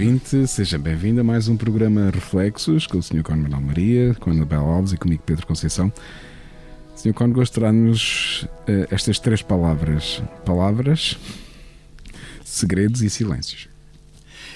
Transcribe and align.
Ouvinte, 0.00 0.46
seja 0.46 0.78
bem-vindo 0.78 1.20
a 1.20 1.24
mais 1.24 1.46
um 1.46 1.58
programa 1.58 2.10
Reflexos 2.10 2.86
com 2.86 2.96
o 2.96 3.02
Sr. 3.02 3.22
Cone 3.22 3.42
Manuel 3.42 3.60
Maria, 3.60 4.14
com 4.14 4.30
a 4.30 4.32
Anabel 4.32 4.62
Alves 4.62 4.92
e 4.92 4.96
comigo 4.96 5.22
Pedro 5.26 5.46
Conceição. 5.46 5.92
Sr. 6.96 7.12
Cone, 7.12 7.34
gostaria-nos 7.34 8.44
uh, 8.66 8.88
estas 8.90 9.18
três 9.18 9.42
palavras: 9.42 10.22
palavras, 10.46 11.18
segredos 12.42 13.02
e 13.02 13.10
silêncios. 13.10 13.68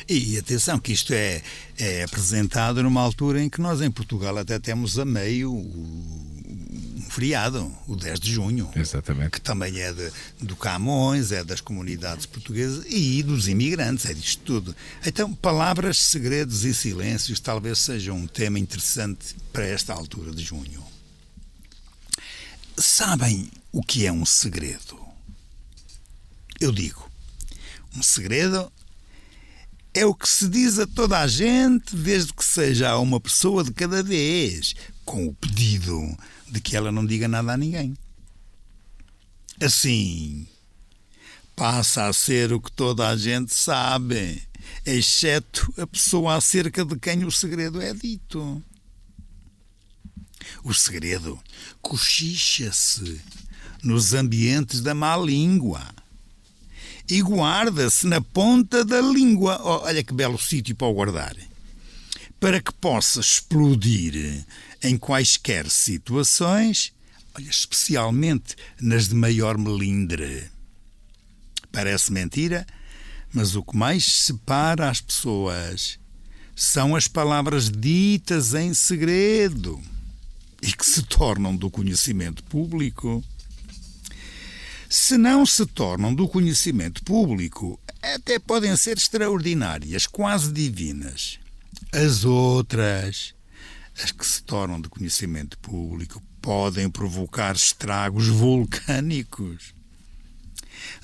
E 0.09 0.38
atenção 0.38 0.79
que 0.79 0.95
isto 0.95 1.12
é, 1.12 1.43
é 1.79 2.05
apresentado 2.05 2.83
numa 2.83 3.02
altura 3.02 3.43
em 3.43 3.51
que 3.51 3.61
nós 3.61 3.83
em 3.83 3.90
Portugal 3.90 4.38
até 4.38 4.59
temos 4.59 4.99
a 4.99 5.05
meio 5.05 5.52
um 5.52 6.24
feriado, 7.15 7.73
o 7.87 7.95
10 7.95 8.18
de 8.18 8.32
junho. 8.32 8.68
Exatamente. 8.74 9.30
Que 9.30 9.40
também 9.40 9.79
é 9.79 9.93
de, 9.93 10.10
do 10.40 10.57
Camões, 10.57 11.30
é 11.30 11.45
das 11.45 11.60
comunidades 11.60 12.26
portuguesas 12.26 12.84
e 12.88 13.23
dos 13.23 13.46
imigrantes, 13.46 14.06
é 14.06 14.12
disto 14.12 14.43
tudo. 14.43 14.76
Então, 15.06 15.32
palavras, 15.32 15.98
segredos 15.98 16.65
e 16.65 16.74
silêncios 16.74 17.38
talvez 17.38 17.79
seja 17.79 18.12
um 18.12 18.26
tema 18.26 18.59
interessante 18.59 19.37
para 19.52 19.65
esta 19.65 19.93
altura 19.95 20.32
de 20.32 20.43
junho. 20.43 20.82
Sabem 22.76 23.49
o 23.71 23.80
que 23.80 24.04
é 24.04 24.12
um 24.12 24.26
segredo? 24.26 24.99
Eu 26.60 26.73
digo, 26.73 27.09
um 27.96 28.02
segredo 28.02 28.73
é 29.95 30.04
o 30.04 30.12
que 30.12 30.28
se 30.28 30.48
diz 30.48 30.78
a 30.80 30.87
toda 30.87 31.20
a 31.20 31.26
gente, 31.28 31.95
desde 31.95 32.32
que 32.32 32.45
seja 32.45 32.90
a 32.90 32.98
uma 32.98 33.20
pessoa 33.20 33.62
de 33.62 33.73
cada 33.73 34.02
vez, 34.02 34.74
com 35.04 35.28
o 35.28 35.34
pedido 35.34 36.16
de 36.50 36.60
que 36.60 36.76
ela 36.76 36.90
não 36.90 37.06
diga 37.06 37.28
nada 37.28 37.52
a 37.52 37.56
ninguém. 37.56 37.96
Assim, 39.62 40.48
passa 41.54 42.06
a 42.06 42.12
ser 42.12 42.52
o 42.52 42.60
que 42.60 42.72
toda 42.72 43.09
a 43.09 43.16
gente 43.16 43.54
sabe, 43.54 44.42
exceto 44.84 45.72
a 45.78 45.87
pessoa 45.87 46.34
acerca 46.34 46.84
de 46.84 46.98
quem 46.98 47.24
o 47.24 47.30
segredo 47.30 47.80
é 47.80 47.95
dito. 47.95 48.60
O 50.65 50.74
segredo 50.74 51.38
cochicha-se 51.80 53.20
nos 53.82 54.12
ambientes 54.12 54.80
da 54.80 54.92
má 54.92 55.16
língua 55.16 55.95
e 57.09 57.21
guarda-se 57.21 58.07
na 58.07 58.21
ponta 58.21 58.85
da 58.85 59.01
língua. 59.01 59.60
Oh, 59.63 59.85
olha 59.85 60.02
que 60.02 60.15
belo 60.15 60.38
sítio 60.38 60.74
para 60.74 60.87
o 60.87 60.95
guardar. 60.95 61.37
Para 62.41 62.61
que 62.61 62.73
possa 62.73 63.21
explodir 63.21 64.44
em 64.83 64.97
quaisquer 64.97 65.71
situações, 65.71 66.93
olha, 67.34 67.49
especialmente 67.49 68.56
nas 68.81 69.09
de 69.09 69.15
maior 69.15 69.56
melindre. 69.56 70.51
Parece 71.73 72.12
mentira, 72.12 72.67
mas 73.33 73.57
o 73.57 73.62
que 73.62 73.77
mais 73.77 74.05
separa 74.05 74.89
as 74.89 75.01
pessoas 75.01 75.99
são 76.55 76.95
as 76.95 77.09
palavras 77.09 77.69
ditas 77.71 78.55
em 78.55 78.73
segredo 78.73 79.83
e 80.62 80.73
que 80.73 80.87
se 80.87 81.03
tornam 81.03 81.55
do 81.55 81.71
conhecimento 81.71 82.45
público 82.45 83.23
se 84.97 85.19
não 85.19 85.44
se 85.44 85.66
tornam 85.66 86.15
do 86.15 86.28
conhecimento 86.28 87.03
público, 87.03 87.81
até 88.00 88.38
podem 88.38 88.77
ser 88.77 88.97
extraordinárias, 88.97 90.06
quase 90.06 90.53
divinas. 90.53 91.41
As 91.93 92.25
outras, 92.25 93.34
as 94.00 94.12
que 94.12 94.25
se 94.25 94.41
tornam 94.44 94.81
de 94.81 94.88
conhecimento 94.88 95.59
público, 95.59 96.22
podem 96.41 96.88
provocar 96.88 97.56
estragos 97.56 98.28
vulcânicos. 98.28 99.75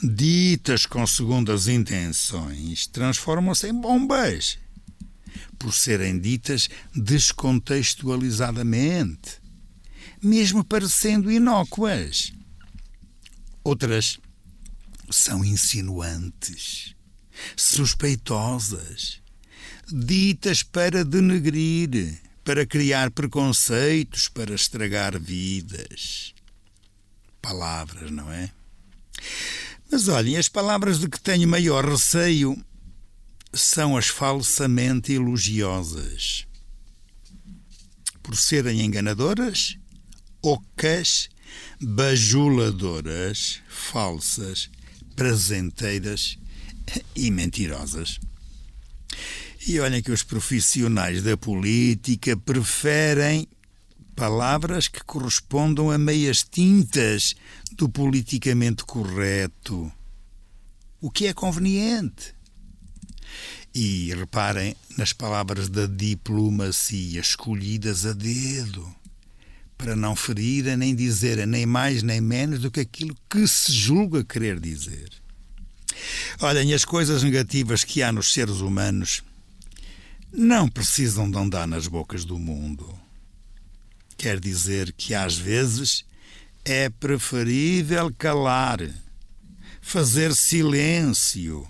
Ditas 0.01 0.87
com 0.87 1.05
segundas 1.05 1.67
intenções, 1.67 2.87
transformam-se 2.87 3.67
em 3.67 3.75
bombas, 3.75 4.57
por 5.59 5.75
serem 5.75 6.17
ditas 6.17 6.71
descontextualizadamente, 6.95 9.41
mesmo 10.23 10.63
parecendo 10.63 11.29
inócuas. 11.29 12.33
Outras 13.63 14.19
são 15.11 15.45
insinuantes, 15.45 16.95
suspeitosas, 17.57 19.21
ditas 19.87 20.63
para 20.63 21.05
denegrir, 21.05 22.21
para 22.45 22.65
criar 22.65 23.11
preconceitos, 23.11 24.29
para 24.29 24.55
estragar 24.55 25.19
vidas. 25.21 26.35
Palavras, 27.43 28.11
não 28.11 28.31
é? 28.33 28.51
Mas 29.91 30.09
olhem, 30.09 30.37
as 30.37 30.49
palavras 30.49 31.01
de 31.01 31.09
que 31.09 31.21
tenho 31.21 31.49
maior 31.49 31.85
receio 31.85 32.57
são 33.53 33.97
as 33.97 34.07
falsamente 34.07 35.13
elogiosas. 35.13 36.47
Por 38.23 38.37
serem 38.37 38.83
enganadoras, 38.83 39.77
ocas 40.41 41.29
bajuladoras, 41.81 43.61
falsas, 43.69 44.71
presenteiras 45.17 46.39
e 47.15 47.31
mentirosas. 47.31 48.19
E 49.67 49.79
olhem 49.81 50.03
que 50.03 50.13
os 50.13 50.23
profissionais 50.23 51.23
da 51.23 51.37
política 51.37 52.37
preferem 52.37 53.47
palavras 54.15 54.89
que 54.89 55.03
correspondam 55.05 55.91
a 55.91 55.99
meias 55.99 56.43
tintas 56.43 57.35
do 57.73 57.89
politicamente 57.89 58.85
correto, 58.85 59.91
o 61.01 61.11
que 61.11 61.27
é 61.27 61.33
conveniente. 61.33 62.35
E 63.75 64.13
reparem 64.15 64.75
nas 64.99 65.13
palavras 65.13 65.69
da 65.69 65.87
diplomacia 65.87 67.21
escolhidas 67.21 68.05
a 68.05 68.13
dedo 68.13 69.00
para 69.81 69.97
não 69.97 70.15
ferir 70.15 70.77
nem 70.77 70.95
dizer 70.95 71.47
nem 71.47 71.65
mais 71.65 72.03
nem 72.03 72.21
menos 72.21 72.61
do 72.61 72.71
que 72.71 72.81
aquilo 72.81 73.17
que 73.31 73.49
se 73.49 73.73
julga 73.73 74.23
querer 74.23 74.61
dizer. 74.61 75.09
Olhem, 76.39 76.75
as 76.75 76.85
coisas 76.85 77.23
negativas 77.23 77.83
que 77.83 78.03
há 78.03 78.13
nos 78.13 78.35
seres 78.35 78.57
humanos 78.57 79.23
não 80.31 80.69
precisam 80.69 81.31
de 81.31 81.39
andar 81.39 81.67
nas 81.67 81.87
bocas 81.87 82.27
do 82.27 82.39
mundo. 82.39 82.95
Quer 84.19 84.39
dizer 84.39 84.93
que 84.93 85.15
às 85.15 85.37
vezes 85.37 86.05
é 86.63 86.91
preferível 86.91 88.13
calar, 88.19 88.81
fazer 89.81 90.35
silêncio. 90.35 91.67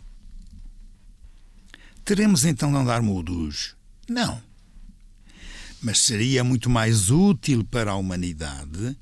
Teremos 2.05 2.45
então 2.45 2.73
de 2.73 2.79
andar 2.79 3.03
mudos? 3.03 3.77
Não 4.09 4.50
mas 5.83 6.01
seria 6.01 6.45
muito 6.45 6.69
mais 6.69 7.11
útil 7.11 7.65
para 7.65 7.93
a 7.93 7.97
humanidade 7.97 8.97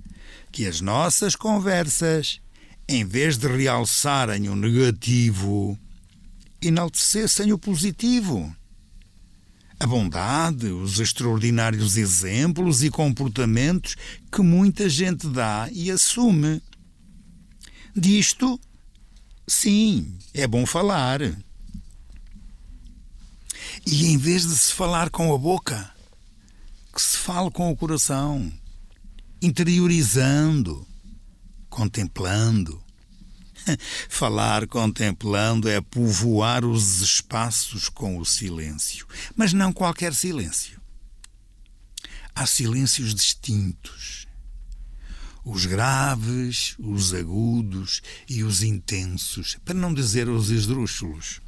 que 0.51 0.67
as 0.67 0.81
nossas 0.81 1.37
conversas, 1.37 2.41
em 2.89 3.05
vez 3.05 3.37
de 3.37 3.47
realçarem 3.47 4.49
o 4.49 4.57
negativo, 4.57 5.79
enaltecessem 6.61 7.53
o 7.53 7.59
positivo. 7.59 8.55
A 9.81 9.87
bondade, 9.87 10.67
os 10.67 10.99
extraordinários 10.99 11.97
exemplos 11.97 12.83
e 12.83 12.91
comportamentos 12.91 13.95
que 14.33 14.43
muita 14.43 14.89
gente 14.89 15.29
dá 15.29 15.69
e 15.71 15.91
assume. 15.91 16.61
Disto, 17.95 18.61
sim, 19.47 20.19
é 20.35 20.47
bom 20.47 20.67
falar. 20.67 21.21
E 23.87 24.07
em 24.07 24.19
vez 24.19 24.43
de 24.43 24.59
se 24.59 24.73
falar 24.73 25.11
com 25.11 25.33
a 25.33 25.39
boca, 25.39 25.89
que 26.99 27.03
se 27.05 27.17
fale 27.17 27.49
com 27.49 27.71
o 27.71 27.77
coração, 27.77 28.53
interiorizando, 29.41 30.85
contemplando. 31.71 32.83
Falar 34.11 34.67
contemplando 34.67 35.69
é 35.69 35.81
povoar 35.81 36.65
os 36.65 37.01
espaços 37.01 37.89
com 37.89 38.19
o 38.19 38.25
silêncio, 38.25 39.07
mas 39.37 39.53
não 39.53 39.73
qualquer 39.73 40.13
silêncio. 40.13 40.81
Há 42.35 42.47
silêncios 42.47 43.15
distintos. 43.15 44.27
os 45.45 45.67
graves, 45.67 46.75
os 46.81 47.15
agudos 47.15 48.03
e 48.29 48.43
os 48.43 48.65
intensos, 48.65 49.57
para 49.65 49.75
não 49.75 49.95
dizer 49.95 50.29
os 50.29 50.51
esdrúxulos. 50.51 51.41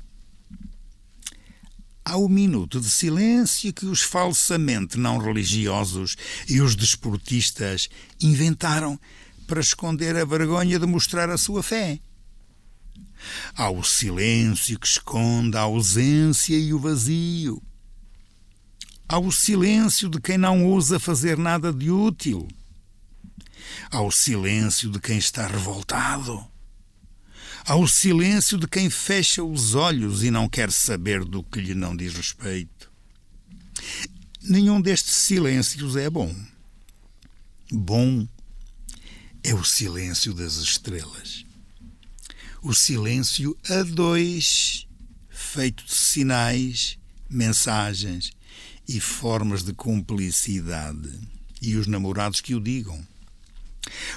Há 2.10 2.16
o 2.16 2.28
minuto 2.28 2.80
de 2.80 2.90
silêncio 2.90 3.72
que 3.72 3.86
os 3.86 4.02
falsamente 4.02 4.98
não 4.98 5.16
religiosos 5.16 6.16
e 6.48 6.60
os 6.60 6.74
desportistas 6.74 7.88
inventaram 8.20 8.98
para 9.46 9.60
esconder 9.60 10.16
a 10.16 10.24
vergonha 10.24 10.76
de 10.76 10.86
mostrar 10.86 11.30
a 11.30 11.38
sua 11.38 11.62
fé. 11.62 12.00
Há 13.54 13.70
o 13.70 13.84
silêncio 13.84 14.76
que 14.76 14.88
esconde 14.88 15.56
a 15.56 15.60
ausência 15.60 16.58
e 16.58 16.74
o 16.74 16.80
vazio. 16.80 17.62
Há 19.08 19.20
o 19.20 19.30
silêncio 19.30 20.08
de 20.08 20.20
quem 20.20 20.36
não 20.36 20.66
ousa 20.66 20.98
fazer 20.98 21.38
nada 21.38 21.72
de 21.72 21.92
útil 21.92 22.48
ao 23.88 24.10
silêncio 24.10 24.90
de 24.90 24.98
quem 24.98 25.16
está 25.16 25.46
revoltado, 25.46 26.44
ao 27.66 27.86
silêncio 27.86 28.58
de 28.58 28.66
quem 28.66 28.88
fecha 28.90 29.42
os 29.42 29.74
olhos 29.74 30.22
e 30.22 30.30
não 30.30 30.48
quer 30.48 30.70
saber 30.70 31.24
do 31.24 31.42
que 31.42 31.60
lhe 31.60 31.74
não 31.74 31.96
diz 31.96 32.14
respeito. 32.14 32.90
Nenhum 34.42 34.80
destes 34.80 35.14
silêncios 35.14 35.96
é 35.96 36.08
bom. 36.08 36.34
Bom 37.70 38.26
é 39.42 39.54
o 39.54 39.64
silêncio 39.64 40.34
das 40.34 40.56
estrelas. 40.56 41.44
O 42.62 42.74
silêncio 42.74 43.56
a 43.68 43.82
dois, 43.82 44.86
feito 45.28 45.84
de 45.84 45.94
sinais, 45.94 46.98
mensagens 47.28 48.32
e 48.88 49.00
formas 49.00 49.62
de 49.62 49.72
cumplicidade. 49.72 51.10
E 51.62 51.76
os 51.76 51.86
namorados 51.86 52.40
que 52.40 52.54
o 52.54 52.60
digam. 52.60 53.06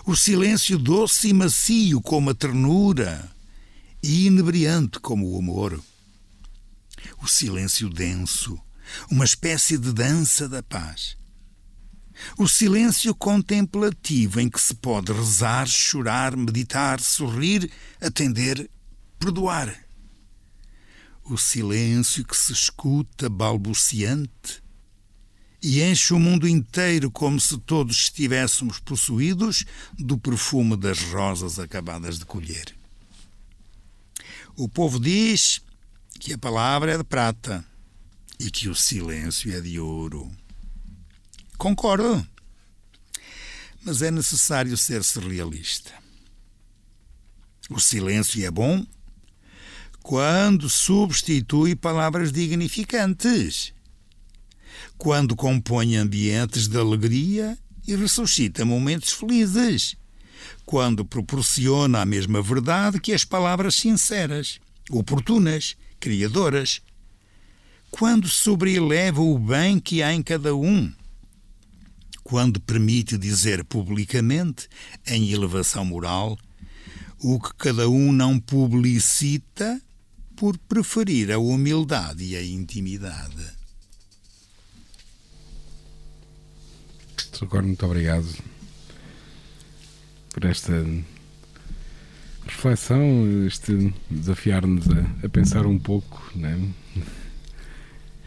O 0.05 0.15
silêncio 0.15 0.77
doce 0.77 1.29
e 1.29 1.33
macio 1.33 2.01
como 2.01 2.29
a 2.29 2.33
ternura 2.33 3.32
e 4.03 4.27
inebriante 4.27 4.99
como 4.99 5.31
o 5.31 5.39
amor. 5.39 5.81
O 7.21 7.27
silêncio 7.27 7.89
denso, 7.89 8.59
uma 9.09 9.23
espécie 9.23 9.77
de 9.77 9.93
dança 9.93 10.49
da 10.49 10.61
paz. 10.61 11.15
O 12.37 12.47
silêncio 12.47 13.15
contemplativo 13.15 14.41
em 14.41 14.49
que 14.49 14.59
se 14.59 14.75
pode 14.75 15.11
rezar, 15.13 15.65
chorar, 15.67 16.35
meditar, 16.35 16.99
sorrir, 16.99 17.71
atender, 18.01 18.69
perdoar. 19.17 19.73
O 21.23 21.37
silêncio 21.37 22.25
que 22.25 22.35
se 22.35 22.51
escuta 22.51 23.29
balbuciante, 23.29 24.61
e 25.61 25.81
enche 25.81 26.13
o 26.13 26.19
mundo 26.19 26.45
inteiro 26.45 27.09
como 27.09 27.39
se 27.39 27.57
todos 27.57 27.95
estivéssemos 27.95 28.79
possuídos 28.79 29.63
do 29.97 30.17
perfume 30.17 30.75
das 30.75 30.99
rosas 31.03 31.57
acabadas 31.57 32.19
de 32.19 32.25
colher. 32.25 32.82
O 34.55 34.69
povo 34.69 34.99
diz 34.99 35.61
que 36.19 36.33
a 36.33 36.37
palavra 36.37 36.93
é 36.93 36.97
de 36.97 37.03
prata 37.03 37.65
e 38.39 38.51
que 38.51 38.69
o 38.69 38.75
silêncio 38.75 39.55
é 39.55 39.59
de 39.59 39.79
ouro. 39.79 40.31
Concordo. 41.57 42.25
Mas 43.83 44.01
é 44.01 44.11
necessário 44.11 44.77
ser-se 44.77 45.19
realista. 45.19 45.91
O 47.69 47.79
silêncio 47.79 48.45
é 48.45 48.51
bom 48.51 48.85
quando 50.01 50.69
substitui 50.69 51.75
palavras 51.75 52.31
dignificantes 52.31 53.73
quando 54.97 55.35
compõe 55.35 55.95
ambientes 55.97 56.67
de 56.67 56.77
alegria 56.77 57.57
e 57.87 57.95
ressuscita 57.95 58.63
momentos 58.63 59.11
felizes, 59.11 59.95
quando 60.65 61.05
proporciona 61.05 62.01
a 62.01 62.05
mesma 62.05 62.41
verdade 62.41 62.99
que 62.99 63.13
as 63.13 63.23
palavras 63.23 63.75
sinceras, 63.75 64.59
oportunas, 64.89 65.75
criadoras, 65.99 66.81
quando 67.91 68.27
sobreeleva 68.27 69.21
o 69.21 69.37
bem 69.37 69.79
que 69.79 70.01
há 70.01 70.13
em 70.13 70.21
cada 70.21 70.55
um, 70.55 70.91
quando 72.23 72.59
permite 72.59 73.17
dizer 73.17 73.63
publicamente, 73.63 74.67
em 75.05 75.31
elevação 75.31 75.85
moral, 75.85 76.37
o 77.19 77.39
que 77.39 77.53
cada 77.55 77.89
um 77.89 78.11
não 78.11 78.39
publicita 78.39 79.81
por 80.35 80.57
preferir 80.57 81.31
a 81.31 81.37
humildade 81.37 82.23
e 82.23 82.35
a 82.35 82.43
intimidade. 82.43 83.45
Socorro, 87.31 87.67
muito 87.67 87.85
obrigado 87.85 88.52
por 90.33 90.43
esta 90.45 90.73
reflexão, 92.45 93.47
este 93.47 93.93
desafiar-nos 94.09 94.85
a, 94.89 95.25
a, 95.25 95.29
pensar 95.29 95.65
um 95.65 95.79
pouco, 95.79 96.29
né? 96.35 96.59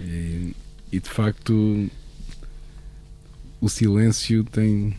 E, 0.00 0.54
e, 0.92 1.00
de 1.00 1.10
facto 1.10 1.90
o 3.60 3.68
silêncio 3.68 4.44
tem, 4.44 4.96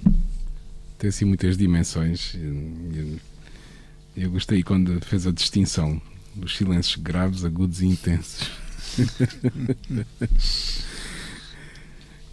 tem 0.97 1.09
assim 1.09 1.25
muitas 1.25 1.57
dimensões. 1.57 2.35
Eu, 2.35 3.19
eu 4.17 4.31
gostei 4.31 4.61
quando 4.61 4.99
fez 5.05 5.25
a 5.25 5.31
distinção 5.31 6.01
dos 6.35 6.57
silêncios 6.57 6.97
graves, 6.97 7.45
agudos 7.45 7.81
e 7.81 7.85
intensos. 7.85 8.51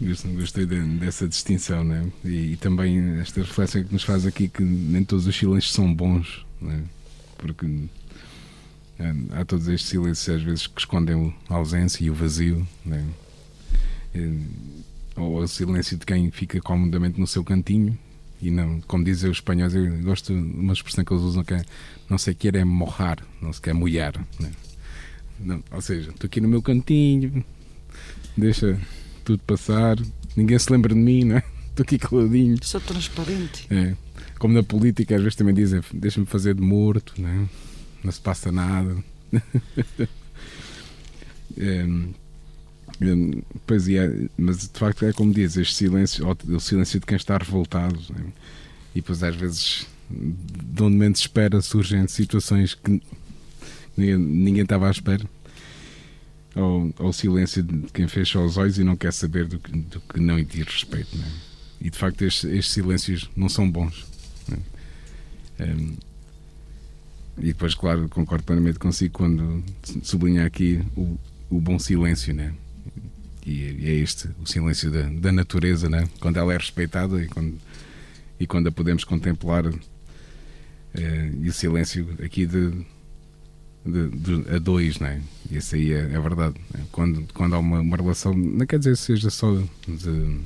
Gostei 0.01 0.65
de, 0.65 0.81
dessa 0.97 1.27
distinção, 1.27 1.83
né? 1.83 2.11
E, 2.23 2.53
e, 2.53 2.57
também 2.57 3.19
esta 3.19 3.41
reflexão 3.41 3.83
que 3.83 3.93
nos 3.93 4.03
faz 4.03 4.25
aqui 4.25 4.49
que 4.49 4.61
nem 4.61 5.05
todos 5.05 5.25
os 5.25 5.35
silêncios 5.35 5.73
são 5.73 5.93
bons, 5.93 6.45
né? 6.61 6.83
porque 7.37 7.65
é, 8.99 9.13
há 9.31 9.45
todos 9.45 9.67
estes 9.67 9.89
silêncios 9.89 10.35
às 10.35 10.41
vezes 10.41 10.67
que 10.67 10.79
escondem 10.79 11.33
a 11.49 11.55
ausência 11.55 12.03
e 12.03 12.09
o 12.09 12.13
vazio, 12.13 12.67
né? 12.85 13.05
Ou 15.15 15.37
o 15.37 15.47
silêncio 15.47 15.97
de 15.97 16.05
quem 16.05 16.29
fica 16.31 16.59
comodamente 16.61 17.19
no 17.19 17.27
seu 17.27 17.43
cantinho 17.43 17.97
e 18.41 18.51
não, 18.51 18.81
como 18.81 19.03
dizem 19.03 19.29
os 19.29 19.37
espanhóis, 19.37 19.73
eu 19.73 19.97
gosto 20.01 20.33
de 20.33 20.39
uma 20.39 20.73
expressão 20.73 21.05
que 21.05 21.13
eles 21.13 21.23
usam 21.23 21.43
que 21.43 21.53
é 21.53 21.63
não 22.09 22.17
sei 22.17 22.33
quer 22.33 22.55
é 22.55 22.63
morrar, 22.63 23.17
não 23.41 23.51
se 23.51 23.61
quer 23.61 23.73
molhar, 23.73 24.13
né? 24.39 24.51
não, 25.39 25.63
ou 25.71 25.81
seja, 25.81 26.11
estou 26.11 26.27
aqui 26.27 26.41
no 26.41 26.47
meu 26.47 26.61
cantinho, 26.61 27.43
deixa 28.35 28.79
tudo 29.25 29.39
passar, 29.39 29.97
ninguém 30.37 30.57
se 30.57 30.71
lembra 30.71 30.93
de 30.93 30.99
mim, 30.99 31.25
não 31.25 31.37
é? 31.37 31.43
Estou 31.69 31.83
aqui 31.83 31.97
caladinho. 31.97 32.57
Sou 32.63 32.79
transparente. 32.79 33.67
É. 33.69 33.95
Como 34.39 34.53
na 34.53 34.63
política, 34.63 35.15
às 35.15 35.21
vezes 35.21 35.35
também 35.35 35.53
dizem: 35.53 35.81
deixa-me 35.93 36.25
fazer 36.25 36.53
de 36.53 36.61
morto, 36.61 37.13
não, 37.17 37.27
é? 37.27 37.49
não 38.03 38.11
se 38.11 38.21
passa 38.21 38.51
nada. 38.51 38.95
é, 41.57 41.85
é, 43.01 43.15
pois 43.65 43.89
é, 43.89 44.29
mas 44.37 44.59
de 44.59 44.79
facto 44.79 45.03
é 45.03 45.11
como 45.11 45.33
diz: 45.33 45.57
este 45.57 45.73
silêncio, 45.73 46.25
o 46.47 46.59
silêncio 46.59 46.99
de 46.99 47.05
quem 47.05 47.17
está 47.17 47.37
revoltado. 47.37 47.99
É? 48.17 48.21
E 48.93 49.01
depois, 49.01 49.21
às 49.21 49.35
vezes, 49.35 49.85
de 50.09 50.83
onde 50.83 50.95
menos 50.95 51.19
espera, 51.19 51.61
surgem 51.61 52.07
situações 52.07 52.73
que 52.75 53.01
ninguém, 53.97 54.17
ninguém 54.17 54.63
estava 54.63 54.87
à 54.87 54.91
espera 54.91 55.27
ao, 56.55 56.91
ao, 56.97 57.13
silêncio 57.13 57.61
de 57.61 57.91
quem 57.91 58.07
fecha 58.07 58.39
os 58.39 58.57
olhos 58.57 58.79
e 58.79 58.83
não 58.83 58.95
quer 58.95 59.11
saber 59.11 59.45
do 59.45 59.59
que, 59.59 59.71
do 59.71 59.99
que 59.99 60.19
não 60.19 60.37
lhe 60.37 60.45
diz 60.45 60.65
respeito. 60.65 61.15
É? 61.17 61.31
E 61.81 61.89
de 61.89 61.97
facto 61.97 62.23
estes, 62.23 62.45
estes, 62.45 62.73
silêncios 62.73 63.29
não 63.35 63.49
são 63.49 63.69
bons. 63.69 64.05
É? 65.59 65.65
Um, 65.65 65.95
e 67.37 67.47
depois, 67.47 67.75
claro, 67.75 68.07
concordo 68.07 68.45
plenamente 68.45 68.79
consigo 68.79 69.13
quando 69.13 69.63
sublinha 70.01 70.45
aqui 70.45 70.81
o, 70.95 71.17
o 71.49 71.59
bom 71.59 71.77
silêncio, 71.77 72.33
né? 72.33 72.53
E, 73.45 73.61
e 73.61 73.89
é 73.89 73.93
este, 73.93 74.29
o 74.41 74.47
silêncio 74.47 74.89
da, 74.89 75.03
da 75.03 75.31
natureza, 75.31 75.89
né? 75.89 76.07
Quando 76.19 76.37
ela 76.37 76.53
é 76.53 76.57
respeitada 76.57 77.21
e 77.21 77.27
quando, 77.27 77.59
e 78.39 78.47
quando 78.47 78.67
a 78.67 78.71
podemos 78.71 79.03
contemplar. 79.03 79.65
É, 80.93 81.31
e 81.41 81.49
o 81.49 81.53
silêncio 81.53 82.07
aqui 82.23 82.45
de, 82.45 82.71
de, 83.85 84.09
de, 84.09 84.55
a 84.55 84.57
dois, 84.57 84.99
não 84.99 85.07
é? 85.07 85.21
Isso 85.51 85.75
aí 85.75 85.93
é, 85.93 85.99
é 85.99 86.19
verdade. 86.19 86.55
Quando, 86.91 87.23
quando 87.33 87.55
há 87.55 87.59
uma, 87.59 87.79
uma, 87.79 87.97
relação, 87.97 88.33
não 88.33 88.65
quer 88.65 88.79
dizer 88.79 88.91
que 88.91 88.97
seja 88.97 89.29
só 89.29 89.53
de, 89.87 90.39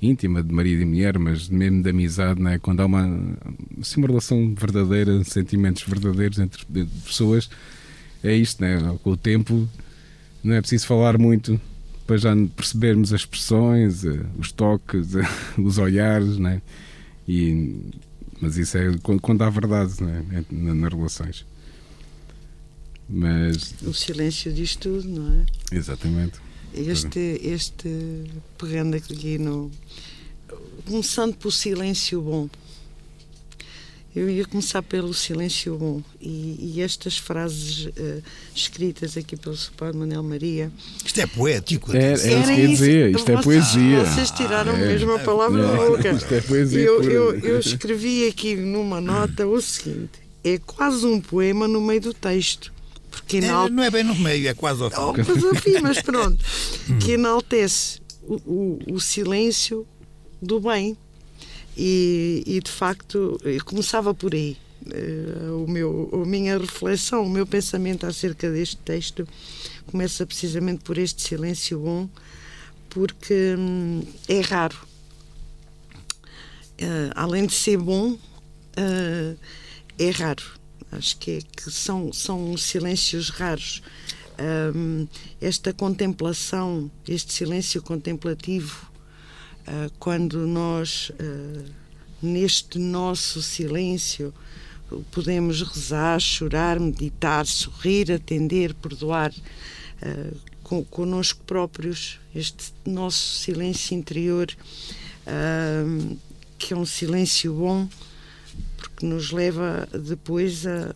íntima, 0.00 0.42
de 0.42 0.54
marido 0.54 0.82
e 0.82 0.84
mulher, 0.84 1.18
mas 1.18 1.48
mesmo 1.48 1.82
de 1.82 1.90
amizade, 1.90 2.40
não 2.40 2.50
é? 2.50 2.58
Quando 2.58 2.80
há 2.80 2.86
uma, 2.86 3.36
assim, 3.80 4.00
uma 4.00 4.06
relação 4.06 4.54
verdadeira, 4.54 5.22
sentimentos 5.24 5.82
verdadeiros 5.82 6.38
entre 6.38 6.64
pessoas, 7.04 7.50
é 8.22 8.34
isto, 8.34 8.60
não 8.60 8.68
é? 8.68 8.98
Com 9.02 9.10
o 9.10 9.16
tempo, 9.16 9.68
não 10.42 10.54
é 10.54 10.60
preciso 10.60 10.86
falar 10.86 11.18
muito 11.18 11.60
para 12.06 12.16
já 12.16 12.30
percebermos 12.54 13.12
as 13.12 13.22
expressões, 13.22 14.04
eh, 14.04 14.20
os 14.38 14.52
toques, 14.52 15.08
os 15.58 15.76
olhares, 15.76 16.38
não 16.38 16.50
é? 16.50 16.62
E, 17.26 17.80
mas 18.40 18.56
isso 18.56 18.78
é 18.78 18.96
quando 19.02 19.42
há 19.42 19.50
verdade 19.50 19.94
não 20.00 20.10
é? 20.10 20.44
nas 20.50 20.92
relações. 20.92 21.44
Mas... 23.08 23.74
O 23.82 23.94
silêncio 23.94 24.52
diz 24.52 24.74
tudo, 24.74 25.08
não 25.08 25.40
é? 25.40 25.76
Exatamente. 25.76 26.40
Este, 26.74 27.40
este 27.42 27.88
pegando 28.58 28.96
aqui 28.96 29.38
no. 29.38 29.70
Começando 30.84 31.34
pelo 31.34 31.52
silêncio 31.52 32.20
bom. 32.20 32.48
Eu 34.14 34.30
ia 34.30 34.46
começar 34.46 34.82
pelo 34.82 35.12
silêncio 35.12 35.76
bom 35.76 36.02
e, 36.18 36.74
e 36.74 36.80
estas 36.80 37.18
frases 37.18 37.86
uh, 37.86 38.22
escritas 38.54 39.14
aqui 39.14 39.36
pelo 39.36 39.54
Sr. 39.54 39.72
Padre 39.76 39.98
Manuel 39.98 40.22
Maria. 40.22 40.72
Isto 41.04 41.20
é 41.20 41.26
poético. 41.26 41.94
É, 41.94 42.12
é 42.12 42.14
isso 42.14 42.24
que 42.24 42.30
eu 42.30 42.58
ia 42.58 42.68
dizer, 42.68 43.14
isto 43.14 43.30
é 43.30 43.42
poesia. 43.42 44.04
Vocês 44.04 44.30
tiraram 44.30 44.72
é. 44.72 44.86
mesmo 44.86 45.12
a 45.12 45.18
palavra 45.18 45.60
É. 45.60 45.66
da 45.66 45.76
boca. 45.76 46.10
Isto 46.12 46.34
é 46.34 46.40
poesia 46.40 46.80
Eu, 46.80 47.02
eu, 47.02 47.38
eu 47.40 47.60
escrevi 47.60 48.26
aqui 48.26 48.56
numa 48.56 49.02
nota 49.02 49.46
o 49.46 49.60
seguinte: 49.60 50.18
é 50.42 50.58
quase 50.58 51.04
um 51.04 51.20
poema 51.20 51.68
no 51.68 51.80
meio 51.80 52.00
do 52.00 52.14
texto. 52.14 52.72
Porque 53.16 53.38
É, 53.38 53.68
não 53.70 53.82
é 53.82 53.90
bem 53.90 54.04
no 54.04 54.14
meio, 54.14 54.48
é 54.48 54.54
quase 54.54 54.82
ao 54.82 54.90
Oh, 55.10 55.14
fim. 55.14 55.22
mas 55.26 55.42
enfim, 55.42 55.80
mas 55.82 56.00
pronto. 56.02 56.44
Que 57.00 57.12
enaltece 57.12 58.00
o, 58.22 58.34
o, 58.46 58.78
o 58.94 59.00
silêncio 59.00 59.86
do 60.40 60.60
bem. 60.60 60.96
E, 61.76 62.42
e, 62.46 62.60
de 62.60 62.70
facto, 62.70 63.38
eu 63.44 63.62
começava 63.64 64.14
por 64.14 64.34
aí. 64.34 64.56
Eh, 64.90 65.50
o 65.50 65.66
meu, 65.68 66.08
a 66.12 66.26
minha 66.26 66.56
reflexão, 66.58 67.24
o 67.24 67.28
meu 67.28 67.46
pensamento 67.46 68.06
acerca 68.06 68.50
deste 68.50 68.76
texto 68.78 69.26
começa 69.90 70.24
precisamente 70.26 70.82
por 70.84 70.96
este 70.96 71.20
silêncio 71.22 71.78
bom, 71.80 72.08
porque 72.88 73.54
hum, 73.58 74.02
é 74.28 74.40
raro. 74.40 74.76
Eh, 76.78 77.10
além 77.14 77.46
de 77.46 77.54
ser 77.54 77.78
bom, 77.78 78.16
eh, 78.76 79.34
é 79.98 80.10
raro. 80.10 80.42
Acho 80.92 81.16
que, 81.18 81.30
é, 81.32 81.38
que 81.40 81.70
são, 81.70 82.12
são 82.12 82.56
silêncios 82.56 83.28
raros. 83.28 83.82
Um, 84.38 85.08
esta 85.40 85.72
contemplação, 85.72 86.90
este 87.08 87.32
silêncio 87.32 87.82
contemplativo, 87.82 88.90
uh, 89.66 89.90
quando 89.98 90.46
nós, 90.46 91.10
uh, 91.10 91.64
neste 92.22 92.78
nosso 92.78 93.42
silêncio, 93.42 94.32
podemos 95.10 95.62
rezar, 95.62 96.20
chorar, 96.20 96.78
meditar, 96.78 97.46
sorrir, 97.46 98.12
atender, 98.12 98.74
perdoar 98.74 99.32
uh, 99.32 100.84
connosco 100.90 101.42
próprios, 101.44 102.20
este 102.34 102.72
nosso 102.84 103.38
silêncio 103.38 103.96
interior, 103.96 104.48
que 106.58 106.74
é 106.74 106.76
um 106.76 106.84
silêncio 106.84 107.54
bom, 107.54 107.88
porque 108.76 109.06
nos 109.06 109.32
leva 109.32 109.88
depois 109.92 110.66
a, 110.66 110.92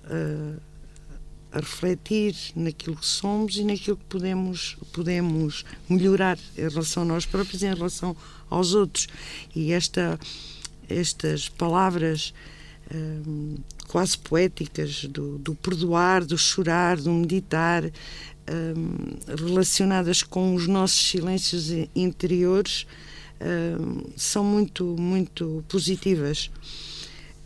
a, 1.53 1.57
a, 1.57 1.61
refletir 1.61 2.35
naquilo 2.55 2.97
que 2.97 3.07
somos 3.07 3.57
e 3.57 3.65
naquilo 3.65 3.97
que 3.97 4.05
podemos, 4.05 4.77
podemos 4.93 5.65
melhorar 5.89 6.39
em 6.57 6.69
relação 6.69 7.03
a 7.03 7.07
nós 7.07 7.27
próprios 7.27 7.63
e 7.63 7.67
em 7.67 7.75
relação 7.75 8.17
aos 8.49 8.75
outros. 8.75 9.07
E 9.55 9.73
esta, 9.73 10.19
estas 10.89 11.49
palavras 11.49 12.35
hum, 12.95 13.57
quase 13.87 14.19
poéticas 14.19 15.05
do, 15.05 15.39
do, 15.39 15.55
perdoar, 15.55 16.25
do 16.25 16.39
chorar, 16.39 16.97
do 16.97 17.11
meditar, 17.11 17.85
hum, 17.85 19.19
relacionadas 19.39 20.23
com 20.23 20.55
os 20.55 20.67
nossos 20.67 21.11
silêncios 21.11 21.71
interiores, 21.95 22.87
hum, 23.41 24.03
são 24.17 24.45
muito, 24.45 24.85
muito 24.99 25.65
positivas. 25.69 26.51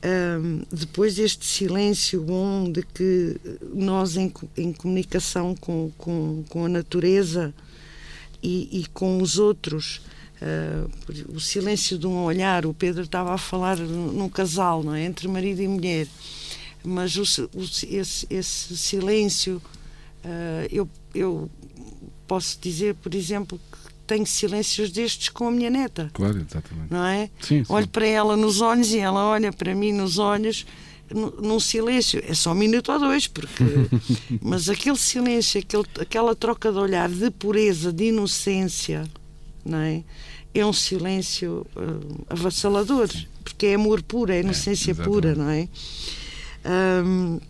Um, 0.06 0.60
depois 0.70 1.18
este 1.18 1.46
silêncio 1.46 2.20
bom 2.20 2.70
de 2.70 2.82
que 2.82 3.40
nós 3.72 4.18
em, 4.18 4.30
em 4.54 4.70
comunicação 4.70 5.54
com, 5.54 5.90
com, 5.96 6.44
com, 6.46 6.66
a 6.66 6.68
natureza 6.68 7.54
e, 8.42 8.80
e 8.80 8.86
com 8.88 9.22
os 9.22 9.38
outros 9.38 10.02
uh, 10.42 11.34
o 11.34 11.40
silêncio 11.40 11.96
de 11.96 12.06
um 12.06 12.22
olhar 12.22 12.66
o 12.66 12.74
Pedro 12.74 13.04
estava 13.04 13.32
a 13.32 13.38
falar 13.38 13.78
num 13.78 14.28
casal 14.28 14.82
não 14.82 14.94
é? 14.94 15.04
entre 15.04 15.26
marido 15.26 15.62
e 15.62 15.68
mulher 15.68 16.06
mas 16.84 17.16
o, 17.16 17.22
o, 17.54 17.62
esse, 17.62 18.26
esse, 18.28 18.76
silêncio 18.76 19.56
uh, 20.22 20.68
eu, 20.70 20.86
eu 21.14 21.50
posso 22.26 22.58
dizer 22.60 22.94
por 22.96 23.14
exemplo 23.14 23.58
que 23.72 23.83
tenho 24.06 24.26
silêncios 24.26 24.90
destes 24.90 25.28
com 25.28 25.48
a 25.48 25.50
minha 25.50 25.70
neta. 25.70 26.10
Claro, 26.12 26.38
exatamente. 26.38 26.90
Não 26.90 27.04
é? 27.04 27.30
Sim, 27.40 27.64
sim. 27.64 27.72
Olho 27.72 27.88
para 27.88 28.06
ela 28.06 28.36
nos 28.36 28.60
olhos 28.60 28.92
e 28.92 28.98
ela 28.98 29.24
olha 29.26 29.52
para 29.52 29.74
mim 29.74 29.92
nos 29.92 30.18
olhos 30.18 30.66
num 31.12 31.60
silêncio. 31.60 32.22
É 32.26 32.34
só 32.34 32.52
um 32.52 32.54
minuto 32.54 32.90
ou 32.92 32.98
dois, 32.98 33.26
porque. 33.26 33.64
Mas 34.40 34.68
aquele 34.68 34.96
silêncio, 34.96 35.60
aquele, 35.60 35.84
aquela 36.00 36.34
troca 36.34 36.72
de 36.72 36.78
olhar 36.78 37.08
de 37.08 37.30
pureza, 37.30 37.92
de 37.92 38.04
inocência, 38.04 39.04
não 39.64 39.78
é? 39.78 40.02
É 40.54 40.64
um 40.64 40.72
silêncio 40.72 41.66
uh, 41.76 42.24
avassalador, 42.28 43.08
porque 43.42 43.66
é 43.66 43.74
amor 43.74 44.02
puro, 44.02 44.32
é 44.32 44.40
inocência 44.40 44.92
é, 44.92 44.94
pura, 44.94 45.34
não 45.34 45.50
é? 45.50 45.68
Um, 47.04 47.40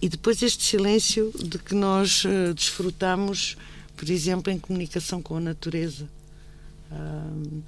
e 0.00 0.08
depois 0.08 0.40
este 0.40 0.62
silêncio 0.62 1.32
de 1.36 1.58
que 1.58 1.74
nós 1.74 2.24
uh, 2.24 2.54
desfrutamos 2.54 3.56
por 4.00 4.08
exemplo, 4.08 4.50
em 4.50 4.58
comunicação 4.58 5.20
com 5.20 5.36
a 5.36 5.40
natureza. 5.40 6.08
Um, 6.90 7.60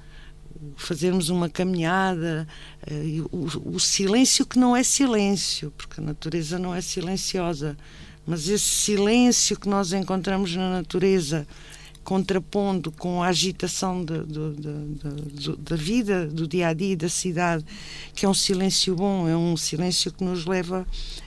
fazermos 0.76 1.28
uma 1.28 1.46
caminhada, 1.46 2.48
uh, 2.90 3.28
o, 3.30 3.74
o, 3.74 3.78
silêncio 3.78 4.46
que 4.46 4.58
não 4.58 4.74
é 4.74 4.82
silêncio, 4.82 5.70
porque 5.76 6.00
a 6.00 6.02
natureza 6.02 6.58
não 6.58 6.74
é 6.74 6.80
silenciosa, 6.80 7.76
mas 8.26 8.48
esse 8.48 8.64
silêncio 8.64 9.60
que 9.60 9.68
nós 9.68 9.92
encontramos 9.92 10.56
na 10.56 10.70
natureza, 10.70 11.46
contrapondo 12.02 12.90
com 12.90 13.22
a 13.22 13.26
agitação 13.26 14.02
de, 14.02 14.24
de, 14.24 14.54
de, 15.34 15.56
da 15.58 15.76
vida, 15.76 16.26
do 16.26 16.48
dia 16.48 16.68
a 16.68 16.72
dia, 16.72 16.96
da 16.96 17.10
cidade, 17.10 17.62
que 18.14 18.24
é 18.24 18.28
um 18.28 18.32
silêncio 18.32 18.96
bom, 18.96 19.28
é 19.28 19.36
um 19.36 19.54
silêncio 19.54 20.10
que 20.10 20.24
nos 20.24 20.46
leva 20.46 20.86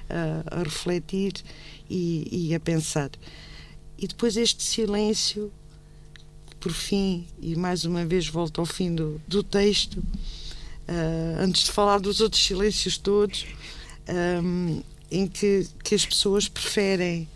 a, 0.10 0.62
a 0.62 0.64
refletir 0.64 1.34
e, 1.88 2.50
e 2.50 2.56
a 2.56 2.60
pensar. 2.60 3.12
E 3.98 4.08
depois 4.08 4.36
este 4.36 4.62
silêncio, 4.62 5.52
por 6.60 6.72
fim, 6.74 7.26
e 7.42 7.56
mais 7.56 7.86
uma 7.86 8.06
vez 8.06 8.28
volto 8.28 8.60
ao 8.60 8.66
fim 8.66 8.94
do, 8.94 9.22
do 9.28 9.42
texto, 9.42 10.00
uh, 10.00 11.40
antes 11.40 11.64
de 11.64 11.72
falar 11.72 12.00
dos 12.00 12.20
outros 12.20 12.44
silêncios 12.44 12.98
todos, 12.98 13.46
um, 14.44 14.82
em 15.10 15.28
que, 15.28 15.68
que 15.84 15.96
as 15.96 16.06
pessoas 16.06 16.50
preferem 16.50 17.28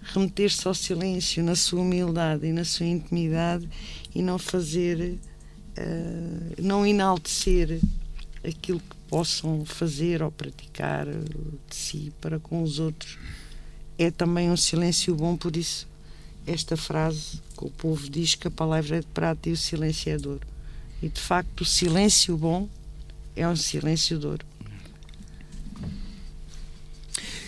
remeter-se 0.00 0.66
ao 0.68 0.74
silêncio 0.74 1.42
na 1.42 1.56
sua 1.56 1.80
humildade 1.80 2.46
e 2.46 2.52
na 2.52 2.64
sua 2.64 2.86
intimidade 2.86 3.68
e 4.14 4.22
não 4.22 4.38
fazer, 4.38 5.18
uh, 5.76 6.62
não 6.62 6.86
enaltecer 6.86 7.80
aquilo 8.46 8.78
que 8.78 8.96
possam 9.08 9.64
fazer 9.64 10.22
ou 10.22 10.30
praticar 10.30 11.06
de 11.06 11.74
si 11.74 12.12
para 12.20 12.38
com 12.38 12.62
os 12.62 12.78
outros. 12.78 13.18
É 13.98 14.08
também 14.10 14.50
um 14.50 14.56
silêncio 14.56 15.14
bom, 15.16 15.36
por 15.36 15.56
isso 15.56 15.88
esta 16.46 16.76
frase 16.76 17.40
que 17.56 17.64
o 17.64 17.70
povo 17.70 18.08
diz 18.08 18.34
que 18.34 18.48
a 18.48 18.50
palavra 18.50 18.96
é 18.96 19.00
de 19.00 19.06
prata 19.06 19.48
e 19.48 19.52
o 19.52 19.56
silêncio 19.56 20.12
é 20.12 20.16
de 20.16 20.28
ouro. 20.28 20.46
E 21.02 21.08
de 21.08 21.20
facto, 21.20 21.62
o 21.62 21.64
silêncio 21.64 22.36
bom 22.36 22.68
é 23.34 23.46
um 23.46 23.56
silêncio 23.56 24.18
de 24.18 24.26
ouro. 24.26 24.46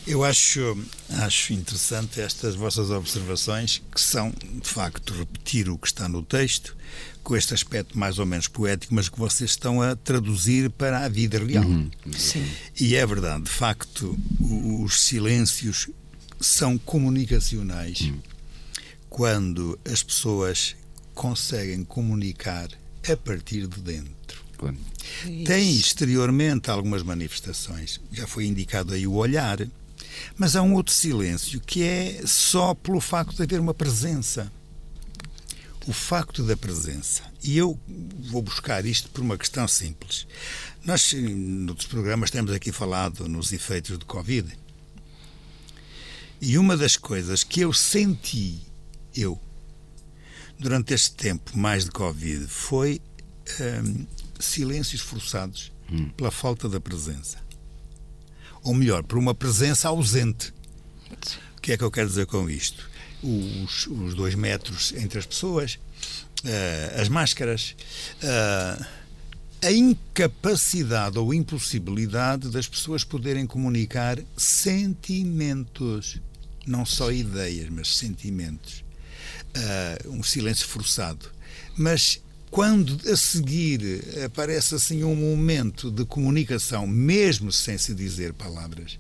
Eu 0.07 0.25
acho, 0.25 0.61
acho 1.19 1.53
interessante 1.53 2.19
estas 2.19 2.55
vossas 2.55 2.91
observações, 2.91 3.83
que 3.95 4.01
são, 4.01 4.31
de 4.31 4.69
facto, 4.69 5.13
repetir 5.13 5.69
o 5.69 5.77
que 5.77 5.87
está 5.87 6.09
no 6.09 6.23
texto, 6.23 6.75
com 7.23 7.37
este 7.37 7.53
aspecto 7.53 7.99
mais 7.99 8.19
ou 8.19 8.25
menos 8.25 8.49
poético, 8.49 8.95
mas 8.95 9.11
que 9.11 9.19
vocês 9.19 9.51
estão 9.51 9.83
a 9.83 9.95
traduzir 9.95 10.71
para 10.71 11.05
a 11.05 11.09
vida 11.11 11.39
real. 11.39 11.65
Uhum. 11.65 11.91
Sim. 12.17 12.51
E 12.81 12.97
é 12.97 13.05
verdade, 13.05 13.45
de 13.45 13.51
facto, 13.51 14.19
os 14.41 15.03
silêncios 15.03 15.91
são 16.41 16.79
comunicacionais. 16.79 18.01
Uhum 18.01 18.38
quando 19.09 19.79
as 19.85 20.03
pessoas 20.03 20.77
conseguem 21.15 21.85
comunicar 21.85 22.69
a 23.11 23.17
partir 23.17 23.67
de 23.67 23.81
dentro. 23.81 24.45
Claro. 24.57 24.77
Tem 25.45 25.77
exteriormente 25.77 26.71
algumas 26.71 27.03
manifestações, 27.03 28.01
já 28.13 28.27
foi 28.27 28.47
indicado 28.47 28.93
aí 28.93 29.07
o 29.07 29.15
olhar, 29.15 29.59
mas 30.37 30.57
há 30.57 30.63
um 30.63 30.75
outro 30.75 30.93
silêncio 30.93 31.61
que 31.61 31.83
é 31.83 32.23
só 32.27 32.75
pelo 32.75 33.01
facto 33.01 33.37
de 33.37 33.43
haver 33.43 33.61
uma 33.61 33.75
presença. 33.75 34.53
O 35.87 35.93
facto 35.93 36.43
da 36.43 36.57
presença. 36.57 37.23
E 37.43 37.57
eu 37.57 37.79
vou 38.31 38.43
buscar 38.43 38.85
isto 38.85 39.09
por 39.09 39.23
uma 39.23 39.39
questão 39.39 39.67
simples. 39.67 40.27
Nós, 40.85 41.15
noutros 41.15 41.87
programas, 41.87 42.31
temos 42.31 42.53
aqui 42.53 42.71
falado 42.71 43.27
nos 43.27 43.53
efeitos 43.53 43.99
de 43.99 44.05
Covid. 44.05 44.47
E 46.41 46.59
uma 46.59 46.77
das 46.77 46.97
coisas 46.97 47.43
que 47.43 47.61
eu 47.61 47.73
senti 47.73 48.68
eu, 49.21 49.41
durante 50.59 50.95
este 50.95 51.13
tempo 51.13 51.57
mais 51.57 51.85
de 51.85 51.91
Covid, 51.91 52.47
foi 52.47 53.01
hum, 53.61 54.07
silêncios 54.39 55.01
forçados 55.01 55.73
hum. 55.91 56.09
pela 56.11 56.31
falta 56.31 56.69
da 56.69 56.81
presença. 56.81 57.39
Ou 58.63 58.75
melhor, 58.75 59.03
por 59.03 59.19
uma 59.19 59.35
presença 59.35 59.89
ausente. 59.89 60.53
O 61.57 61.61
que 61.61 61.73
é 61.73 61.77
que 61.77 61.85
eu 61.85 61.91
quero 61.91 62.09
dizer 62.09 62.27
com 62.27 62.49
isto? 62.51 62.89
Os, 63.23 63.87
os 63.87 64.15
dois 64.15 64.35
metros 64.35 64.93
entre 64.93 65.19
as 65.19 65.27
pessoas, 65.27 65.75
uh, 66.45 67.01
as 67.01 67.09
máscaras, 67.09 67.75
uh, 68.23 68.85
a 69.63 69.73
incapacidade 69.73 71.19
ou 71.19 71.35
impossibilidade 71.35 72.49
das 72.49 72.69
pessoas 72.69 73.03
poderem 73.03 73.47
comunicar 73.47 74.19
sentimentos, 74.37 76.21
não 76.67 76.87
só 76.87 77.11
ideias, 77.11 77.69
mas 77.71 77.97
sentimentos. 77.97 78.85
Uh, 79.59 80.11
um 80.13 80.23
silêncio 80.23 80.69
forçado. 80.69 81.31
Mas 81.77 82.21
quando 82.51 82.99
a 83.11 83.17
seguir 83.17 84.03
aparece 84.25 84.75
assim 84.75 85.03
um 85.05 85.15
momento 85.15 85.91
de 85.91 86.05
comunicação, 86.05 86.87
mesmo 86.87 87.53
sem 87.53 87.77
se 87.77 87.95
dizer 87.95 88.33
palavras, 88.33 88.99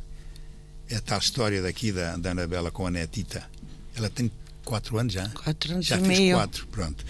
é 0.88 0.96
a 0.96 1.00
tal 1.00 1.18
história 1.18 1.62
daqui 1.62 1.92
da, 1.92 2.16
da 2.16 2.32
Anabela 2.32 2.70
com 2.70 2.86
a 2.86 2.90
netita. 2.90 3.48
Ela 3.94 4.10
tem 4.10 4.30
quatro 4.68 4.98
anos 4.98 5.14
já. 5.14 5.26
Quatro 5.30 5.72
anos 5.72 5.86
já 5.86 5.96
e 5.96 6.02
meio. 6.02 6.36
quatro, 6.36 6.66
pronto. 6.66 7.02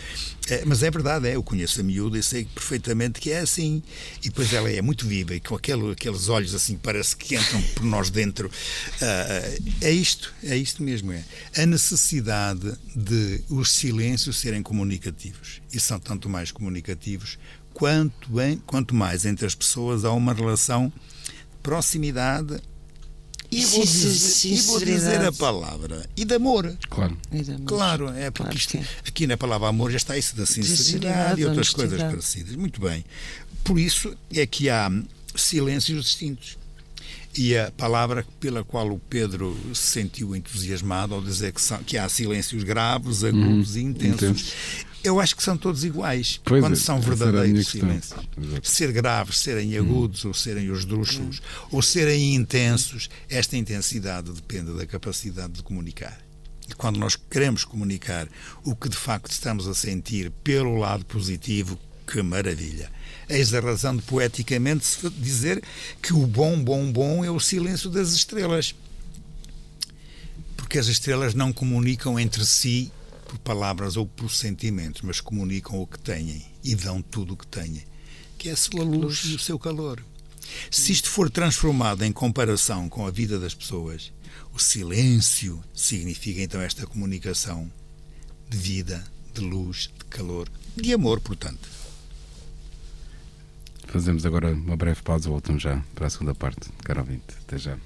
É, 0.49 0.65
mas 0.65 0.85
é 0.85 0.91
verdade, 0.91 1.27
é, 1.27 1.35
eu 1.35 1.43
conheço 1.43 1.81
a 1.81 1.83
miúda 1.83 2.17
e 2.17 2.23
sei 2.23 2.45
perfeitamente 2.45 3.21
que 3.21 3.33
é 3.33 3.41
assim. 3.41 3.83
E 4.23 4.29
depois 4.29 4.53
ela 4.53 4.71
é 4.71 4.81
muito 4.81 5.07
viva 5.09 5.35
e 5.35 5.41
com 5.41 5.57
aquele, 5.57 5.91
aqueles 5.91 6.29
olhos 6.29 6.55
assim, 6.55 6.77
parece 6.77 7.17
que 7.17 7.35
entram 7.35 7.61
por 7.75 7.85
nós 7.85 8.11
dentro. 8.11 8.47
Uh, 8.49 9.63
é 9.81 9.91
isto, 9.91 10.33
é 10.45 10.57
isto 10.57 10.85
mesmo. 10.85 11.13
É 11.13 11.25
a 11.57 11.67
necessidade 11.67 12.73
de 12.95 13.43
os 13.49 13.73
silêncios 13.73 14.39
serem 14.39 14.63
comunicativos. 14.63 15.61
E 15.73 15.81
são 15.81 15.99
tanto 15.99 16.29
mais 16.29 16.53
comunicativos 16.53 17.39
quanto, 17.75 18.41
em, 18.41 18.57
quanto 18.59 18.95
mais 18.95 19.27
entre 19.27 19.45
as 19.47 19.55
pessoas 19.57 20.05
há 20.05 20.13
uma 20.13 20.33
relação 20.33 20.89
de 20.89 21.59
proximidade 21.61 22.61
e 23.51 23.65
vou, 23.65 23.81
dizer, 23.81 24.49
e 24.49 24.61
vou 24.63 24.79
dizer 24.79 25.25
a 25.25 25.33
palavra. 25.33 26.09
E 26.17 26.25
de 26.25 26.35
amor. 26.35 26.77
Claro. 26.89 27.17
De 27.31 27.51
amor. 27.53 27.67
Claro, 27.67 28.09
é 28.11 28.31
porque 28.31 28.43
claro 28.43 28.57
isto, 28.57 28.77
é. 28.77 28.87
aqui 29.07 29.27
na 29.27 29.37
palavra 29.37 29.69
amor 29.69 29.91
já 29.91 29.97
está 29.97 30.19
isso 30.19 30.37
da 30.37 30.45
sinceridade 30.45 31.41
e 31.41 31.47
outras 31.47 31.71
coisas 31.71 32.01
parecidas. 32.01 32.55
Muito 32.57 32.81
bem. 32.81 33.05
Por 33.65 33.79
isso 33.79 34.15
é 34.35 34.47
que 34.47 34.69
há 34.69 34.91
silêncios 35.35 36.05
distintos. 36.05 36.59
E 37.37 37.57
a 37.57 37.71
palavra 37.71 38.27
pela 38.41 38.65
qual 38.65 38.91
o 38.91 38.99
Pedro 38.99 39.57
se 39.75 39.93
sentiu 39.93 40.35
entusiasmado 40.35 41.15
ao 41.15 41.23
dizer 41.23 41.53
que, 41.53 41.61
são, 41.61 41.79
que 41.83 41.97
há 41.97 42.09
silêncios 42.09 42.65
graves, 42.65 43.23
agudos 43.23 43.75
uhum, 43.75 43.81
e 43.81 43.85
intensos. 43.85 44.23
Intenso. 44.23 44.55
Eu 45.05 45.21
acho 45.21 45.37
que 45.37 45.43
são 45.43 45.57
todos 45.57 45.85
iguais 45.85 46.41
pois 46.45 46.61
quando 46.61 46.73
é, 46.73 46.77
são 46.77 47.01
verdadeiros 47.01 47.69
silêncios. 47.69 48.19
Ser 48.63 48.91
graves, 48.93 49.39
serem 49.39 49.77
agudos, 49.77 50.25
hum. 50.25 50.29
ou 50.29 50.35
serem 50.35 50.71
os 50.71 50.85
drúxulos, 50.85 51.39
hum. 51.39 51.69
ou 51.73 51.83
serem 51.83 52.35
intensos, 52.35 53.09
esta 53.29 53.57
intensidade 53.57 54.33
depende 54.33 54.73
da 54.73 54.85
capacidade 54.85 55.53
de 55.53 55.63
comunicar. 55.63 56.19
E 56.69 56.75
quando 56.75 56.99
nós 56.99 57.17
queremos 57.17 57.65
comunicar 57.65 58.29
o 58.65 58.75
que 58.75 58.89
de 58.89 58.97
facto 58.97 59.31
estamos 59.31 59.67
a 59.67 59.75
sentir 59.75 60.31
pelo 60.43 60.77
lado 60.77 61.07
positivo, 61.07 61.79
que 62.07 62.21
maravilha! 62.21 62.91
Eis 63.29 63.53
a 63.53 63.61
razão 63.61 63.95
de 63.95 64.03
poeticamente 64.03 64.87
se 64.87 65.11
dizer 65.11 65.63
que 66.03 66.15
o 66.15 66.27
bom, 66.27 66.59
bom, 66.63 66.91
bom 66.91 67.25
é 67.25 67.31
o 67.31 67.39
silêncio 67.39 67.91
das 67.91 68.13
estrelas. 68.13 68.75
Porque 70.57 70.79
as 70.79 70.87
estrelas 70.87 71.35
não 71.35 71.53
comunicam 71.53 72.19
entre 72.19 72.45
si 72.47 72.91
por 73.27 73.39
palavras 73.39 73.97
ou 73.97 74.07
por 74.07 74.31
sentimentos, 74.31 75.03
mas 75.03 75.21
comunicam 75.21 75.79
o 75.81 75.87
que 75.87 75.99
têm 75.99 76.45
e 76.65 76.75
dão 76.75 77.03
tudo 77.03 77.35
o 77.35 77.37
que 77.37 77.47
têm, 77.47 77.85
que 78.39 78.49
é 78.49 78.53
a 78.53 78.57
sua 78.57 78.83
luz 78.83 79.23
e 79.27 79.35
o 79.35 79.39
seu 79.39 79.59
calor. 79.59 80.03
Se 80.71 80.93
isto 80.93 81.11
for 81.11 81.29
transformado 81.29 82.05
em 82.05 82.13
comparação 82.13 82.89
com 82.89 83.07
a 83.07 83.11
vida 83.11 83.39
das 83.39 83.53
pessoas, 83.53 84.11
o 84.55 84.59
silêncio 84.59 85.63
significa 85.75 86.41
então 86.41 86.61
esta 86.61 86.87
comunicação 86.87 87.71
de 88.49 88.57
vida, 88.57 89.05
de 89.35 89.43
luz, 89.43 89.91
de 89.99 90.05
calor, 90.07 90.49
de 90.75 90.95
amor, 90.95 91.21
portanto. 91.21 91.78
Fazemos 93.89 94.27
agora 94.27 94.51
uma 94.51 94.77
breve 94.77 95.03
pausa, 95.03 95.29
voltamos 95.31 95.63
já 95.63 95.83
para 95.95 96.07
a 96.07 96.11
segunda 96.11 96.35
parte. 96.35 96.71
Caro 96.85 97.01
ouvinte, 97.01 97.35
até 97.43 97.59
já. 97.59 97.77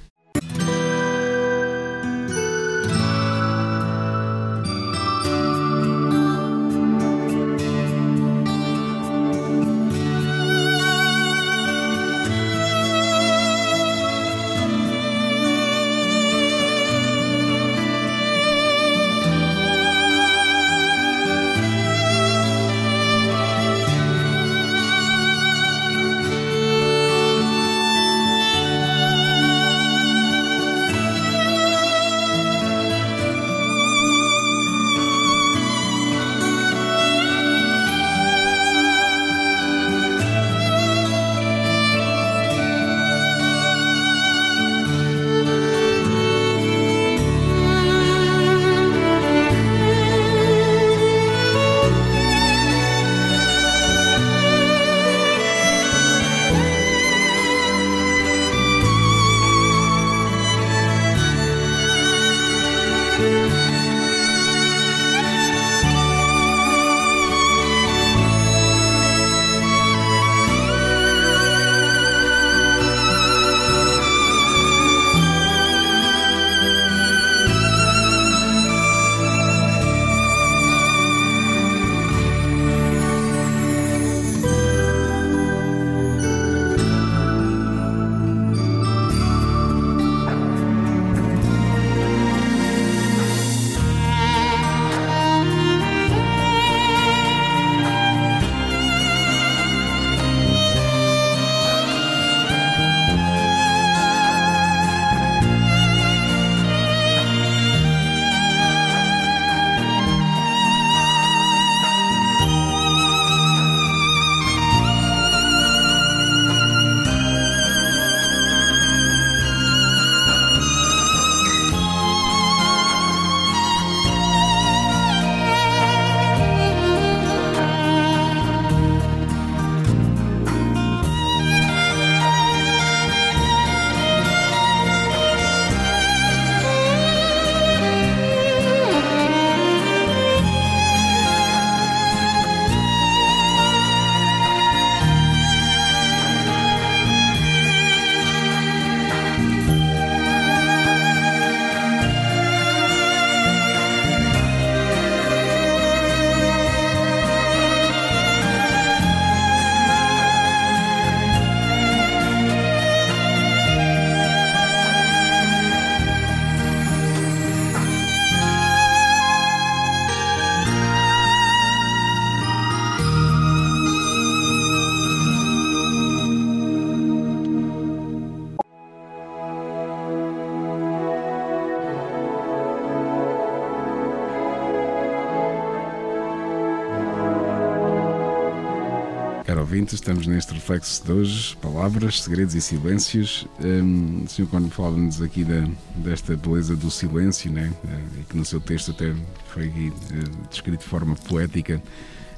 Ouvintes, 189.83 189.95
estamos 189.95 190.27
neste 190.29 190.55
reflexo 190.55 191.05
de 191.05 191.13
hoje, 191.13 191.57
palavras, 191.57 192.23
segredos 192.23 192.55
e 192.55 192.61
silêncios. 192.61 193.49
Um, 193.61 194.23
o 194.25 194.29
senhor 194.29 194.49
quando 194.49 194.71
falava-nos 194.71 195.21
aqui 195.21 195.43
da, 195.43 195.67
desta 195.97 196.37
beleza 196.37 196.77
do 196.77 196.89
silêncio, 196.89 197.51
né? 197.51 197.73
E 198.21 198.23
que 198.25 198.37
no 198.37 198.45
seu 198.45 198.61
texto 198.61 198.93
até 198.93 199.13
foi 199.49 199.65
aqui, 199.67 199.89
uh, 199.89 200.49
descrito 200.49 200.85
de 200.85 200.89
forma 200.89 201.17
poética, 201.17 201.83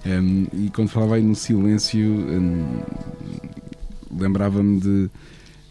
um, 0.06 0.46
e 0.54 0.70
quando 0.70 0.88
falava 0.88 1.16
aí 1.16 1.22
no 1.22 1.34
silêncio, 1.34 2.00
um, 2.00 2.80
lembrava-me 4.10 4.80
de, 4.80 5.10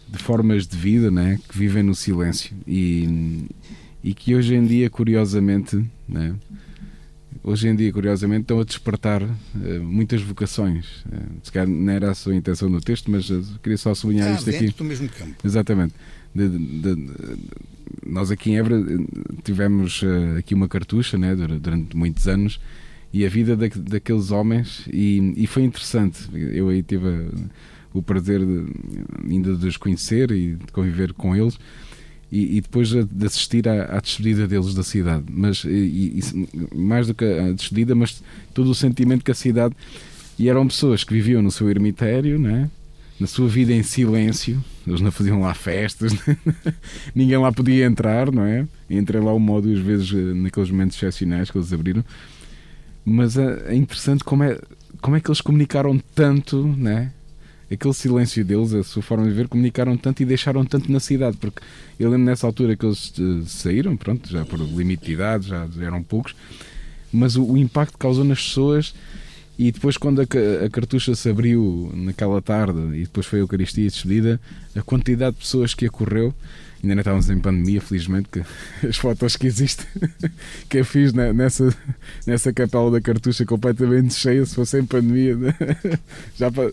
de, 0.09 0.17
formas 0.19 0.67
de 0.67 0.77
vida 0.77 1.09
né? 1.09 1.39
que 1.49 1.57
vivem 1.57 1.81
no 1.81 1.95
silêncio 1.95 2.55
e, 2.67 3.47
e 4.03 4.13
que 4.13 4.35
hoje 4.35 4.53
em 4.53 4.63
dia, 4.63 4.91
curiosamente, 4.91 5.83
né? 6.07 6.35
Hoje 7.43 7.67
em 7.67 7.75
dia, 7.75 7.91
curiosamente, 7.91 8.43
estão 8.43 8.59
a 8.59 8.63
despertar 8.63 9.21
uh, 9.21 9.83
muitas 9.83 10.21
vocações. 10.21 11.03
Uh, 11.05 11.39
se 11.43 11.51
calhar 11.51 11.67
não 11.67 11.91
era 11.91 12.11
a 12.11 12.15
sua 12.15 12.33
intenção 12.33 12.69
no 12.69 12.79
texto, 12.79 13.11
mas 13.11 13.29
uh, 13.29 13.43
queria 13.61 13.77
só 13.77 13.93
sublinhar 13.93 14.29
ah, 14.29 14.35
isto 14.35 14.49
aqui. 14.49 14.69
do 14.69 14.83
mesmo 14.83 15.09
campo. 15.09 15.35
Exatamente. 15.43 15.93
De, 16.33 16.47
de, 16.47 16.95
de, 16.95 17.37
nós 18.05 18.31
aqui 18.31 18.51
em 18.51 18.57
Évora 18.57 18.83
tivemos 19.43 20.01
aqui 20.37 20.55
uma 20.55 20.67
cartucha 20.67 21.17
né, 21.17 21.35
durante 21.35 21.95
muitos 21.95 22.27
anos 22.27 22.59
e 23.13 23.23
a 23.23 23.29
vida 23.29 23.55
da, 23.55 23.67
daqueles 23.67 24.31
homens 24.31 24.87
e, 24.91 25.33
e, 25.37 25.45
foi 25.45 25.61
interessante. 25.63 26.27
Eu 26.33 26.69
aí 26.69 26.81
tive 26.81 27.29
o 27.93 28.01
prazer 28.01 28.39
de, 28.39 28.65
ainda 29.29 29.55
de 29.55 29.67
os 29.67 29.77
conhecer 29.77 30.31
e 30.31 30.55
de 30.55 30.71
conviver 30.71 31.13
com 31.13 31.35
eles 31.35 31.59
e, 32.33 32.57
e 32.57 32.61
depois 32.61 32.89
de 32.89 33.25
assistir 33.25 33.69
à, 33.69 33.95
à, 33.95 33.99
despedida 33.99 34.47
deles 34.47 34.73
da 34.73 34.81
cidade. 34.81 35.25
Mas 35.29 35.63
e, 35.63 36.19
e, 36.19 36.75
mais 36.75 37.05
do 37.05 37.13
que 37.13 37.23
a 37.23 37.51
despedida, 37.51 37.93
mas 37.93 38.23
todo 38.55 38.71
o 38.71 38.75
sentimento 38.75 39.23
que 39.23 39.29
a 39.29 39.35
cidade. 39.35 39.75
E 40.39 40.49
eram 40.49 40.67
pessoas 40.67 41.03
que 41.03 41.13
viviam 41.13 41.43
no 41.43 41.51
seu 41.51 41.69
ermitério, 41.69 42.39
né? 42.39 42.71
na 43.19 43.27
sua 43.27 43.47
vida 43.47 43.71
em 43.71 43.83
silêncio, 43.83 44.61
eles 44.85 44.99
não 44.99 45.11
faziam 45.11 45.39
lá 45.39 45.53
festas, 45.53 46.11
ninguém 47.13 47.37
lá 47.37 47.51
podia 47.51 47.85
entrar, 47.85 48.31
não 48.31 48.43
é? 48.43 48.67
Entrei 48.89 49.21
lá 49.21 49.31
uma 49.31 49.53
ou 49.53 49.61
duas 49.61 49.79
vezes 49.79 50.11
eh, 50.11 50.33
naqueles 50.33 50.71
momentos 50.71 50.97
excepcionais 50.97 51.51
que 51.51 51.57
eles 51.57 51.71
abriram, 51.71 52.03
mas 53.05 53.37
é, 53.37 53.65
é 53.67 53.75
interessante 53.75 54.23
como 54.23 54.43
é, 54.43 54.59
como 54.99 55.15
é 55.15 55.21
que 55.21 55.29
eles 55.29 55.39
comunicaram 55.39 56.01
tanto, 56.15 56.67
né? 56.67 57.11
Aquele 57.71 57.93
silêncio 57.93 58.43
deles, 58.43 58.73
a 58.73 58.83
sua 58.83 59.01
forma 59.01 59.25
de 59.25 59.33
ver, 59.33 59.47
comunicaram 59.47 59.97
tanto 59.97 60.21
e 60.21 60.25
deixaram 60.25 60.65
tanto 60.65 60.91
na 60.91 60.99
cidade, 60.99 61.37
porque 61.37 61.61
eu 61.99 62.09
lembro 62.09 62.25
nessa 62.25 62.45
altura 62.45 62.75
que 62.75 62.85
eles 62.85 63.13
uh, 63.17 63.43
saíram, 63.45 63.95
pronto, 63.97 64.29
já 64.29 64.45
por 64.45 64.59
limite 64.59 65.05
de 65.05 65.13
idade, 65.13 65.47
já 65.47 65.67
eram 65.81 66.03
poucos, 66.03 66.35
mas 67.11 67.35
o, 67.35 67.43
o 67.43 67.57
impacto 67.57 67.93
que 67.93 67.99
causou 67.99 68.23
nas 68.23 68.41
pessoas 68.41 68.93
e 69.57 69.71
depois 69.71 69.97
quando 69.97 70.19
a, 70.19 70.23
a, 70.65 70.69
cartucha 70.69 71.13
se 71.15 71.29
abriu 71.29 71.91
naquela 71.93 72.41
tarde 72.41 72.79
e 72.95 73.01
depois 73.01 73.25
foi 73.25 73.39
a 73.39 73.41
Eucaristia 73.43 73.87
despedida, 73.87 74.41
a 74.75 74.81
quantidade 74.81 75.35
de 75.35 75.41
pessoas 75.41 75.75
que 75.75 75.85
acorreu, 75.85 76.33
ainda 76.81 76.95
não 76.95 77.01
estávamos 77.01 77.29
em 77.29 77.39
pandemia, 77.39 77.79
felizmente, 77.79 78.29
que 78.29 78.43
as 78.87 78.97
fotos 78.97 79.35
que 79.35 79.45
existem 79.45 79.85
que 80.67 80.79
eu 80.79 80.85
fiz 80.85 81.13
nessa, 81.13 81.75
nessa 82.25 82.51
capela 82.51 82.89
da 82.89 82.99
cartucha 82.99 83.45
completamente 83.45 84.15
cheia, 84.15 84.43
se 84.43 84.55
fosse 84.55 84.79
em 84.79 84.85
pandemia, 84.85 85.37
já 86.35 86.51
para 86.51 86.71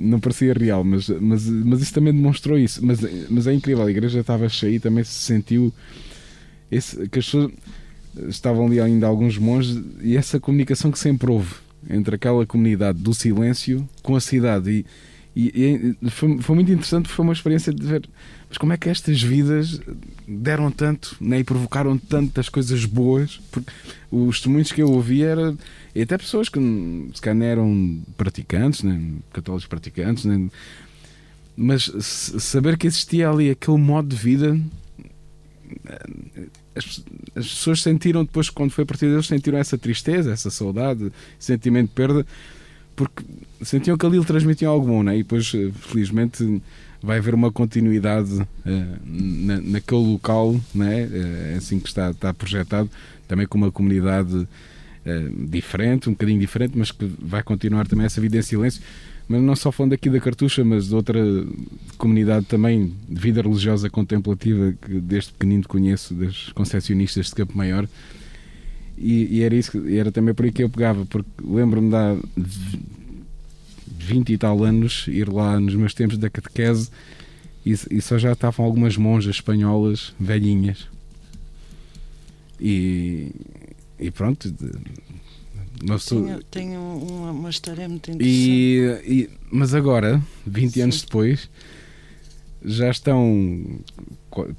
não 0.00 0.20
parecia 0.20 0.52
real, 0.52 0.84
mas, 0.84 1.08
mas, 1.08 1.48
mas 1.48 1.80
isso 1.80 1.94
também 1.94 2.12
demonstrou 2.12 2.58
isso. 2.58 2.84
Mas, 2.84 3.00
mas 3.28 3.46
é 3.46 3.54
incrível, 3.54 3.84
a 3.84 3.90
igreja 3.90 4.20
estava 4.20 4.48
cheia 4.48 4.76
e 4.76 4.80
também 4.80 5.04
se 5.04 5.14
sentiu 5.14 5.72
esse, 6.70 6.96
que 7.08 7.18
as 7.18 7.24
pessoas 7.26 7.50
estavam 8.28 8.66
ali 8.66 8.80
ainda 8.80 9.06
alguns 9.06 9.38
monges 9.38 9.80
e 10.02 10.16
essa 10.16 10.40
comunicação 10.40 10.90
que 10.90 10.98
sempre 10.98 11.30
houve 11.30 11.54
entre 11.88 12.16
aquela 12.16 12.44
comunidade 12.44 12.98
do 12.98 13.14
silêncio 13.14 13.88
com 14.02 14.16
a 14.16 14.20
cidade. 14.20 14.70
E, 14.70 14.86
e, 15.40 15.96
e 16.02 16.10
foi, 16.10 16.38
foi, 16.40 16.54
muito 16.56 16.72
interessante, 16.72 17.08
foi 17.08 17.24
uma 17.24 17.32
experiência 17.32 17.72
de 17.72 17.86
ver 17.86 18.08
mas 18.48 18.56
como 18.56 18.72
é 18.72 18.78
que 18.78 18.88
estas 18.88 19.22
vidas 19.22 19.80
deram 20.26 20.70
tanto 20.70 21.16
né, 21.20 21.40
e 21.40 21.44
provocaram 21.44 21.98
tantas 21.98 22.48
coisas 22.48 22.84
boas. 22.86 23.38
Porque 23.50 23.70
os 24.10 24.36
testemunhos 24.36 24.72
que 24.72 24.80
eu 24.80 24.90
ouvi 24.90 25.22
era 25.22 25.54
e 25.94 26.02
até 26.02 26.16
pessoas 26.16 26.48
que 26.48 26.58
se 27.14 27.20
calhar 27.20 27.42
eram 27.42 28.00
praticantes, 28.16 28.82
né, 28.82 29.12
católicos 29.32 29.66
praticantes, 29.66 30.24
né, 30.24 30.48
mas 31.54 31.92
saber 32.38 32.78
que 32.78 32.86
existia 32.86 33.28
ali 33.28 33.50
aquele 33.50 33.78
modo 33.78 34.08
de 34.08 34.16
vida. 34.16 34.58
As, 36.74 37.04
as 37.36 37.48
pessoas 37.48 37.82
sentiram 37.82 38.24
depois, 38.24 38.48
quando 38.48 38.70
foi 38.70 38.84
a 38.84 38.86
partir 38.86 39.06
deles, 39.06 39.26
sentiram 39.26 39.58
essa 39.58 39.76
tristeza, 39.76 40.32
essa 40.32 40.50
saudade, 40.50 41.12
sentimento 41.38 41.88
de 41.88 41.94
perda, 41.94 42.26
porque 42.98 43.22
sentiam 43.62 43.96
que 43.96 44.04
ali 44.04 44.22
transmitiam 44.24 44.72
algo 44.72 44.88
bom, 44.88 45.02
né? 45.04 45.14
e 45.14 45.18
depois, 45.18 45.52
felizmente, 45.82 46.60
vai 47.00 47.18
haver 47.18 47.32
uma 47.32 47.52
continuidade 47.52 48.34
uh, 48.34 48.46
na, 49.06 49.60
naquele 49.60 50.04
local, 50.04 50.60
né? 50.74 51.06
Uh, 51.06 51.56
assim 51.56 51.78
que 51.78 51.86
está, 51.86 52.10
está 52.10 52.34
projetado, 52.34 52.90
também 53.28 53.46
com 53.46 53.56
uma 53.56 53.70
comunidade 53.70 54.34
uh, 54.36 55.46
diferente, 55.48 56.08
um 56.08 56.12
bocadinho 56.12 56.40
diferente, 56.40 56.76
mas 56.76 56.90
que 56.90 57.08
vai 57.20 57.40
continuar 57.44 57.86
também 57.86 58.04
essa 58.04 58.20
vida 58.20 58.36
em 58.36 58.42
silêncio. 58.42 58.82
Mas 59.28 59.40
não 59.42 59.54
só 59.54 59.70
falando 59.70 59.92
aqui 59.92 60.10
da 60.10 60.18
Cartucha, 60.18 60.64
mas 60.64 60.88
de 60.88 60.94
outra 60.94 61.20
comunidade 61.98 62.46
também 62.46 62.92
de 63.08 63.20
vida 63.20 63.42
religiosa 63.42 63.88
contemplativa 63.88 64.74
que 64.80 65.00
desde 65.00 65.32
pequenino 65.32 65.68
conheço, 65.68 66.14
das 66.14 66.50
concepcionistas 66.52 67.26
de 67.26 67.34
Campo 67.34 67.56
Maior. 67.56 67.86
E, 69.00 69.38
e, 69.38 69.42
era 69.42 69.54
isso, 69.54 69.86
era 69.88 70.10
também 70.10 70.34
por 70.34 70.44
aí 70.44 70.52
que 70.52 70.62
eu 70.62 70.68
pegava, 70.68 71.06
porque 71.06 71.30
lembro-me 71.40 71.90
da 71.90 72.16
20 73.86 74.32
e 74.32 74.38
tal 74.38 74.64
anos, 74.64 75.06
ir 75.08 75.28
lá 75.28 75.60
nos 75.60 75.74
meus 75.74 75.94
tempos 75.94 76.18
da 76.18 76.28
catequese 76.28 76.90
e, 77.64 77.72
e 77.90 78.00
só 78.00 78.18
já 78.18 78.32
estavam 78.32 78.64
algumas 78.64 78.96
monjas 78.96 79.36
espanholas 79.36 80.14
velhinhas. 80.18 80.88
E, 82.60 83.30
e 83.98 84.10
pronto. 84.10 84.52
Tenho, 86.08 86.42
tenho 86.44 86.80
uma, 86.80 87.30
uma, 87.30 87.50
história 87.50 87.88
muito 87.88 88.10
interessante. 88.10 88.26
E, 88.26 89.00
e, 89.06 89.30
mas 89.50 89.74
agora, 89.74 90.20
20 90.44 90.72
Sim. 90.72 90.82
anos 90.82 91.02
depois, 91.02 91.48
já 92.64 92.90
estão 92.90 93.78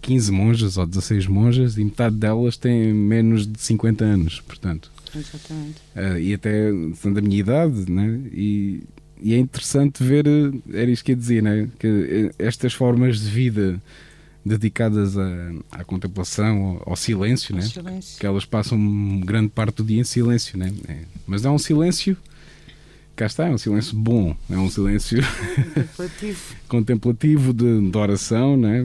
15 0.02 0.32
monjas 0.32 0.78
ou 0.78 0.86
16 0.86 1.28
monjas 1.28 1.78
e 1.78 1.84
metade 1.84 2.16
delas 2.16 2.58
têm 2.58 2.94
menos 2.94 3.48
de 3.48 3.60
50 3.60 4.04
anos, 4.04 4.42
portanto. 4.42 4.92
Exatamente. 5.16 5.82
Uh, 5.96 6.20
e 6.20 6.34
até 6.34 6.72
são 6.96 7.12
da 7.12 7.22
minha 7.22 7.40
idade, 7.40 7.90
né? 7.92 8.20
E, 8.32 8.84
e 9.22 9.34
é 9.34 9.38
interessante 9.38 10.04
ver, 10.04 10.26
era 10.74 10.90
isto 10.90 11.04
que 11.04 11.12
eu 11.12 11.16
dizia, 11.16 11.42
né? 11.42 11.68
que 11.78 12.32
estas 12.38 12.74
formas 12.74 13.20
de 13.20 13.30
vida 13.30 13.82
dedicadas 14.46 15.18
à, 15.18 15.52
à 15.72 15.84
contemplação, 15.84 16.80
ao, 16.86 16.92
ao 16.92 16.96
silêncio, 16.96 17.56
né? 17.56 17.62
silêncio, 17.62 18.20
que 18.20 18.26
elas 18.26 18.46
passam 18.46 19.20
grande 19.20 19.50
parte 19.50 19.78
do 19.78 19.84
dia 19.84 20.00
em 20.00 20.04
silêncio, 20.04 20.58
né? 20.58 20.74
É. 20.88 21.00
mas 21.28 21.44
é 21.44 21.50
um 21.50 21.58
silêncio, 21.58 22.16
cá 23.16 23.26
está, 23.26 23.48
é 23.48 23.52
um 23.52 23.58
silêncio 23.58 23.98
bom, 23.98 24.36
é 24.50 24.58
um 24.58 24.70
silêncio 24.70 25.22
contemplativo, 25.66 26.56
contemplativo 26.70 27.54
de, 27.54 27.92
de 27.92 27.98
oração, 27.98 28.56
né? 28.56 28.82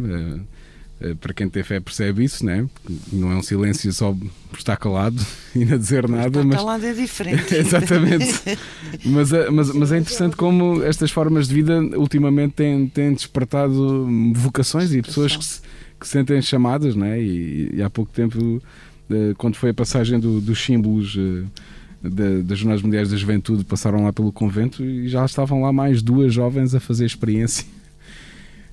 Eh, 1.04 1.14
para 1.14 1.34
quem 1.34 1.48
tem 1.50 1.62
fé 1.62 1.78
percebe 1.80 2.24
isso, 2.24 2.46
né? 2.46 2.66
não 3.12 3.30
é 3.30 3.36
um 3.36 3.42
silêncio 3.42 3.92
só 3.92 4.12
por 4.48 4.58
estar 4.58 4.76
calado 4.76 5.20
e 5.54 5.64
não 5.64 5.76
dizer 5.76 6.08
nada. 6.08 6.28
Estar 6.28 6.44
mas... 6.44 6.56
calado 6.56 6.86
é 6.86 6.92
diferente. 6.94 7.54
Exatamente. 7.54 8.58
mas, 9.04 9.32
é, 9.32 9.50
mas, 9.50 9.70
mas 9.74 9.92
é 9.92 9.98
interessante 9.98 10.34
como 10.34 10.82
estas 10.82 11.10
formas 11.10 11.48
de 11.48 11.54
vida 11.54 11.78
ultimamente 11.98 12.54
têm, 12.54 12.86
têm 12.88 13.12
despertado 13.12 14.08
vocações 14.32 14.94
e 14.94 15.02
pessoas 15.02 15.36
que 15.36 15.44
se, 15.44 15.60
que 16.00 16.06
se 16.06 16.12
sentem 16.12 16.40
chamadas, 16.40 16.96
né? 16.96 17.20
E, 17.20 17.74
e, 17.74 17.82
há 17.82 17.90
pouco 17.90 18.10
tempo, 18.10 18.62
eh, 19.10 19.34
quando 19.36 19.56
foi 19.56 19.70
a 19.70 19.74
passagem 19.74 20.18
do, 20.18 20.40
dos 20.40 20.62
símbolos 20.62 21.16
eh, 21.18 22.42
das 22.42 22.58
Jornadas 22.58 22.82
Mundiais 22.82 23.10
da 23.10 23.16
Juventude, 23.16 23.64
passaram 23.64 24.04
lá 24.04 24.12
pelo 24.12 24.32
convento 24.32 24.82
e 24.82 25.08
já 25.08 25.24
estavam 25.24 25.60
lá 25.60 25.72
mais 25.72 26.00
duas 26.00 26.32
jovens 26.32 26.74
a 26.74 26.80
fazer 26.80 27.04
experiência 27.04 27.66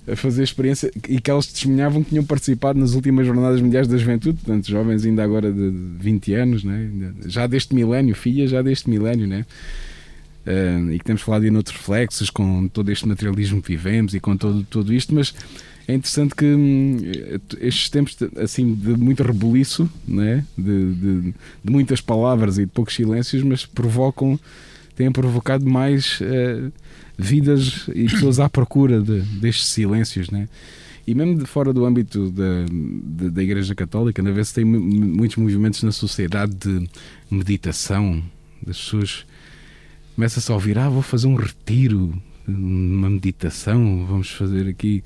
a 0.07 0.15
fazer 0.15 0.43
experiência 0.43 0.91
e 1.07 1.21
que 1.21 1.29
elas 1.29 1.45
testemunhavam 1.45 2.03
que 2.03 2.09
tinham 2.09 2.23
participado 2.23 2.79
nas 2.79 2.93
últimas 2.93 3.25
Jornadas 3.25 3.61
Mundiais 3.61 3.87
da 3.87 3.97
Juventude, 3.97 4.39
portanto, 4.43 4.67
jovens 4.67 5.05
ainda 5.05 5.23
agora 5.23 5.51
de 5.51 5.69
20 5.99 6.33
anos, 6.33 6.63
né? 6.63 6.89
já 7.25 7.45
deste 7.45 7.75
milénio, 7.75 8.15
filha 8.15 8.47
já 8.47 8.61
deste 8.61 8.89
milénio, 8.89 9.27
né? 9.27 9.45
Uh, 10.45 10.91
e 10.91 10.97
que 10.97 11.05
temos 11.05 11.21
falado 11.21 11.45
em 11.45 11.55
outros 11.55 11.77
reflexos 11.77 12.31
com 12.31 12.67
todo 12.67 12.91
este 12.91 13.07
materialismo 13.07 13.61
que 13.61 13.69
vivemos 13.69 14.15
e 14.15 14.19
com 14.19 14.35
todo, 14.35 14.63
tudo 14.63 14.91
isto, 14.91 15.13
mas 15.13 15.35
é 15.87 15.93
interessante 15.93 16.33
que 16.33 16.45
hum, 16.45 16.97
estes 17.59 17.89
tempos 17.89 18.17
assim 18.37 18.73
de 18.73 18.95
muito 18.97 19.21
rebuliço, 19.21 19.87
né? 20.07 20.43
de, 20.57 20.93
de, 20.93 21.21
de, 21.21 21.71
muitas 21.71 22.01
palavras 22.01 22.57
e 22.57 22.61
de 22.61 22.71
poucos 22.71 22.95
silêncios, 22.95 23.43
mas 23.43 23.67
provocam, 23.67 24.39
têm 24.95 25.11
provocado 25.11 25.63
mais. 25.69 26.19
Uh, 26.21 26.71
vidas 27.17 27.87
e 27.93 28.05
pessoas 28.05 28.39
à 28.39 28.49
procura 28.49 29.01
de, 29.01 29.21
destes 29.21 29.69
silêncios, 29.69 30.29
né? 30.29 30.47
E 31.05 31.15
mesmo 31.15 31.37
de 31.37 31.45
fora 31.45 31.73
do 31.73 31.85
âmbito 31.85 32.29
da, 32.29 32.65
da, 33.03 33.29
da 33.29 33.43
Igreja 33.43 33.73
Católica, 33.73 34.21
na 34.21 34.31
vez 34.31 34.51
tem 34.51 34.63
muitos 34.63 35.37
movimentos 35.37 35.81
na 35.83 35.91
sociedade 35.91 36.53
de 36.53 36.87
meditação, 37.29 38.23
das 38.61 38.77
pessoas 38.77 39.25
começa-se 40.15 40.51
a 40.51 40.55
ouvir, 40.55 40.77
ah, 40.77 40.89
vou 40.89 41.01
fazer 41.01 41.27
um 41.27 41.35
retiro, 41.35 42.13
uma 42.47 43.09
meditação, 43.09 44.05
vamos 44.07 44.29
fazer 44.29 44.67
aqui. 44.67 45.03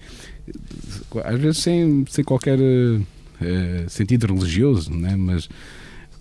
Às 1.23 1.39
vezes 1.39 1.59
sem, 1.59 2.05
sem 2.09 2.23
qualquer 2.23 2.59
uh, 2.59 3.89
sentido 3.89 4.27
religioso, 4.27 4.91
né? 4.93 5.15
mas 5.15 5.49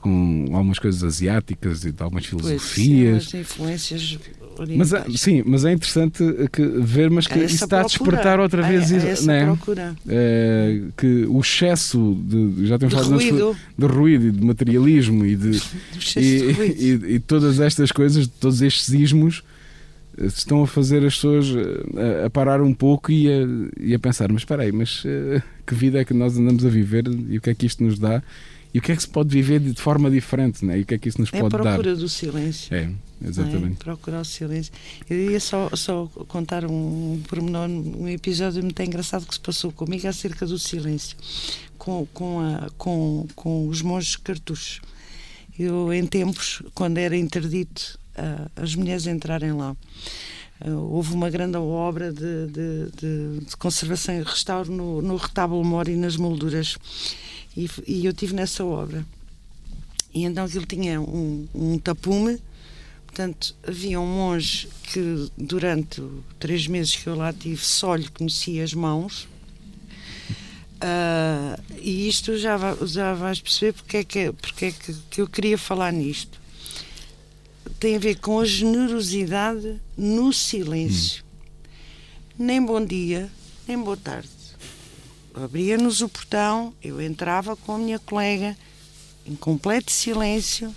com 0.05 0.45
algumas 0.53 0.79
coisas 0.79 1.03
asiáticas 1.03 1.83
e 1.83 1.91
de 1.91 2.03
algumas 2.03 2.27
filosofias. 2.27 3.25
Pois, 3.25 3.31
sim, 3.31 3.41
influências 3.41 4.19
mas 4.77 4.93
é, 4.93 5.05
sim, 5.17 5.43
mas 5.45 5.65
é 5.65 5.73
interessante 5.73 6.23
que, 6.53 6.63
ver, 6.63 7.11
mas 7.11 7.27
que 7.27 7.41
isso 7.41 7.65
está 7.65 7.81
a 7.81 7.83
despertar 7.83 8.39
outra 8.39 8.63
vez 8.63 8.93
é 8.93 9.11
essa 9.11 9.27
né? 9.27 9.47
procura. 9.47 9.97
É, 10.07 10.81
que 10.97 11.25
o 11.29 11.41
excesso 11.41 12.17
de 12.23 12.67
já 12.67 12.79
temos 12.79 12.95
de 12.95 13.03
falado 13.03 13.21
ruído. 13.21 13.57
de 13.77 13.87
ruído 13.87 14.27
e 14.27 14.31
de 14.31 14.45
materialismo 14.45 15.27
e 15.27 15.35
de, 15.35 15.51
de, 15.59 16.21
e, 16.21 16.53
e, 16.79 17.15
e, 17.15 17.19
todas 17.19 17.59
estas 17.59 17.91
coisas, 17.91 18.29
todos 18.29 18.63
estes 18.63 18.91
ismos 18.91 19.43
eh, 20.17 20.27
estão 20.27 20.63
a 20.63 20.69
fazer 20.69 21.05
as 21.05 21.17
pessoas 21.17 21.47
eh, 21.47 22.23
a, 22.23 22.27
a 22.27 22.31
parar 22.31 22.63
um 22.63 22.73
pouco 22.73 23.11
e 23.11 23.29
a, 23.29 23.47
e 23.81 23.93
a 23.93 23.99
pensar, 23.99 24.31
mas 24.31 24.43
espera 24.43 24.63
aí, 24.63 24.71
mas 24.71 25.03
que 25.67 25.75
vida 25.75 25.99
é 25.99 26.05
que 26.05 26.15
nós 26.15 26.39
andamos 26.39 26.65
a 26.65 26.69
viver 26.69 27.05
e 27.29 27.39
o 27.39 27.41
que 27.41 27.51
é 27.51 27.55
que 27.55 27.67
isto 27.67 27.83
nos 27.83 27.99
dá? 27.99 28.23
E 28.75 28.81
o 28.81 28.83
que 28.83 28.91
é 28.91 28.97
que 28.97 29.03
se 29.03 29.09
pode 29.09 29.29
viver 29.29 29.61
de 29.61 29.81
forma 29.81 30.11
diferente, 30.11 30.65
né? 30.65 30.81
E 30.81 30.83
o 30.83 30.85
que 30.85 30.95
é 30.95 30.99
que 30.99 31.09
isso 31.09 31.21
nos 31.21 31.33
é 31.33 31.39
pode 31.39 31.53
dar? 31.53 31.59
É 31.59 31.61
a 31.61 31.73
procura 31.75 31.95
do 31.95 32.09
silêncio. 32.09 32.75
É, 32.75 32.91
exatamente. 33.25 33.75
É? 33.75 33.85
Procurar 33.85 34.21
o 34.21 34.25
silêncio. 34.25 34.73
Eu 35.09 35.31
ia 35.31 35.39
só, 35.39 35.71
só 35.75 36.07
contar 36.27 36.65
um 36.65 37.23
pormenor, 37.29 37.69
um 37.69 38.09
episódio 38.09 38.61
muito 38.65 38.83
engraçado 38.83 39.27
que 39.27 39.35
se 39.35 39.41
passou 39.41 39.71
comigo 39.71 40.09
acerca 40.09 40.45
do 40.45 40.59
silêncio, 40.59 41.17
com, 41.79 42.05
com, 42.13 42.41
a, 42.41 42.69
com, 42.77 43.29
com 43.37 43.69
os 43.69 43.81
monges 43.81 44.17
cartuchos. 44.17 44.81
Eu, 45.57 45.93
em 45.93 46.05
tempos, 46.05 46.61
quando 46.75 46.99
era 46.99 47.17
interdito 47.17 47.97
uh, 48.19 48.51
as 48.57 48.75
mulheres 48.75 49.07
entrarem 49.07 49.53
lá, 49.53 49.77
uh, 50.67 50.71
houve 50.71 51.15
uma 51.15 51.31
grande 51.31 51.57
obra 51.57 52.13
de, 52.13 52.49
de, 52.49 52.91
de, 52.91 53.47
de 53.47 53.57
conservação 53.57 54.17
e 54.17 54.23
restauro 54.25 54.73
no, 54.73 55.01
no 55.01 55.15
retábulo 55.15 55.65
mor 55.65 55.89
e 55.89 55.95
nas 55.95 56.17
molduras 56.17 56.77
e, 57.57 57.71
e 57.87 58.07
eu 58.07 58.13
tive 58.13 58.35
nessa 58.35 58.65
obra. 58.65 59.05
E 60.13 60.25
então 60.25 60.47
ele 60.47 60.67
tinha 60.67 61.01
um, 61.01 61.49
um 61.55 61.79
tapume, 61.79 62.39
portanto, 63.07 63.55
havia 63.67 64.01
um 64.01 64.07
monge 64.07 64.69
que 64.93 65.31
durante 65.37 66.03
três 66.39 66.67
meses 66.67 66.95
que 66.95 67.09
eu 67.09 67.17
lá 67.17 67.33
tive 67.33 67.63
só 67.65 67.95
lhe 67.95 68.09
conhecia 68.09 68.63
as 68.63 68.75
mãos. 68.75 69.29
Uh, 70.77 71.61
e 71.81 72.09
isto 72.09 72.37
já, 72.37 72.59
já 72.85 73.15
vais 73.15 73.41
perceber 73.41 73.73
porque 73.73 73.97
é, 73.97 74.05
que, 74.05 74.33
porque 74.33 74.65
é 74.67 74.73
que, 74.73 74.95
que 75.11 75.21
eu 75.21 75.27
queria 75.27 75.57
falar 75.57 75.93
nisto. 75.93 76.41
Tem 77.81 77.97
a 77.97 77.99
ver 77.99 78.17
com 78.17 78.39
a 78.39 78.45
generosidade 78.45 79.81
no 79.97 80.33
silêncio. 80.33 81.25
Hum. 81.25 82.45
Nem 82.47 82.65
bom 82.65 82.85
dia, 82.85 83.31
nem 83.67 83.79
boa 83.79 83.97
tarde 83.97 84.34
abria-nos 85.35 86.01
o 86.01 86.09
portão, 86.09 86.73
eu 86.83 87.01
entrava 87.01 87.57
com 87.57 87.73
a 87.73 87.79
minha 87.79 87.99
colega 87.99 88.57
em 89.27 89.35
completo 89.35 89.91
silêncio 89.91 90.75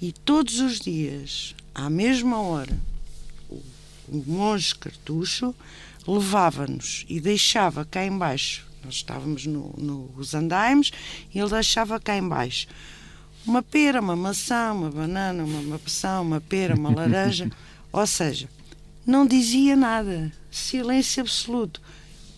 e 0.00 0.12
todos 0.12 0.60
os 0.60 0.80
dias, 0.80 1.54
à 1.74 1.90
mesma 1.90 2.40
hora, 2.40 2.76
o, 3.50 3.60
o 4.08 4.24
monge 4.26 4.74
cartucho 4.74 5.54
levava-nos 6.06 7.04
e 7.08 7.20
deixava 7.20 7.84
cá 7.84 8.04
embaixo, 8.04 8.66
nós 8.84 8.94
estávamos 8.94 9.46
no, 9.46 9.74
nos 9.78 10.34
andaimes, 10.34 10.90
e 11.32 11.38
ele 11.38 11.50
deixava 11.50 12.00
cá 12.00 12.16
embaixo 12.16 12.66
uma 13.44 13.62
pera, 13.62 14.00
uma 14.00 14.14
maçã, 14.14 14.72
uma 14.72 14.90
banana, 14.90 15.44
uma 15.44 15.62
maçã, 15.62 16.20
uma 16.20 16.40
pera, 16.40 16.74
uma 16.74 16.94
laranja, 16.94 17.50
ou 17.92 18.06
seja, 18.06 18.48
não 19.04 19.26
dizia 19.26 19.74
nada, 19.74 20.32
silêncio 20.50 21.22
absoluto 21.22 21.81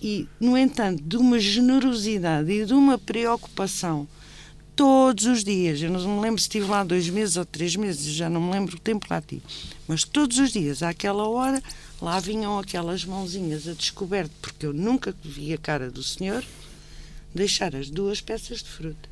e, 0.05 0.29
no 0.39 0.55
entanto, 0.55 1.03
de 1.03 1.17
uma 1.17 1.41
generosidade 1.41 2.53
e 2.53 2.67
de 2.67 2.75
uma 2.75 2.99
preocupação 2.99 4.07
todos 4.77 5.25
os 5.25 5.43
dias. 5.43 5.81
Eu 5.81 5.91
não 5.91 6.17
me 6.17 6.21
lembro 6.21 6.39
se 6.39 6.45
estive 6.45 6.67
lá 6.67 6.85
dois 6.85 7.09
meses 7.09 7.39
ou 7.39 7.45
três 7.47 7.75
meses, 7.75 8.13
já 8.13 8.29
não 8.29 8.39
me 8.39 8.53
lembro 8.53 8.77
o 8.77 8.79
tempo 8.79 9.07
lá 9.09 9.23
tive. 9.23 9.41
Mas 9.89 10.05
todos 10.05 10.39
os 10.39 10.53
dias, 10.53 10.83
àquela 10.83 11.27
hora, 11.27 11.63
lá 12.03 12.21
vinham 12.21 12.59
aquelas 12.59 13.03
mãozinhas 13.03 13.67
a 13.67 13.73
descoberto, 13.73 14.33
porque 14.43 14.67
eu 14.67 14.75
nunca 14.75 15.17
vi 15.25 15.55
a 15.55 15.59
cara 15.59 15.91
do 15.91 16.03
senhor, 16.03 16.45
deixar 17.35 17.75
as 17.75 17.89
duas 17.89 18.21
peças 18.21 18.59
de 18.59 18.69
fruta. 18.69 19.09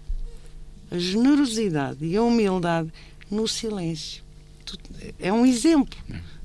A 0.91 0.99
generosidade 0.99 2.05
e 2.05 2.15
a 2.19 2.23
humildade 2.23 2.93
no 3.31 3.49
silêncio. 3.49 4.23
É 5.19 5.33
um 5.33 5.45
exemplo 5.47 5.99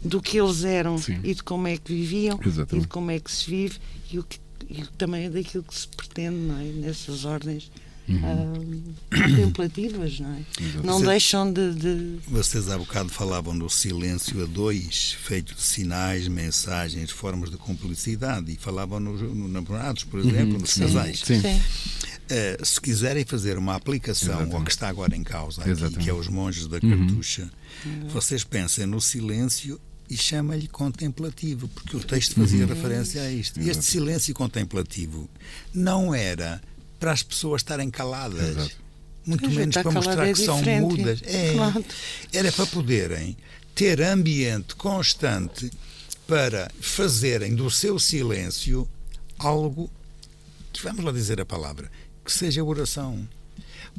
do 0.03 0.21
que 0.21 0.37
eles 0.37 0.63
eram 0.63 0.97
Sim. 0.97 1.19
e 1.23 1.33
de 1.33 1.43
como 1.43 1.67
é 1.67 1.77
que 1.77 1.93
viviam 1.93 2.39
Exatamente. 2.43 2.75
e 2.75 2.79
de 2.81 2.87
como 2.87 3.11
é 3.11 3.19
que 3.19 3.31
se 3.31 3.49
vive 3.49 3.79
e, 4.11 4.19
o 4.19 4.23
que, 4.23 4.39
e 4.69 4.85
também 4.97 5.25
é 5.25 5.29
daquilo 5.29 5.63
que 5.63 5.75
se 5.75 5.87
pretende 5.87 6.35
não 6.35 6.59
é? 6.59 6.63
nessas 6.63 7.25
ordens 7.25 7.71
uhum. 8.07 8.17
uh, 8.17 9.19
contemplativas, 9.23 10.19
não 10.19 10.33
é? 10.33 10.41
Não 10.83 11.01
deixam 11.01 11.51
de, 11.51 11.73
de, 11.73 12.19
Vocês 12.27 12.69
há 12.69 12.77
bocado 12.77 13.09
falavam 13.09 13.57
do 13.57 13.69
silêncio 13.69 14.41
a 14.43 14.45
dois, 14.45 15.17
feito 15.21 15.53
de 15.53 15.61
sinais, 15.61 16.27
mensagens, 16.27 17.11
formas 17.11 17.49
de 17.49 17.57
cumplicidade, 17.57 18.51
e 18.51 18.55
falavam 18.55 18.99
nos 18.99 19.21
no 19.21 19.47
namorados, 19.47 20.03
por 20.03 20.19
uhum. 20.19 20.29
exemplo, 20.29 20.53
uhum. 20.53 20.59
nos 20.59 20.71
sim, 20.71 20.81
casais. 20.81 21.19
Sim. 21.19 21.41
sim. 21.41 21.61
Uh, 22.29 22.65
se 22.65 22.81
quiserem 22.81 23.23
fazer 23.23 23.57
uma 23.57 23.75
aplicação 23.75 24.29
Exatamente. 24.29 24.55
ao 24.55 24.63
que 24.63 24.71
está 24.71 24.89
agora 24.89 25.15
em 25.15 25.23
causa, 25.23 25.61
aqui, 25.61 25.97
que 25.97 26.09
é 26.09 26.13
os 26.13 26.27
monges 26.27 26.67
da 26.67 26.79
cartucha, 26.79 27.43
uhum. 27.43 27.49
Vocês 28.09 28.43
pensem 28.43 28.85
no 28.85 29.01
silêncio 29.01 29.79
e 30.09 30.15
chama-lhe 30.15 30.67
contemplativo, 30.67 31.67
porque 31.67 31.97
o 31.97 31.99
texto 31.99 32.35
fazia 32.35 32.65
uhum. 32.65 32.73
referência 32.73 33.21
a 33.21 33.31
isto. 33.31 33.59
Exato. 33.59 33.71
Este 33.71 33.91
silêncio 33.91 34.33
contemplativo 34.33 35.29
não 35.73 36.15
era 36.15 36.61
para 36.99 37.11
as 37.11 37.23
pessoas 37.23 37.61
estarem 37.61 37.89
caladas. 37.89 38.57
Exato. 38.57 38.87
Muito 39.25 39.49
menos 39.49 39.75
para 39.75 39.91
mostrar 39.91 40.27
é 40.27 40.33
que 40.33 40.39
são 40.39 40.61
mudas. 40.61 41.21
É, 41.25 41.53
claro. 41.53 41.85
Era 42.31 42.51
para 42.51 42.65
poderem 42.67 43.35
ter 43.75 44.01
ambiente 44.01 44.73
constante 44.75 45.69
para 46.25 46.71
fazerem 46.79 47.53
do 47.53 47.69
seu 47.69 47.99
silêncio 47.99 48.87
algo, 49.37 49.89
vamos 50.81 51.03
lá 51.03 51.11
dizer 51.11 51.41
a 51.41 51.45
palavra, 51.45 51.91
que 52.23 52.31
seja 52.31 52.63
oração. 52.63 53.27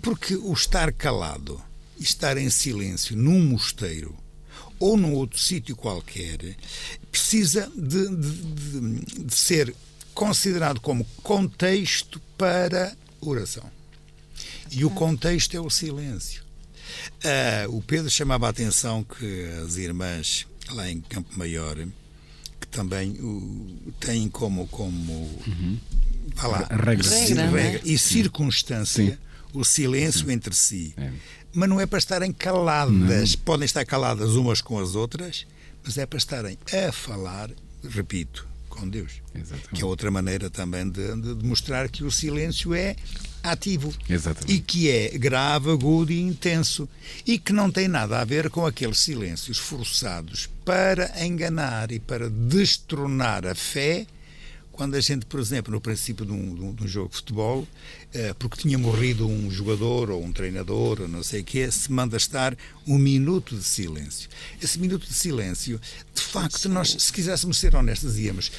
Porque 0.01 0.35
o 0.35 0.53
estar 0.53 0.93
calado 0.93 1.61
estar 1.99 2.37
em 2.37 2.51
silêncio 2.51 3.17
num 3.17 3.45
mosteiro 3.45 4.17
ou 4.79 4.97
num 4.97 5.13
outro 5.15 5.39
sítio 5.39 5.75
qualquer, 5.75 6.57
precisa 7.11 7.71
de, 7.75 8.09
de, 8.09 8.81
de, 8.81 9.25
de 9.25 9.35
ser 9.35 9.75
considerado 10.15 10.81
como 10.81 11.05
contexto 11.23 12.21
para 12.37 12.97
oração. 13.21 13.69
E 14.71 14.85
o 14.85 14.91
contexto 14.91 15.57
é 15.57 15.61
o 15.61 15.71
silêncio. 15.71 16.43
Uh, 17.25 17.77
o 17.77 17.83
Pedro 17.83 18.11
chamava 18.11 18.47
a 18.47 18.51
atenção 18.51 19.05
que 19.05 19.45
as 19.65 19.77
irmãs 19.77 20.47
lá 20.71 20.91
em 20.91 21.01
Campo 21.01 21.37
Maior 21.37 21.77
que 22.61 22.67
também 22.69 23.13
o, 23.21 23.93
têm 24.01 24.29
como 24.29 24.67
como 24.69 25.13
uhum. 25.13 25.79
lá, 26.43 26.67
regra, 26.71 27.09
regra, 27.09 27.51
regra 27.51 27.81
e 27.85 27.99
circunstância 27.99 29.13
Sim. 29.13 29.19
o 29.53 29.65
silêncio 29.65 30.27
Sim. 30.27 30.33
entre 30.33 30.55
si. 30.55 30.95
É 30.97 31.13
mas 31.53 31.69
não 31.69 31.81
é 31.81 31.87
para 31.87 31.99
estarem 31.99 32.33
caladas. 32.33 33.35
Não. 33.35 33.43
Podem 33.45 33.65
estar 33.65 33.85
caladas 33.85 34.31
umas 34.31 34.61
com 34.61 34.79
as 34.79 34.95
outras, 34.95 35.47
mas 35.85 35.99
é 35.99 36.07
para 36.07 36.19
estarem 36.19 36.59
a 36.73 36.93
falar, 36.93 37.51
repito, 37.89 38.47
com 38.69 38.89
Deus. 38.89 39.21
Exatamente. 39.35 39.75
Que 39.75 39.83
é 39.83 39.85
outra 39.85 40.11
maneira 40.11 40.49
também 40.49 40.89
de, 40.89 41.17
de, 41.17 41.45
mostrar 41.45 41.89
que 41.89 42.05
o 42.05 42.11
silêncio 42.11 42.75
é 42.75 42.95
ativo 43.43 43.93
Exatamente. 44.09 44.53
e 44.53 44.61
que 44.61 44.91
é 44.91 45.17
grave, 45.17 45.71
agudo 45.71 46.13
e 46.13 46.21
intenso 46.21 46.89
e 47.27 47.39
que 47.39 47.53
não 47.53 47.71
tem 47.71 47.89
nada 47.89 48.21
a 48.21 48.25
ver 48.25 48.51
com 48.51 48.67
aqueles 48.67 48.99
silêncios 48.99 49.59
forçados 49.59 50.49
para 50.65 51.25
enganar 51.25 51.91
e 51.93 51.99
para 51.99 52.29
destronar 52.29 53.47
a 53.47 53.55
fé 53.55 54.07
quando 54.79 54.95
a 54.95 55.01
gente, 55.01 55.27
por 55.27 55.41
exemplo, 55.41 55.73
no 55.73 55.81
princípio 55.81 56.25
de 56.25 56.31
um, 56.31 56.73
de 56.73 56.85
um 56.85 56.87
jogo 56.87 57.09
de 57.09 57.17
futebol, 57.17 57.67
eh, 58.15 58.33
porque 58.39 58.63
tinha 58.63 58.79
morrido 58.79 59.27
um 59.27 59.51
jogador 59.51 60.09
ou 60.09 60.25
um 60.25 60.31
treinador 60.31 61.01
ou 61.01 61.09
não 61.09 61.21
sei 61.21 61.41
o 61.41 61.45
quê, 61.45 61.69
se 61.69 61.91
manda 61.91 62.17
estar 62.17 62.57
um 62.87 62.97
minuto 62.97 63.57
de 63.57 63.65
silêncio. 63.65 64.31
Esse 64.63 64.79
minuto 64.79 65.05
de 65.05 65.13
silêncio, 65.13 65.81
de 66.15 66.23
facto, 66.23 66.69
nós, 66.69 66.95
se 66.97 67.13
quiséssemos 67.13 67.59
ser 67.59 67.75
honestos, 67.75 68.21
íamos, 68.21 68.53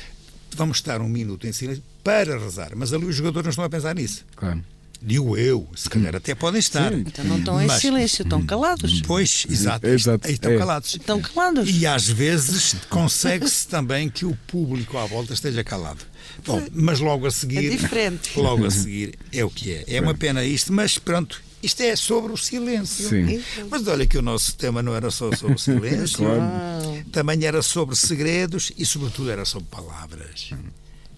vamos 0.57 0.79
estar 0.79 0.99
um 0.99 1.07
minuto 1.07 1.47
em 1.47 1.53
silêncio 1.53 1.81
para 2.03 2.37
rezar, 2.37 2.73
mas 2.75 2.91
ali 2.91 3.05
os 3.05 3.15
jogadores 3.15 3.45
não 3.45 3.51
estão 3.51 3.63
a 3.63 3.69
pensar 3.69 3.95
nisso. 3.95 4.25
Claro. 4.35 4.61
Digo 5.01 5.37
eu, 5.37 5.67
se 5.75 5.89
calhar 5.89 6.13
até 6.15 6.35
podem 6.35 6.59
estar. 6.59 6.91
Sim. 6.91 7.05
Então 7.07 7.23
não 7.23 7.37
estão 7.39 7.61
em 7.61 7.69
silêncio, 7.69 8.23
estão 8.23 8.45
calados. 8.45 9.01
Pois, 9.03 9.45
exato. 9.49 9.87
exato. 9.87 10.29
Estão 10.29 10.51
é. 10.51 10.57
calados. 10.57 10.95
Estão 10.95 11.21
calados. 11.21 11.69
E 11.69 11.87
às 11.87 12.05
vezes 12.07 12.75
consegue-se 12.89 13.67
também 13.67 14.09
que 14.09 14.25
o 14.25 14.35
público 14.47 14.97
à 14.97 15.05
volta 15.05 15.33
esteja 15.33 15.63
calado. 15.63 16.05
Bom, 16.45 16.65
mas 16.73 16.99
logo 16.99 17.25
a 17.25 17.31
seguir. 17.31 17.65
É 17.65 17.69
diferente. 17.69 18.37
Logo 18.37 18.65
a 18.65 18.71
seguir 18.71 19.17
é 19.31 19.43
o 19.43 19.49
que 19.49 19.71
é. 19.71 19.83
É 19.87 20.01
uma 20.01 20.13
pena 20.13 20.43
isto, 20.43 20.73
mas 20.73 20.97
pronto, 20.97 21.41
Isto 21.61 21.81
é 21.81 21.95
sobre 21.95 22.31
o 22.31 22.37
silêncio. 22.37 23.09
Sim. 23.09 23.43
Mas 23.69 23.85
olha 23.87 24.05
que 24.05 24.17
o 24.17 24.21
nosso 24.21 24.55
tema 24.55 24.81
não 24.81 24.95
era 24.95 25.11
só 25.11 25.33
sobre 25.35 25.55
o 25.55 25.59
silêncio, 25.59 26.17
Claro. 26.25 27.03
também 27.11 27.43
era 27.45 27.61
sobre 27.61 27.95
segredos 27.95 28.71
e, 28.77 28.85
sobretudo, 28.85 29.29
era 29.29 29.43
sobre 29.45 29.67
palavras. 29.69 30.51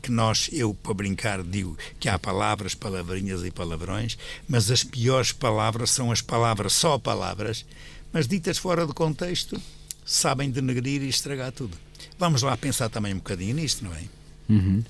Que 0.01 0.11
nós, 0.11 0.49
eu 0.51 0.73
para 0.73 0.93
brincar, 0.93 1.43
digo 1.43 1.77
que 1.99 2.09
há 2.09 2.17
palavras, 2.17 2.73
palavrinhas 2.73 3.43
e 3.43 3.51
palavrões, 3.51 4.17
mas 4.47 4.71
as 4.71 4.83
piores 4.83 5.31
palavras 5.31 5.91
são 5.91 6.11
as 6.11 6.21
palavras, 6.21 6.73
só 6.73 6.97
palavras, 6.97 7.65
mas 8.11 8.27
ditas 8.27 8.57
fora 8.57 8.85
do 8.85 8.93
contexto, 8.93 9.61
sabem 10.05 10.49
denegrir 10.49 11.03
e 11.03 11.09
estragar 11.09 11.51
tudo. 11.51 11.77
Vamos 12.17 12.41
lá 12.41 12.57
pensar 12.57 12.89
também 12.89 13.13
um 13.13 13.17
bocadinho 13.17 13.55
nisto, 13.55 13.83
não 13.83 13.93
é? 13.93 14.03
Uhum. 14.49 14.83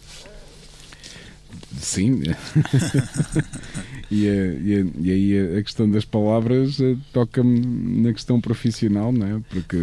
Sim. 1.80 2.22
e, 4.12 4.28
a- 4.28 4.34
e 4.34 4.76
a- 4.82 4.86
e 5.02 5.12
aí 5.12 5.58
a 5.60 5.64
questão 5.64 5.90
das 5.90 6.06
palavras 6.06 6.80
eh, 6.80 6.96
toca-me 7.14 7.60
na 8.02 8.14
questão 8.14 8.40
profissional, 8.42 9.12
não 9.12 9.26
é? 9.38 9.42
Porque 9.50 9.78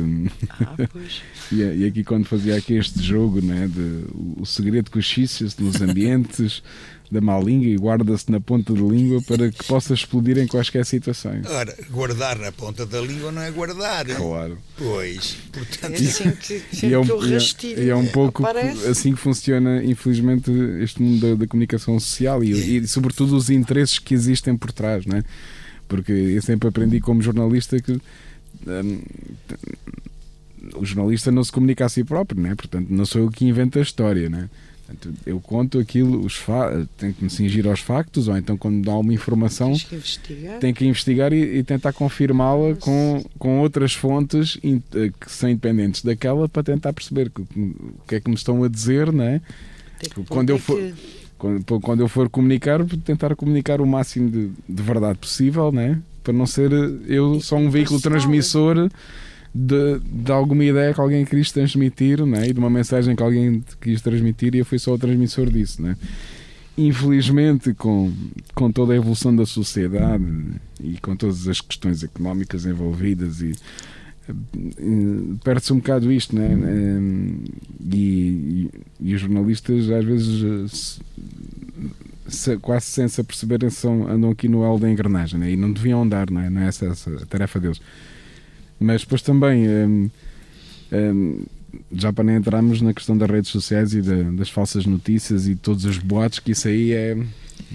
Ah, 0.60 0.74
pois. 0.92 1.22
e, 1.52 1.56
e 1.62 1.86
aqui 1.86 2.04
quando 2.04 2.26
fazia 2.26 2.56
aqui 2.56 2.74
este 2.74 3.02
jogo, 3.02 3.40
não 3.40 3.54
é? 3.54 3.66
De, 3.66 3.80
o, 4.14 4.36
o 4.40 4.46
segredo 4.46 4.90
cochicha-se 4.90 5.60
nos 5.62 5.80
ambientes 5.80 6.62
da 7.10 7.20
má 7.20 7.38
língua 7.38 7.66
e 7.66 7.76
guarda-se 7.76 8.30
na 8.30 8.40
ponta 8.40 8.72
da 8.74 8.80
língua 8.80 9.22
para 9.22 9.50
que 9.50 9.64
possa 9.64 9.94
explodir 9.94 10.36
em 10.38 10.46
quaisquer 10.46 10.84
situações. 10.84 11.46
Ora, 11.46 11.74
guardar 11.90 12.38
na 12.38 12.52
ponta 12.52 12.84
da 12.84 13.00
língua 13.00 13.32
não 13.32 13.40
é 13.42 13.50
guardar. 13.50 14.04
Claro. 14.06 14.58
Pois, 14.76 15.36
É 15.52 15.58
portanto, 15.58 15.94
assim 15.94 16.30
que, 16.32 16.86
E 16.86 16.92
é, 16.92 16.98
um, 16.98 17.04
e 17.24 17.30
é- 17.30 17.34
rastilho 17.34 17.82
e 17.82 17.88
é 17.90 17.96
um 17.96 18.06
pouco 18.06 18.42
aparece. 18.44 18.86
assim 18.86 19.12
que 19.14 19.18
funciona, 19.20 19.82
infelizmente, 19.84 20.50
este 20.82 21.02
mundo 21.02 21.20
da, 21.30 21.34
da 21.36 21.46
comunicação 21.46 21.98
social 21.98 22.44
e, 22.44 22.76
e, 22.78 22.86
sobretudo, 22.86 23.36
os 23.36 23.48
interesses 23.50 23.98
que 23.98 24.12
existem 24.14 24.56
por 24.56 24.70
trás, 24.72 25.06
não 25.06 25.16
é? 25.16 25.24
Porque 25.88 26.12
eu 26.12 26.42
sempre 26.42 26.68
aprendi 26.68 27.00
como 27.00 27.22
jornalista 27.22 27.80
que 27.80 27.92
hum, 27.92 29.00
o 30.76 30.84
jornalista 30.84 31.30
não 31.30 31.42
se 31.42 31.52
comunica 31.52 31.84
a 31.84 31.88
si 31.88 32.04
próprio, 32.04 32.40
não 32.42 32.50
é? 32.50 32.54
Portanto, 32.54 32.88
não 32.90 33.06
sou 33.06 33.22
eu 33.22 33.30
que 33.30 33.44
invento 33.46 33.78
a 33.78 33.82
história, 33.82 34.28
não 34.28 34.40
é? 34.40 34.50
Portanto, 34.88 35.14
eu 35.26 35.38
conto 35.38 35.78
aquilo, 35.78 36.24
os 36.24 36.40
tenho 36.96 37.12
que 37.12 37.22
me 37.22 37.28
cingir 37.28 37.66
aos 37.68 37.80
factos, 37.80 38.26
ou 38.26 38.36
então 38.38 38.56
quando 38.56 38.82
dá 38.82 38.96
uma 38.96 39.12
informação 39.12 39.68
Tens 39.72 39.84
que 39.84 39.94
investigar. 39.96 40.58
tem 40.60 40.72
que 40.72 40.86
investigar 40.86 41.32
e, 41.32 41.58
e 41.58 41.62
tentar 41.62 41.92
confirmá-la 41.92 42.74
com, 42.76 43.22
com 43.38 43.60
outras 43.60 43.92
fontes 43.92 44.58
in- 44.64 44.82
eh, 44.94 45.10
que 45.20 45.30
são 45.30 45.50
independentes 45.50 46.02
daquela 46.02 46.48
para 46.48 46.62
tentar 46.62 46.94
perceber 46.94 47.30
o 47.36 48.06
que 48.08 48.14
é 48.14 48.20
que 48.20 48.30
me 48.30 48.34
estão 48.34 48.64
a 48.64 48.68
dizer, 48.68 49.12
não 49.12 49.24
é? 49.24 49.42
Quando 50.26 50.48
eu 50.50 50.58
for- 50.58 50.80
é 50.80 50.86
que- 50.92 51.18
Quando, 51.38 51.80
quando 51.80 52.00
eu 52.00 52.08
for 52.08 52.28
comunicar, 52.30 52.82
tentar 53.04 53.36
comunicar 53.36 53.80
o 53.82 53.86
máximo 53.86 54.28
de, 54.30 54.50
de 54.68 54.82
verdade 54.82 55.18
possível, 55.18 55.70
não 55.70 55.82
é? 55.82 55.98
Para 56.24 56.32
não 56.32 56.46
ser 56.46 56.72
eh, 56.72 56.90
eu 57.06 57.40
só 57.40 57.56
um 57.56 57.68
veículo 57.68 58.00
transmissor 58.00 58.90
de, 59.54 59.98
de 60.00 60.30
alguma 60.32 60.64
ideia 60.64 60.92
que 60.94 61.00
alguém 61.00 61.24
quis 61.24 61.50
transmitir, 61.52 62.24
não 62.24 62.38
é? 62.38 62.48
E 62.48 62.52
de 62.52 62.58
uma 62.58 62.70
mensagem 62.70 63.14
que 63.16 63.22
alguém 63.22 63.62
quis 63.80 64.00
transmitir 64.02 64.54
e 64.54 64.58
eu 64.58 64.64
fui 64.64 64.78
só 64.78 64.94
o 64.94 64.98
transmissor 64.98 65.50
disso, 65.50 65.82
não 65.82 65.90
é? 65.90 65.96
Infelizmente, 66.76 67.74
com, 67.74 68.12
com 68.54 68.70
toda 68.70 68.92
a 68.92 68.96
evolução 68.96 69.34
da 69.34 69.44
sociedade 69.44 70.24
e 70.80 70.96
com 70.98 71.16
todas 71.16 71.48
as 71.48 71.60
questões 71.60 72.04
económicas 72.04 72.64
envolvidas 72.66 73.40
e 73.40 73.52
perde-se 75.42 75.72
um 75.72 75.76
bocado 75.78 76.12
isto, 76.12 76.36
né? 76.36 76.48
Eh, 76.52 76.98
E, 77.90 77.98
e, 77.98 78.70
e 79.00 79.14
os 79.14 79.20
jornalistas 79.20 79.90
às 79.90 80.04
vezes 80.04 80.70
se- 80.70 81.00
se- 82.28 82.56
quase 82.58 82.86
sem 82.86 83.08
se 83.08 83.20
aperceberem 83.20 83.70
andam 84.08 84.30
aqui 84.30 84.46
no 84.48 84.62
elo 84.62 84.78
da 84.78 84.90
engrenagem 84.90 85.40
né? 85.40 85.50
e 85.50 85.56
não 85.56 85.72
deviam 85.72 86.02
andar, 86.02 86.30
não 86.30 86.40
é? 86.40 86.50
Não 86.50 86.60
é 86.60 86.68
essa, 86.68 86.86
essa 86.86 87.10
a 87.10 87.26
tarefa 87.26 87.58
deles. 87.58 87.80
Mas 88.80 89.02
depois 89.02 89.22
também 89.22 89.66
eh, 89.66 90.08
eh, 90.92 91.12
já 91.92 92.12
para 92.12 92.24
nem 92.24 92.36
entrarmos 92.36 92.80
na 92.80 92.94
questão 92.94 93.16
das 93.16 93.28
redes 93.30 93.50
sociais 93.50 93.92
e 93.94 94.00
da- 94.02 94.30
das 94.32 94.48
falsas 94.50 94.86
notícias 94.86 95.46
e 95.48 95.54
todos 95.54 95.84
os 95.84 95.98
boatos 95.98 96.38
que 96.38 96.52
isso 96.52 96.68
aí 96.68 96.92
é, 96.92 97.16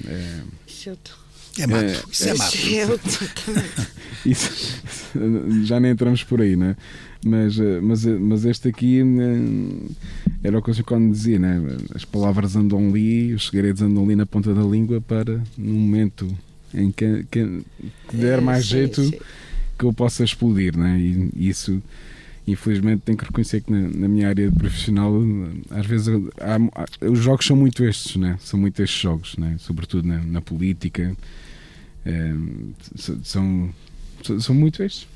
é 0.07 0.39
é 0.85 1.61
é 1.61 1.67
mato. 1.67 1.85
É, 1.85 2.03
Isso 2.11 2.29
é 2.29 2.33
mato. 2.33 2.55
Isso 2.55 3.23
é 3.23 3.27
também. 3.45 3.69
Isso, 4.25 4.81
já 5.65 5.79
nem 5.79 5.91
entramos 5.91 6.23
por 6.23 6.41
aí, 6.41 6.55
né? 6.55 6.75
Mas, 7.23 7.59
eh, 7.59 7.79
mas, 7.81 8.05
eh, 8.05 8.17
mas 8.19 8.43
este 8.45 8.69
aqui 8.69 8.99
eh, 9.01 9.91
era 10.43 10.57
o 10.57 10.61
que 10.61 10.71
eu 10.71 10.83
quando 10.83 11.11
dizia, 11.11 11.37
né? 11.39 11.61
As 11.93 12.03
palavras 12.03 12.55
andam 12.55 12.89
ali, 12.89 13.33
os 13.33 13.47
segredos 13.47 13.81
andam 13.81 14.03
ali 14.03 14.15
na 14.15 14.25
ponta 14.25 14.53
da 14.53 14.63
língua 14.63 14.99
para, 14.99 15.41
no 15.57 15.73
momento 15.73 16.27
em 16.73 16.91
que, 16.91 17.25
que, 17.29 17.61
que 18.09 18.17
der 18.17 18.41
mais 18.41 18.65
Sim, 18.65 18.71
jeito, 18.71 19.03
sim. 19.03 19.19
Que 19.83 19.89
eu 19.89 19.93
possa 19.93 20.23
explodir, 20.23 20.77
né? 20.77 20.99
E 20.99 21.49
isso, 21.49 21.81
infelizmente, 22.47 23.01
tenho 23.05 23.17
que 23.17 23.25
reconhecer 23.25 23.61
que 23.61 23.71
na, 23.71 23.79
na 23.89 24.07
minha 24.07 24.27
área 24.29 24.51
profissional, 24.51 25.13
às 25.69 25.85
vezes, 25.85 26.07
há- 26.39 26.83
há- 26.83 27.09
os 27.09 27.19
jogos 27.19 27.45
são 27.45 27.55
muito 27.55 27.83
estes, 27.83 28.15
né? 28.15 28.37
São 28.41 28.59
muito 28.59 28.81
estes 28.81 29.01
jogos, 29.01 29.35
né? 29.37 29.55
Sobretudo 29.59 30.07
na, 30.07 30.19
na 30.19 30.41
política. 30.41 31.15
s- 32.05 33.17
são, 33.23 33.69
são- 34.23 34.39
são 34.39 34.55
muito 34.55 34.83
estes. 34.83 35.07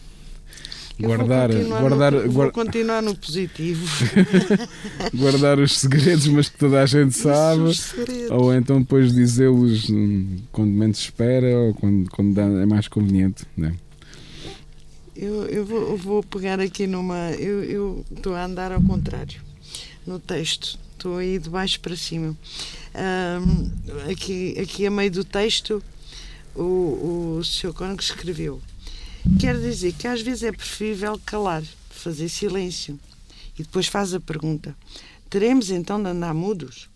Eu 1.00 1.10
Guardar, 1.10 1.50
guardar, 1.80 2.12
no, 2.12 2.22
vou 2.22 2.32
guar- 2.32 2.52
continuar 2.52 3.04
no 3.04 3.14
positivo. 3.16 3.86
guardar 5.14 5.60
os 5.60 5.78
segredos, 5.78 6.26
mas 6.28 6.50
que 6.50 6.58
toda 6.58 6.82
a 6.82 6.86
gente 6.88 7.16
sabe. 7.16 7.70
Ou 8.32 8.52
então 8.56 8.80
depois 8.82 9.14
dizê-los 9.14 9.92
hum, 9.92 10.38
quando 10.52 10.72
menos 10.72 10.98
espera 10.98 11.56
ou 11.56 11.74
quando, 11.76 12.10
quando 12.10 12.34
dá- 12.34 12.46
é 12.46 12.66
mais 12.66 12.88
conveniente. 12.88 13.44
Né? 13.56 13.74
Eu, 15.20 15.48
eu, 15.48 15.66
vou, 15.66 15.82
eu 15.90 15.98
vou 15.98 16.24
pegar 16.24 16.60
aqui 16.60 16.86
numa. 16.86 17.32
Eu 17.32 18.06
estou 18.16 18.36
a 18.36 18.46
andar 18.46 18.72
ao 18.72 18.80
contrário 18.80 19.42
no 20.06 20.20
texto. 20.20 20.78
Estou 20.94 21.18
aí 21.18 21.40
de 21.40 21.50
baixo 21.50 21.80
para 21.80 21.96
cima. 21.96 22.38
Ahm, 22.94 24.12
aqui, 24.12 24.56
aqui 24.60 24.86
a 24.86 24.92
meio 24.92 25.10
do 25.10 25.24
texto, 25.24 25.84
o, 26.56 27.40
o 27.40 27.44
Sr. 27.44 27.74
Cónigo 27.74 28.00
escreveu. 28.00 28.62
Quer 29.40 29.60
dizer 29.60 29.94
que 29.94 30.08
às 30.08 30.22
vezes 30.22 30.44
é 30.44 30.52
preferível 30.52 31.20
calar, 31.26 31.64
fazer 31.90 32.30
silêncio. 32.30 33.00
E 33.58 33.64
depois 33.64 33.88
faz 33.88 34.14
a 34.14 34.20
pergunta: 34.20 34.76
teremos 35.32 35.72
então 35.72 36.00
de 36.00 36.10
andar 36.10 36.36
mudos? 36.36 36.90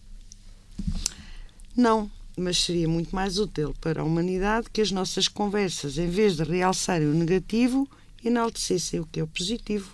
Não, 1.76 2.10
mas 2.38 2.60
seria 2.60 2.88
muito 2.88 3.16
mais 3.16 3.40
útil 3.40 3.74
para 3.82 4.02
a 4.02 4.06
humanidade 4.06 4.68
que 4.72 4.82
as 4.82 4.92
nossas 4.92 5.28
conversas, 5.28 5.98
em 5.98 6.08
vez 6.08 6.36
de 6.36 6.44
realçarem 6.44 7.08
o 7.08 7.16
negativo, 7.16 7.90
enaltecessem 8.24 9.00
o 9.00 9.06
que 9.06 9.20
é 9.20 9.24
o 9.24 9.28
positivo, 9.28 9.92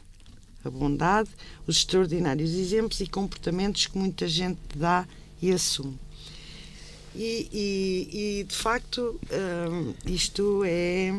a 0.64 0.70
bondade, 0.70 1.30
os 1.66 1.78
extraordinários 1.78 2.52
exemplos 2.54 3.00
e 3.00 3.08
comportamentos 3.08 3.88
que 3.88 3.98
muita 3.98 4.28
gente 4.28 4.60
dá 4.76 5.08
e 5.42 5.52
assume. 5.52 5.98
E, 7.16 7.48
e- 7.52 8.40
e, 8.40 8.44
de 8.44 8.56
facto, 8.56 9.20
hum, 9.72 9.94
isto 10.06 10.64
é, 10.66 11.14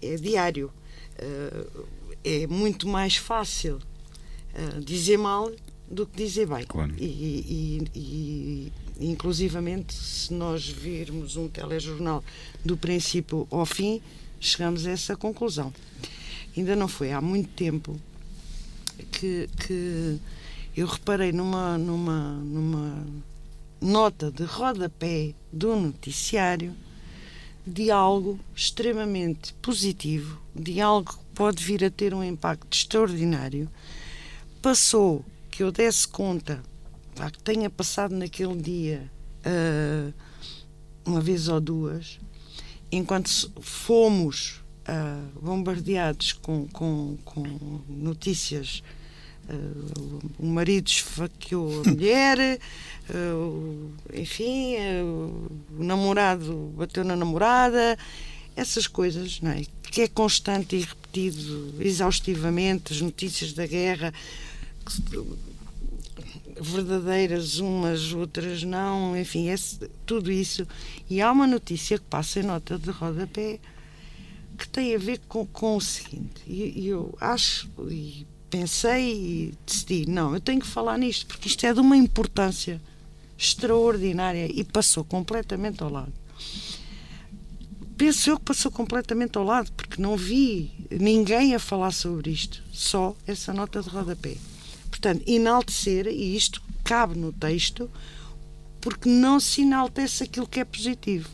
é 0.00 0.16
diário. 0.16 0.70
Uh, 1.18 1.86
é 2.24 2.46
muito 2.46 2.86
mais 2.88 3.16
fácil 3.16 3.76
uh, 3.76 4.80
dizer 4.80 5.16
mal 5.18 5.50
do 5.90 6.06
que 6.06 6.16
dizer 6.16 6.46
bem. 6.46 6.64
Claro. 6.64 6.94
E, 6.96 7.04
e- 7.04 7.88
e- 7.94 8.72
e, 9.00 9.06
inclusivamente, 9.10 9.94
se 9.94 10.32
nós 10.32 10.66
virmos 10.68 11.36
um 11.36 11.48
telejornal 11.48 12.22
do 12.64 12.76
princípio 12.76 13.46
ao 13.50 13.66
fim, 13.66 14.00
chegamos 14.40 14.86
a 14.86 14.90
essa 14.92 15.16
conclusão. 15.16 15.72
Ainda 16.56 16.76
não 16.76 16.88
foi 16.88 17.12
há 17.12 17.20
muito 17.20 17.50
tempo 17.50 17.98
que, 19.10 19.48
que 19.66 20.20
eu 20.76 20.86
reparei 20.86 21.32
numa, 21.32 21.78
numa, 21.78 22.32
numa 22.34 23.06
nota 23.80 24.30
de 24.30 24.44
rodapé 24.44 25.34
do 25.52 25.74
noticiário 25.76 26.74
de 27.66 27.90
algo 27.90 28.38
extremamente 28.54 29.54
positivo, 29.54 30.40
de 30.54 30.80
algo 30.80 31.12
que 31.12 31.18
pode 31.34 31.64
vir 31.64 31.84
a 31.84 31.90
ter 31.90 32.12
um 32.12 32.24
impacto 32.24 32.76
extraordinário. 32.76 33.70
Passou 34.60 35.24
que 35.50 35.62
eu 35.62 35.70
desse 35.70 36.06
conta 36.08 36.62
pá, 37.14 37.30
que 37.30 37.42
tenha 37.42 37.70
passado 37.70 38.14
naquele 38.14 38.56
dia 38.56 39.10
ah, 39.44 40.12
uma 41.04 41.20
vez 41.20 41.48
ou 41.48 41.60
duas, 41.60 42.18
enquanto 42.90 43.28
fomos 43.60 44.61
ah, 44.86 45.22
bombardeados 45.40 46.32
com, 46.32 46.66
com, 46.68 47.16
com 47.24 47.42
notícias. 47.88 48.82
ah, 49.48 49.52
o 50.38 50.46
marido 50.46 50.88
esfaqueou 50.88 51.82
a 51.82 51.88
mulher, 51.90 52.58
o- 53.34 53.90
enfim, 54.14 54.76
o 55.02 55.50
namorado 55.82 56.72
bateu 56.76 57.04
na 57.04 57.16
namorada, 57.16 57.98
essas 58.56 58.86
coisas, 58.86 59.40
não 59.40 59.50
é? 59.50 59.62
Que 59.82 60.02
é 60.02 60.08
constante 60.08 60.76
e 60.76 60.80
repetido 60.80 61.74
exaustivamente, 61.80 62.92
as 62.92 63.00
notícias 63.00 63.52
da 63.52 63.66
guerra, 63.66 64.12
verdadeiras 66.60 67.58
umas, 67.58 68.12
outras 68.12 68.62
não, 68.62 69.16
enfim, 69.18 69.48
esse- 69.48 69.88
tudo 70.06 70.30
isso. 70.30 70.66
E 71.10 71.20
há 71.20 71.30
uma 71.32 71.46
notícia 71.46 71.98
que 71.98 72.04
passa 72.04 72.40
em 72.40 72.44
nota 72.44 72.78
de 72.78 72.90
rodapé 72.90 73.58
que 74.62 74.68
tem 74.68 74.94
a 74.94 74.98
ver 74.98 75.20
com, 75.26 75.44
com 75.44 75.76
o 75.76 75.80
seguinte, 75.80 76.40
e 76.46 76.86
eu 76.86 77.12
acho 77.20 77.68
e 77.90 78.24
pensei 78.48 79.12
e 79.12 79.54
decidi, 79.66 80.08
não, 80.08 80.34
eu 80.34 80.40
tenho 80.40 80.60
que 80.60 80.66
falar 80.66 80.96
nisto, 80.98 81.26
porque 81.26 81.48
isto 81.48 81.66
é 81.66 81.74
de 81.74 81.80
uma 81.80 81.96
importância 81.96 82.80
extraordinária 83.36 84.48
e 84.48 84.62
passou 84.62 85.04
completamente 85.04 85.82
ao 85.82 85.90
lado. 85.90 86.12
Penso 87.96 88.30
eu 88.30 88.38
que 88.38 88.44
passou 88.44 88.70
completamente 88.70 89.36
ao 89.36 89.42
lado, 89.42 89.72
porque 89.72 90.00
não 90.00 90.16
vi 90.16 90.70
ninguém 90.92 91.56
a 91.56 91.58
falar 91.58 91.90
sobre 91.90 92.30
isto, 92.30 92.62
só 92.72 93.16
essa 93.26 93.52
nota 93.52 93.82
de 93.82 93.88
rodapé. 93.88 94.36
Portanto, 94.90 95.24
enaltecer, 95.26 96.06
e 96.06 96.36
isto 96.36 96.62
cabe 96.84 97.18
no 97.18 97.32
texto, 97.32 97.90
porque 98.80 99.08
não 99.08 99.40
se 99.40 99.62
enaltece 99.62 100.22
aquilo 100.22 100.46
que 100.46 100.60
é 100.60 100.64
positivo. 100.64 101.28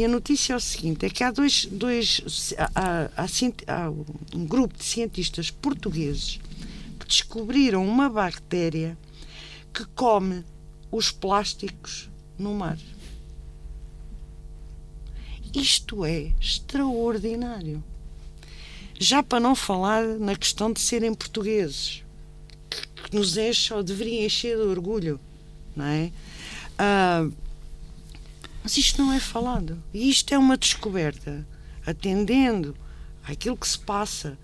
E 0.00 0.04
a 0.06 0.08
notícia 0.08 0.54
é 0.54 0.56
o 0.56 0.60
seguinte: 0.60 1.04
é 1.04 1.10
que 1.10 1.22
há 1.22 1.30
dois. 1.30 1.66
dois 1.66 2.54
há, 2.56 3.10
há, 3.14 3.26
há 3.66 3.90
um 4.34 4.46
grupo 4.46 4.74
de 4.74 4.82
cientistas 4.82 5.50
portugueses 5.50 6.40
que 6.98 7.06
descobriram 7.06 7.86
uma 7.86 8.08
bactéria 8.08 8.96
que 9.74 9.84
come 9.94 10.42
os 10.90 11.10
plásticos 11.10 12.08
no 12.38 12.54
mar. 12.54 12.78
Isto 15.52 16.02
é 16.06 16.32
extraordinário. 16.40 17.84
Já 18.98 19.22
para 19.22 19.38
não 19.38 19.54
falar 19.54 20.02
na 20.02 20.34
questão 20.34 20.72
de 20.72 20.80
serem 20.80 21.12
portugueses, 21.12 22.02
que 23.04 23.14
nos 23.14 23.36
enche 23.36 23.74
ou 23.74 23.82
deveria 23.82 24.24
encher 24.24 24.56
de 24.56 24.62
orgulho, 24.62 25.20
não 25.76 25.84
é? 25.84 26.10
Ah, 26.78 27.28
mas 28.62 28.76
isto 28.76 29.02
não 29.02 29.12
é 29.12 29.20
falado. 29.20 29.82
E 29.92 30.10
isto 30.10 30.34
é 30.34 30.38
uma 30.38 30.56
descoberta, 30.56 31.46
atendendo 31.86 32.76
àquilo 33.22 33.56
que 33.56 33.68
se 33.68 33.78
passa 33.78 34.38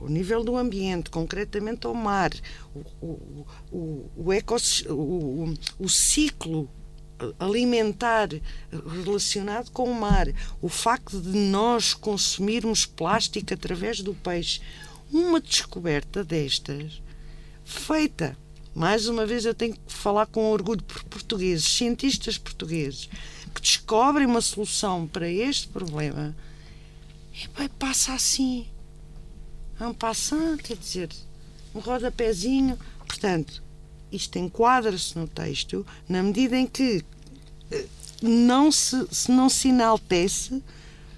o 0.00 0.08
nível 0.08 0.42
do 0.42 0.56
ambiente, 0.56 1.10
concretamente 1.10 1.86
ao 1.86 1.94
mar, 1.94 2.30
o, 2.74 3.46
o, 3.70 4.10
o, 4.16 4.32
ecos, 4.32 4.84
o, 4.88 5.54
o 5.78 5.88
ciclo 5.88 6.68
alimentar 7.38 8.28
relacionado 9.04 9.70
com 9.70 9.84
o 9.84 9.94
mar, 9.94 10.26
o 10.60 10.68
facto 10.68 11.20
de 11.20 11.36
nós 11.36 11.94
consumirmos 11.94 12.84
plástico 12.84 13.54
através 13.54 14.00
do 14.00 14.12
peixe, 14.12 14.60
uma 15.12 15.40
descoberta 15.40 16.24
destas, 16.24 17.00
feita 17.64 18.36
mais 18.74 19.06
uma 19.06 19.26
vez 19.26 19.44
eu 19.44 19.54
tenho 19.54 19.74
que 19.74 19.92
falar 19.92 20.26
com 20.26 20.50
orgulho 20.50 20.82
por 20.82 21.04
portugueses, 21.04 21.64
cientistas 21.64 22.38
portugueses, 22.38 23.08
que 23.54 23.60
descobrem 23.60 24.26
uma 24.26 24.40
solução 24.40 25.06
para 25.06 25.28
este 25.28 25.68
problema. 25.68 26.34
E 27.34 27.48
bem, 27.58 27.68
passa 27.78 28.14
assim. 28.14 28.66
É 29.78 29.86
um 29.86 29.94
passant, 29.94 30.62
quer 30.62 30.76
dizer, 30.76 31.10
um 31.74 31.80
rodapézinho. 31.80 32.78
Portanto, 33.06 33.62
isto 34.10 34.38
enquadra-se 34.38 35.18
no 35.18 35.26
texto 35.26 35.86
na 36.08 36.22
medida 36.22 36.56
em 36.56 36.66
que 36.66 37.04
eh, 37.70 37.86
não 38.22 38.70
se, 38.70 39.06
se 39.10 39.30
não 39.30 39.48
se 39.48 39.68
enaltece 39.68 40.62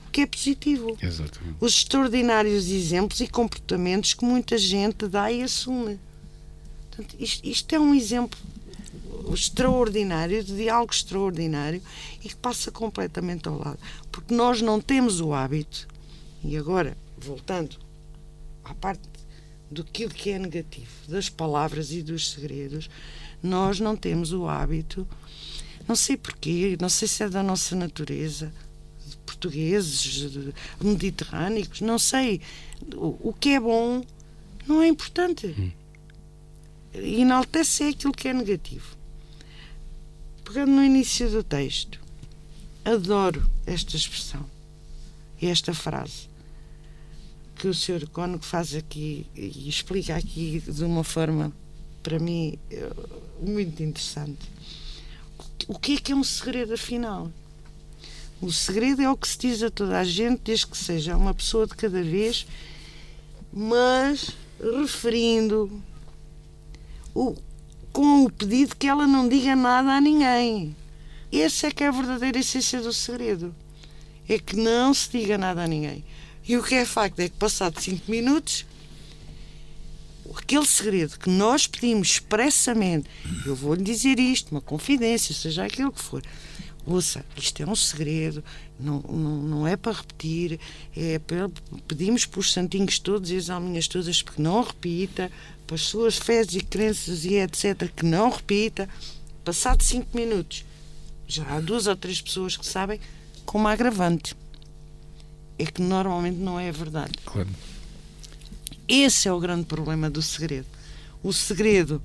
o 0.06 0.10
que 0.10 0.22
é 0.22 0.26
positivo. 0.26 0.96
Exatamente. 1.00 1.56
Os 1.60 1.72
extraordinários 1.72 2.68
exemplos 2.68 3.20
e 3.20 3.28
comportamentos 3.28 4.14
que 4.14 4.24
muita 4.24 4.56
gente 4.56 5.06
dá 5.08 5.30
e 5.30 5.42
assume. 5.42 5.98
Portanto, 6.94 7.16
isto, 7.18 7.46
isto 7.46 7.74
é 7.74 7.80
um 7.80 7.92
exemplo 7.92 8.38
extraordinário, 9.32 10.44
de 10.44 10.68
algo 10.68 10.92
extraordinário 10.92 11.82
e 12.22 12.28
que 12.28 12.36
passa 12.36 12.70
completamente 12.70 13.48
ao 13.48 13.58
lado. 13.58 13.78
Porque 14.12 14.32
nós 14.32 14.60
não 14.60 14.80
temos 14.80 15.20
o 15.20 15.32
hábito, 15.32 15.88
e 16.42 16.56
agora, 16.56 16.96
voltando 17.18 17.76
à 18.64 18.74
parte 18.74 19.02
do 19.70 19.82
que 19.82 20.30
é 20.30 20.38
negativo, 20.38 20.90
das 21.08 21.28
palavras 21.28 21.90
e 21.90 22.02
dos 22.02 22.30
segredos, 22.30 22.88
nós 23.42 23.80
não 23.80 23.96
temos 23.96 24.32
o 24.32 24.46
hábito, 24.46 25.06
não 25.88 25.96
sei 25.96 26.16
porquê, 26.16 26.76
não 26.80 26.88
sei 26.88 27.08
se 27.08 27.24
é 27.24 27.28
da 27.28 27.42
nossa 27.42 27.74
natureza, 27.74 28.52
de 29.04 29.16
portugueses, 29.18 30.30
de 30.30 30.54
mediterrâneos, 30.80 31.80
não 31.80 31.98
sei. 31.98 32.40
O, 32.94 33.30
o 33.30 33.32
que 33.38 33.50
é 33.50 33.60
bom 33.60 34.02
não 34.66 34.80
é 34.80 34.86
importante. 34.86 35.46
Hum 35.58 35.83
enaltece 36.94 37.84
aquilo 37.84 38.12
que 38.12 38.28
é 38.28 38.32
negativo. 38.32 38.96
Pegando 40.44 40.72
no 40.72 40.82
início 40.82 41.30
do 41.30 41.42
texto, 41.42 42.00
adoro 42.84 43.48
esta 43.66 43.96
expressão 43.96 44.44
e 45.40 45.46
esta 45.46 45.72
frase 45.72 46.28
que 47.56 47.68
o 47.68 47.74
Sr. 47.74 48.08
Cônego 48.10 48.44
faz 48.44 48.74
aqui 48.74 49.26
e 49.34 49.68
explica 49.68 50.16
aqui 50.16 50.62
de 50.66 50.84
uma 50.84 51.04
forma, 51.04 51.52
para 52.02 52.18
mim, 52.18 52.58
eh, 52.70 52.92
muito 53.40 53.82
interessante. 53.82 54.50
O 55.68 55.78
que 55.78 55.94
é 55.94 56.00
que 56.00 56.12
é 56.12 56.14
um 56.14 56.24
segredo, 56.24 56.74
afinal? 56.74 57.30
O 58.40 58.52
segredo 58.52 59.00
é 59.00 59.10
o 59.10 59.16
que 59.16 59.28
se 59.28 59.38
diz 59.38 59.62
a 59.62 59.70
toda 59.70 59.98
a 59.98 60.04
gente, 60.04 60.42
desde 60.44 60.66
que 60.66 60.76
seja 60.76 61.16
uma 61.16 61.32
pessoa 61.32 61.66
de 61.66 61.74
cada 61.74 62.02
vez, 62.02 62.46
mas 63.52 64.30
referindo 64.60 65.82
o, 67.14 67.36
com 67.92 68.24
o 68.24 68.30
pedido 68.30 68.76
que 68.76 68.88
ela 68.88 69.06
não 69.06 69.28
diga 69.28 69.54
nada 69.54 69.92
a 69.92 70.00
ninguém. 70.00 70.74
Essa 71.32 71.68
é 71.68 71.70
que 71.70 71.84
é 71.84 71.88
a 71.88 71.92
verdadeira 71.92 72.38
essência 72.38 72.80
do 72.80 72.92
segredo. 72.92 73.54
É 74.28 74.38
que 74.38 74.56
não 74.56 74.92
se 74.92 75.10
diga 75.10 75.38
nada 75.38 75.64
a 75.64 75.66
ninguém. 75.66 76.04
E 76.46 76.56
o 76.56 76.62
que 76.62 76.74
é 76.74 76.84
facto 76.84 77.20
é 77.20 77.28
que, 77.28 77.36
passado 77.36 77.80
cinco 77.80 78.10
minutos, 78.10 78.66
aquele 80.36 80.66
segredo 80.66 81.18
que 81.18 81.30
nós 81.30 81.66
pedimos 81.66 82.08
expressamente, 82.08 83.08
eu 83.46 83.54
vou-lhe 83.54 83.82
dizer 83.82 84.18
isto, 84.18 84.50
uma 84.50 84.60
confidência, 84.60 85.34
seja 85.34 85.64
aquilo 85.64 85.92
que 85.92 86.02
for, 86.02 86.22
ouça, 86.86 87.24
isto 87.36 87.62
é 87.62 87.66
um 87.66 87.74
segredo, 87.74 88.44
não, 88.78 89.00
não, 89.00 89.42
não 89.42 89.66
é 89.66 89.76
para 89.76 89.92
repetir, 89.92 90.60
é 90.96 91.18
para, 91.18 91.50
pedimos 91.88 92.26
para 92.26 92.40
os 92.40 92.52
santinhos 92.52 92.98
todos 92.98 93.30
e 93.30 93.36
as 93.36 93.50
alminhas 93.50 93.88
todas 93.88 94.22
que 94.22 94.40
não 94.40 94.62
repita, 94.62 95.30
para 95.66 95.76
as 95.76 95.82
suas 95.82 96.16
fés 96.16 96.54
e 96.54 96.60
crenças 96.60 97.24
e 97.24 97.34
etc., 97.34 97.90
que 97.94 98.04
não 98.04 98.30
repita. 98.30 98.88
Passado 99.44 99.82
cinco 99.82 100.16
minutos, 100.16 100.64
já 101.26 101.44
há 101.48 101.60
duas 101.60 101.86
ou 101.86 101.96
três 101.96 102.20
pessoas 102.20 102.56
que 102.56 102.66
sabem, 102.66 103.00
com 103.44 103.58
uma 103.58 103.72
agravante. 103.72 104.36
É 105.58 105.66
que 105.66 105.80
normalmente 105.80 106.38
não 106.38 106.58
é 106.58 106.70
verdade. 106.72 107.12
Claro. 107.24 107.48
Esse 108.88 109.28
é 109.28 109.32
o 109.32 109.40
grande 109.40 109.64
problema 109.64 110.10
do 110.10 110.20
segredo. 110.20 110.66
O 111.22 111.32
segredo 111.32 112.02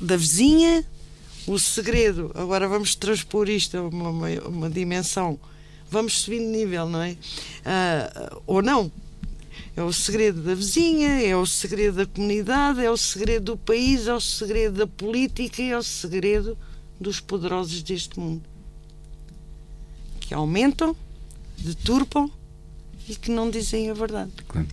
da 0.00 0.16
vizinha, 0.16 0.84
o 1.46 1.58
segredo, 1.58 2.30
agora 2.34 2.68
vamos 2.68 2.94
transpor 2.94 3.48
isto 3.48 3.76
a 3.76 3.82
uma, 3.82 4.10
uma, 4.10 4.28
uma 4.46 4.70
dimensão, 4.70 5.38
vamos 5.90 6.20
subindo 6.22 6.50
de 6.50 6.58
nível, 6.58 6.88
não 6.88 7.02
é? 7.02 7.12
Uh, 7.12 8.42
ou 8.46 8.62
não, 8.62 8.90
é 9.76 9.82
o 9.82 9.92
segredo 9.92 10.42
da 10.42 10.54
vizinha, 10.54 11.22
é 11.22 11.36
o 11.36 11.46
segredo 11.46 11.96
da 11.96 12.06
comunidade, 12.06 12.84
é 12.84 12.90
o 12.90 12.96
segredo 12.96 13.52
do 13.52 13.56
país, 13.56 14.06
é 14.06 14.14
o 14.14 14.20
segredo 14.20 14.78
da 14.78 14.86
política 14.86 15.62
é 15.62 15.76
o 15.76 15.82
segredo 15.82 16.58
dos 17.00 17.20
poderosos 17.20 17.82
deste 17.82 18.18
mundo. 18.18 18.42
Que 20.20 20.34
aumentam, 20.34 20.94
deturpam 21.56 22.30
e 23.08 23.14
que 23.16 23.30
não 23.30 23.50
dizem 23.50 23.90
a 23.90 23.94
verdade. 23.94 24.30
Claro. 24.46 24.68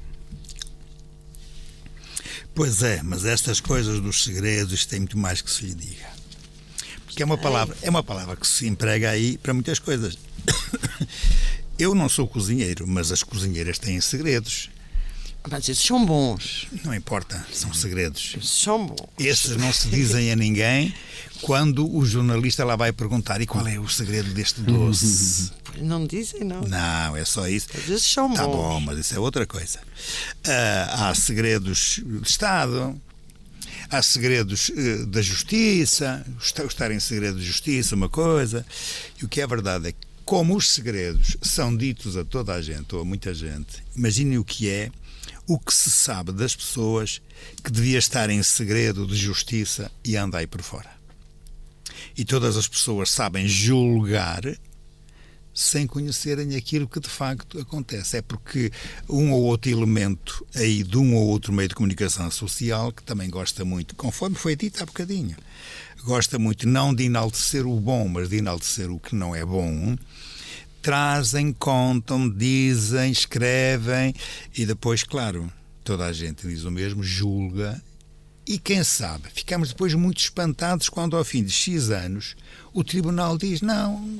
Pois 2.53 2.81
é, 2.81 3.01
mas 3.03 3.23
estas 3.23 3.59
coisas 3.59 4.01
dos 4.01 4.23
segredos 4.23 4.85
têm 4.85 5.01
muito 5.01 5.17
mais 5.17 5.41
que 5.41 5.51
se 5.51 5.63
lhe 5.63 5.75
diga. 5.75 6.16
Porque 7.17 7.23
é 7.23 7.25
uma 7.25 7.37
palavra, 7.39 7.75
é 7.81 7.89
uma 7.89 8.03
palavra 8.03 8.35
que 8.35 8.45
se 8.45 8.67
emprega 8.67 9.09
aí 9.09 9.39
para 9.39 9.51
muitas 9.51 9.79
coisas. 9.79 10.19
Eu 11.79 11.95
não 11.95 12.07
sou 12.07 12.27
cozinheiro, 12.27 12.85
mas 12.87 13.11
as 13.11 13.23
cozinheiras 13.23 13.79
têm 13.79 13.99
segredos. 13.99 14.69
Mas 15.49 15.67
esses 15.67 15.83
são 15.83 16.05
bons. 16.05 16.67
Não 16.85 16.93
importa, 16.93 17.43
são 17.51 17.73
segredos. 17.73 18.35
Esses 18.37 18.51
são 18.51 18.85
bons. 18.85 19.09
Esses 19.17 19.57
não 19.57 19.73
se 19.73 19.87
dizem 19.87 20.31
a 20.31 20.35
ninguém 20.35 20.93
quando 21.41 21.91
o 21.91 22.05
jornalista 22.05 22.63
lá 22.63 22.75
vai 22.75 22.91
perguntar 22.91 23.41
e 23.41 23.47
qual 23.47 23.67
é 23.67 23.79
o 23.79 23.89
segredo 23.89 24.31
deste 24.31 24.61
doce. 24.61 25.51
Não 25.79 26.07
dizem, 26.07 26.43
não. 26.43 26.61
Não, 26.61 27.15
é 27.15 27.23
só 27.23 27.47
isso. 27.47 27.67
Mas 27.71 27.87
esses 27.87 28.11
são 28.11 28.33
tá 28.33 28.47
bons. 28.47 28.55
bom, 28.55 28.79
mas 28.79 28.97
isso 28.97 29.13
é 29.13 29.19
outra 29.19 29.45
coisa. 29.45 29.79
Ah, 30.43 31.09
há 31.09 31.13
segredos 31.13 32.01
de 32.03 32.27
Estado, 32.27 32.99
há 33.89 34.01
segredos 34.01 34.71
eh, 34.75 35.05
da 35.05 35.21
justiça, 35.21 36.25
estar 36.41 36.91
em 36.91 36.99
segredo 36.99 37.39
de 37.39 37.45
justiça, 37.45 37.95
uma 37.95 38.09
coisa. 38.09 38.65
E 39.19 39.25
o 39.25 39.27
que 39.27 39.41
é 39.41 39.47
verdade 39.47 39.89
é 39.89 39.91
que, 39.91 39.99
como 40.25 40.55
os 40.55 40.71
segredos 40.71 41.37
são 41.41 41.75
ditos 41.75 42.17
a 42.17 42.25
toda 42.25 42.53
a 42.53 42.61
gente 42.61 42.93
ou 42.93 43.01
a 43.01 43.05
muita 43.05 43.33
gente, 43.33 43.83
imaginem 43.95 44.37
o 44.37 44.43
que 44.43 44.69
é 44.69 44.91
o 45.47 45.57
que 45.57 45.73
se 45.73 45.89
sabe 45.89 46.33
das 46.33 46.55
pessoas 46.55 47.21
que 47.63 47.71
devia 47.71 47.97
estar 47.97 48.29
em 48.29 48.43
segredo 48.43 49.07
de 49.07 49.15
justiça 49.15 49.89
e 50.03 50.17
anda 50.17 50.39
aí 50.39 50.47
por 50.47 50.61
fora. 50.61 50.91
E 52.17 52.25
todas 52.25 52.57
as 52.57 52.67
pessoas 52.67 53.09
sabem 53.09 53.47
julgar 53.47 54.41
sem 55.57 55.87
conhecerem 55.87 56.55
aquilo 56.55 56.87
que 56.87 56.99
de 56.99 57.09
facto 57.09 57.59
acontece. 57.59 58.17
É 58.17 58.21
porque 58.21 58.71
um 59.09 59.31
ou 59.31 59.41
outro 59.41 59.71
elemento 59.71 60.45
aí 60.53 60.83
de 60.83 60.97
um 60.99 61.15
ou 61.15 61.27
outro 61.27 61.51
meio 61.51 61.67
de 61.67 61.73
comunicação 61.73 62.29
social 62.29 62.91
que 62.91 63.01
também 63.01 63.27
gosta 63.27 63.65
muito, 63.65 63.95
conforme 63.95 64.35
foi 64.35 64.55
dito 64.55 64.83
há 64.83 64.85
bocadinho, 64.85 65.35
gosta 66.03 66.37
muito 66.37 66.67
não 66.67 66.93
de 66.93 67.05
enaltecer 67.05 67.65
o 67.65 67.79
bom, 67.79 68.07
mas 68.07 68.29
de 68.29 68.37
enaltecer 68.37 68.91
o 68.91 68.99
que 68.99 69.15
não 69.15 69.35
é 69.35 69.43
bom, 69.43 69.97
trazem, 70.79 71.51
contam, 71.51 72.29
dizem, 72.29 73.11
escrevem 73.11 74.13
e 74.55 74.63
depois, 74.63 75.01
claro, 75.01 75.51
toda 75.83 76.05
a 76.05 76.13
gente 76.13 76.47
diz 76.47 76.65
o 76.65 76.71
mesmo, 76.71 77.01
julga 77.01 77.81
e 78.45 78.59
quem 78.59 78.83
sabe, 78.83 79.27
ficamos 79.33 79.69
depois 79.69 79.95
muito 79.95 80.19
espantados 80.19 80.87
quando, 80.87 81.17
ao 81.17 81.25
fim 81.25 81.43
de 81.43 81.51
X 81.51 81.89
anos, 81.89 82.35
o 82.73 82.83
tribunal 82.83 83.37
diz: 83.37 83.61
não, 83.61 84.19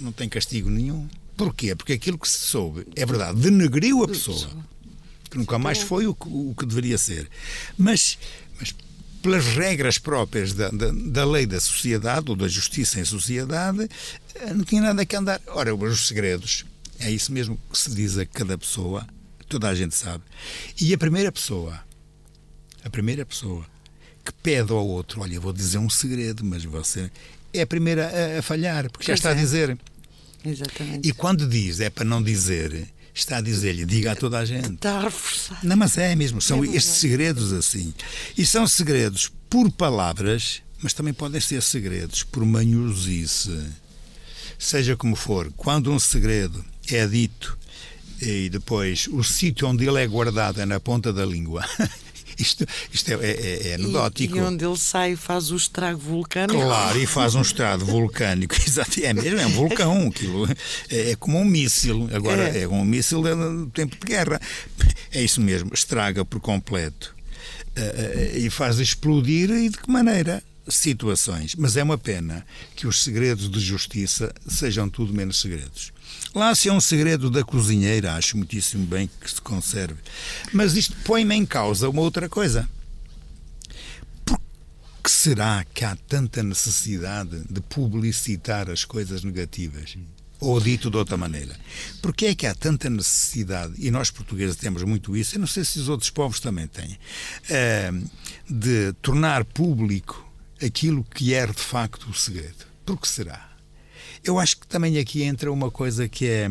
não 0.00 0.12
tem 0.12 0.28
castigo 0.28 0.70
nenhum. 0.70 1.08
Porquê? 1.36 1.74
Porque 1.74 1.92
aquilo 1.92 2.18
que 2.18 2.28
se 2.28 2.38
soube, 2.38 2.86
é 2.96 3.06
verdade, 3.06 3.40
denegriu 3.40 4.02
a 4.02 4.08
pessoa, 4.08 4.50
que 5.30 5.38
nunca 5.38 5.58
mais 5.58 5.78
foi 5.78 6.06
o 6.06 6.14
que, 6.14 6.28
o 6.28 6.54
que 6.58 6.66
deveria 6.66 6.98
ser. 6.98 7.28
Mas, 7.76 8.18
mas 8.58 8.74
pelas 9.22 9.44
regras 9.46 9.98
próprias 9.98 10.52
da, 10.52 10.68
da, 10.68 10.90
da, 10.90 11.24
lei 11.24 11.46
da 11.46 11.60
sociedade 11.60 12.30
ou 12.30 12.36
da 12.36 12.48
justiça 12.48 12.98
em 13.00 13.04
sociedade, 13.04 13.88
eh, 14.34 14.52
não 14.52 14.64
tinha 14.64 14.82
nada 14.82 15.06
que 15.06 15.14
andar. 15.14 15.40
Ora, 15.48 15.74
os 15.74 16.08
segredos, 16.08 16.64
é 16.98 17.10
isso 17.10 17.32
mesmo 17.32 17.58
que 17.70 17.78
se 17.78 17.94
diz 17.94 18.18
a 18.18 18.26
cada 18.26 18.58
pessoa, 18.58 19.06
toda 19.48 19.68
a 19.68 19.74
gente 19.74 19.94
sabe. 19.94 20.24
E 20.80 20.92
a 20.92 20.98
primeira 20.98 21.30
pessoa 21.30 21.80
a 22.88 22.90
primeira 22.90 23.24
pessoa 23.26 23.66
que 24.24 24.32
pede 24.32 24.72
ao 24.72 24.86
outro, 24.86 25.20
olha, 25.20 25.40
vou 25.40 25.52
dizer 25.52 25.78
um 25.78 25.90
segredo, 25.90 26.44
mas 26.44 26.64
você 26.64 27.10
é 27.52 27.62
a 27.62 27.66
primeira 27.66 28.08
a, 28.08 28.38
a 28.38 28.42
falhar, 28.42 28.90
porque 28.90 29.06
já 29.06 29.14
está 29.14 29.30
é. 29.30 29.32
a 29.32 29.34
dizer. 29.34 29.78
Exatamente. 30.44 31.08
E 31.08 31.12
quando 31.12 31.46
diz 31.46 31.80
é 31.80 31.90
para 31.90 32.04
não 32.04 32.22
dizer, 32.22 32.86
está 33.14 33.38
a 33.38 33.40
dizer-lhe, 33.40 33.84
diga 33.84 34.12
a 34.12 34.16
toda 34.16 34.38
a 34.38 34.44
gente. 34.44 34.74
Está 34.74 34.98
a 34.98 35.02
reforçar. 35.02 35.58
Não, 35.62 35.76
mas 35.76 35.98
é 35.98 36.14
mesmo, 36.14 36.40
são 36.40 36.64
é 36.64 36.68
estes 36.68 36.98
segredos 36.98 37.52
assim. 37.52 37.92
E 38.36 38.46
são 38.46 38.66
segredos 38.66 39.30
por 39.50 39.70
palavras, 39.70 40.62
mas 40.82 40.92
também 40.92 41.12
podem 41.12 41.40
ser 41.40 41.62
segredos 41.62 42.22
por 42.22 42.44
manhosice. 42.44 43.66
Seja 44.58 44.96
como 44.96 45.14
for, 45.14 45.52
quando 45.56 45.92
um 45.92 45.98
segredo 45.98 46.64
é 46.90 47.06
dito 47.06 47.56
e 48.20 48.48
depois 48.48 49.06
o 49.08 49.22
sítio 49.22 49.68
onde 49.68 49.86
ele 49.86 50.02
é 50.02 50.06
guardado 50.06 50.60
é 50.60 50.66
na 50.66 50.80
ponta 50.80 51.12
da 51.12 51.24
língua 51.24 51.64
Isto, 52.38 52.64
isto 52.92 53.10
é, 53.10 53.14
é, 53.14 53.68
é 53.68 53.74
anedótico. 53.74 54.36
E, 54.36 54.38
e, 54.38 54.42
onde 54.42 54.64
ele 54.64 54.76
sai 54.76 55.16
faz 55.16 55.50
o 55.50 55.56
estrago 55.56 55.98
vulcânico. 55.98 56.60
Claro, 56.60 56.98
e 57.00 57.06
faz 57.06 57.34
um 57.34 57.42
estrago 57.42 57.84
vulcânico. 57.84 58.54
Exato, 58.66 59.00
é 59.00 59.12
mesmo, 59.12 59.40
é 59.40 59.46
um 59.46 59.50
vulcão. 59.50 60.08
Aquilo 60.08 60.46
é, 60.88 61.10
é 61.10 61.16
como 61.16 61.38
um 61.38 61.44
míssil. 61.44 62.08
Agora, 62.12 62.48
é, 62.48 62.62
é 62.62 62.68
um 62.68 62.84
míssil 62.84 63.22
do 63.22 63.66
tempo 63.68 63.96
de 63.98 64.06
guerra. 64.06 64.40
É 65.12 65.22
isso 65.22 65.40
mesmo, 65.40 65.70
estraga 65.74 66.24
por 66.24 66.40
completo. 66.40 67.16
Uh, 67.76 67.80
uh, 67.80 68.38
e 68.38 68.50
faz 68.50 68.78
explodir 68.78 69.50
e 69.50 69.68
de 69.68 69.78
que 69.78 69.90
maneira? 69.90 70.42
situações, 70.68 71.54
mas 71.54 71.76
é 71.76 71.82
uma 71.82 71.96
pena 71.96 72.44
que 72.76 72.86
os 72.86 73.02
segredos 73.02 73.50
de 73.50 73.58
justiça 73.58 74.32
sejam 74.46 74.88
tudo 74.88 75.14
menos 75.14 75.40
segredos. 75.40 75.92
Lá 76.38 76.54
se 76.54 76.68
é 76.68 76.72
um 76.72 76.80
segredo 76.80 77.30
da 77.30 77.42
cozinheira, 77.42 78.14
acho 78.14 78.36
muitíssimo 78.36 78.86
bem 78.86 79.10
que 79.20 79.28
se 79.28 79.40
conserve. 79.40 79.96
Mas 80.52 80.76
isto 80.76 80.94
põe-me 81.04 81.34
em 81.34 81.44
causa 81.44 81.88
uma 81.88 82.00
outra 82.00 82.28
coisa. 82.28 82.68
Por 84.24 84.40
que 85.02 85.10
será 85.10 85.66
que 85.74 85.84
há 85.84 85.96
tanta 85.96 86.40
necessidade 86.40 87.42
de 87.50 87.60
publicitar 87.60 88.70
as 88.70 88.84
coisas 88.84 89.24
negativas? 89.24 89.98
Ou 90.38 90.60
dito 90.60 90.88
de 90.88 90.96
outra 90.96 91.16
maneira, 91.16 91.58
porque 92.00 92.26
é 92.26 92.34
que 92.36 92.46
há 92.46 92.54
tanta 92.54 92.88
necessidade, 92.88 93.74
e 93.76 93.90
nós 93.90 94.08
portugueses 94.08 94.54
temos 94.54 94.84
muito 94.84 95.16
isso, 95.16 95.34
eu 95.34 95.40
não 95.40 95.48
sei 95.48 95.64
se 95.64 95.80
os 95.80 95.88
outros 95.88 96.08
povos 96.08 96.38
também 96.38 96.68
têm, 96.68 96.96
eh, 97.50 97.90
de 98.48 98.92
tornar 99.02 99.44
público 99.44 100.24
aquilo 100.64 101.02
que 101.02 101.34
é 101.34 101.44
de 101.44 101.52
facto 101.54 102.08
o 102.08 102.14
segredo. 102.14 102.64
Por 102.86 103.00
que 103.00 103.08
será? 103.08 103.47
Eu 104.28 104.38
acho 104.38 104.58
que 104.58 104.66
também 104.66 104.98
aqui 104.98 105.22
entra 105.22 105.50
uma 105.50 105.70
coisa 105.70 106.06
que 106.06 106.26
é, 106.26 106.50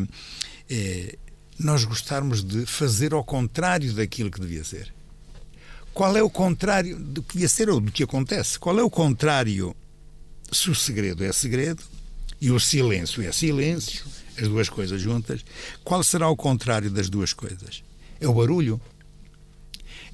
é 0.68 1.16
nós 1.56 1.84
gostarmos 1.84 2.42
de 2.42 2.66
fazer 2.66 3.14
ao 3.14 3.22
contrário 3.22 3.92
daquilo 3.92 4.32
que 4.32 4.40
devia 4.40 4.64
ser. 4.64 4.92
Qual 5.94 6.16
é 6.16 6.22
o 6.22 6.28
contrário 6.28 6.98
do 6.98 7.22
que 7.22 7.34
devia 7.34 7.48
ser 7.48 7.70
ou 7.70 7.80
do 7.80 7.92
que 7.92 8.02
acontece? 8.02 8.58
Qual 8.58 8.76
é 8.80 8.82
o 8.82 8.90
contrário 8.90 9.76
se 10.50 10.68
o 10.70 10.74
segredo 10.74 11.22
é 11.22 11.32
segredo 11.32 11.80
e 12.40 12.50
o 12.50 12.58
silêncio 12.58 13.22
é 13.22 13.30
silêncio, 13.30 14.04
as 14.36 14.48
duas 14.48 14.68
coisas 14.68 15.00
juntas? 15.00 15.44
Qual 15.84 16.02
será 16.02 16.28
o 16.28 16.36
contrário 16.36 16.90
das 16.90 17.08
duas 17.08 17.32
coisas? 17.32 17.84
É 18.20 18.26
o 18.26 18.34
barulho. 18.34 18.80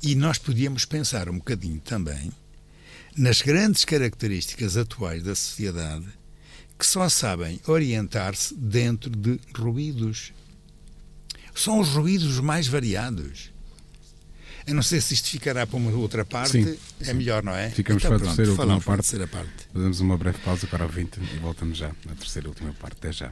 E 0.03 0.15
nós 0.15 0.37
podíamos 0.37 0.85
pensar 0.85 1.31
um 1.31 1.39
bocadinho 1.39 1.81
também 1.81 2.31
nas 3.17 3.41
grandes 3.41 3.87
características 3.87 4.77
atuais 4.77 5.23
da 5.23 5.35
sociedade 5.35 6.24
que 6.79 6.87
só 6.87 7.09
sabem 7.09 7.61
orientar-se 7.66 8.55
dentro 8.55 9.11
de 9.11 9.39
ruídos. 9.57 10.33
São 11.55 11.79
os 11.79 11.91
ruídos 11.91 12.41
mais 12.41 12.66
variados. 12.66 13.53
Eu 14.66 14.75
não 14.75 14.83
sei 14.83 15.01
se 15.01 15.14
isto 15.14 15.29
ficará 15.29 15.66
para 15.66 15.77
uma 15.77 15.91
outra 15.93 16.25
parte. 16.25 16.62
Sim, 16.62 16.79
é 17.01 17.12
melhor, 17.12 17.43
não 17.43 17.55
é? 17.55 17.70
Ficamos 17.70 18.03
então, 18.03 18.16
para 18.16 18.25
a 18.25 18.35
terceira 18.35 18.51
última 18.51 18.81
parte. 18.81 19.01
terceira 19.03 19.27
parte. 19.27 19.68
Fazemos 19.72 20.01
uma 20.01 20.16
breve 20.16 20.39
pausa 20.39 20.66
para 20.66 20.87
o 20.87 20.89
20 20.89 21.16
e 21.18 21.39
voltamos 21.39 21.77
já 21.77 21.89
na 22.07 22.14
terceira 22.14 22.49
e 22.49 22.51
última 22.51 22.72
parte. 22.72 22.97
Até 22.99 23.12
já. 23.12 23.31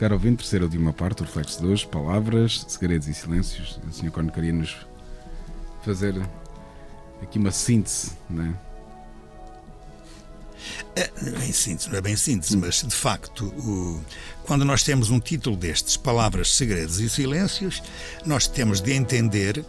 Caro 0.00 0.14
ouvinte, 0.14 0.38
terceira 0.38 0.64
última 0.64 0.94
parte, 0.94 1.20
o 1.20 1.26
reflexo 1.26 1.60
de 1.60 1.66
hoje, 1.66 1.86
palavras, 1.86 2.64
segredos 2.68 3.06
e 3.06 3.12
silêncios. 3.12 3.78
O 3.86 3.92
Sr. 3.92 4.10
Cone 4.10 4.32
queria 4.32 4.50
nos 4.50 4.74
fazer 5.84 6.14
aqui 7.22 7.38
uma 7.38 7.50
síntese, 7.50 8.12
não 8.30 8.46
é? 8.46 8.54
É, 10.96 11.30
bem 11.32 11.52
síntese, 11.52 11.90
não 11.90 11.98
é 11.98 12.00
bem 12.00 12.16
síntese, 12.16 12.56
mas 12.56 12.82
de 12.82 12.94
facto, 12.94 13.44
o, 13.44 14.02
quando 14.44 14.64
nós 14.64 14.82
temos 14.82 15.10
um 15.10 15.20
título 15.20 15.54
destes, 15.54 15.98
Palavras, 15.98 16.56
Segredos 16.56 16.98
e 16.98 17.10
Silêncios, 17.10 17.82
nós 18.24 18.46
temos 18.46 18.80
de 18.80 18.94
entender 18.94 19.62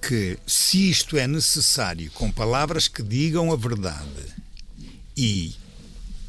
que 0.00 0.38
se 0.46 0.88
isto 0.88 1.18
é 1.18 1.26
necessário 1.26 2.10
com 2.12 2.32
palavras 2.32 2.88
que 2.88 3.02
digam 3.02 3.52
a 3.52 3.56
verdade 3.56 4.24
e 5.14 5.54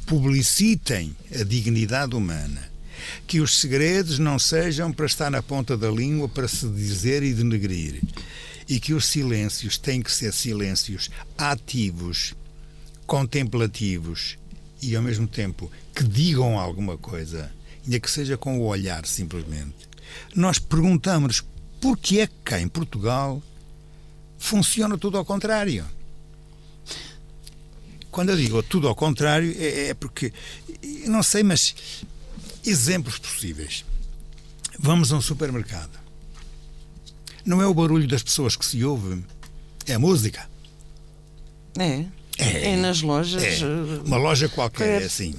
publicitem 0.05 1.15
a 1.33 1.45
dignidade 1.45 2.13
humana, 2.13 2.75
que 3.25 3.39
os 3.39 3.59
segredos 3.59 4.19
não 4.19 4.37
sejam 4.39 4.91
para 4.91 5.05
estar 5.05 5.29
na 5.29 5.41
ponta 5.41 5.77
da 5.77 5.89
língua 5.89 6.27
para 6.27 6.47
se 6.47 6.67
dizer 6.69 7.23
e 7.23 7.33
denegrir, 7.33 8.01
e 8.67 8.79
que 8.79 8.93
os 8.93 9.05
silêncios 9.05 9.77
têm 9.77 10.01
que 10.01 10.11
ser 10.11 10.33
silêncios 10.33 11.09
ativos, 11.37 12.33
contemplativos 13.05 14.37
e 14.81 14.95
ao 14.95 15.01
mesmo 15.01 15.27
tempo 15.27 15.71
que 15.95 16.03
digam 16.03 16.59
alguma 16.59 16.97
coisa, 16.97 17.51
ainda 17.83 17.99
que 17.99 18.11
seja 18.11 18.37
com 18.37 18.59
o 18.59 18.65
olhar 18.65 19.05
simplesmente. 19.05 19.87
Nós 20.35 20.59
perguntamos 20.59 21.43
por 21.81 21.97
que 21.97 22.19
é 22.19 22.27
que 22.27 22.33
cá 22.43 22.59
em 22.59 22.67
Portugal 22.67 23.41
funciona 24.37 24.97
tudo 24.97 25.17
ao 25.17 25.25
contrário. 25.25 25.85
Quando 28.11 28.29
eu 28.29 28.37
digo 28.37 28.63
tudo 28.63 28.87
ao 28.87 28.95
contrário, 28.95 29.55
é, 29.57 29.89
é 29.89 29.93
porque, 29.93 30.33
não 31.05 31.21
sei, 31.21 31.43
mas 31.43 31.75
exemplos 32.69 33.17
possíveis. 33.17 33.85
Vamos 34.79 35.11
a 35.11 35.15
um 35.15 35.21
supermercado. 35.21 35.97
Não 37.45 37.61
é 37.61 37.65
o 37.65 37.73
barulho 37.73 38.07
das 38.07 38.21
pessoas 38.21 38.55
que 38.55 38.65
se 38.65 38.83
ouve, 38.83 39.23
é 39.85 39.93
a 39.93 39.99
música. 39.99 40.47
É. 41.79 42.05
É, 42.37 42.73
é 42.73 42.75
nas 42.75 43.01
lojas. 43.01 43.41
É. 43.41 43.59
Eh, 43.59 44.01
Uma 44.05 44.17
loja 44.17 44.47
qualquer, 44.47 45.01
é 45.01 45.05
assim. 45.05 45.33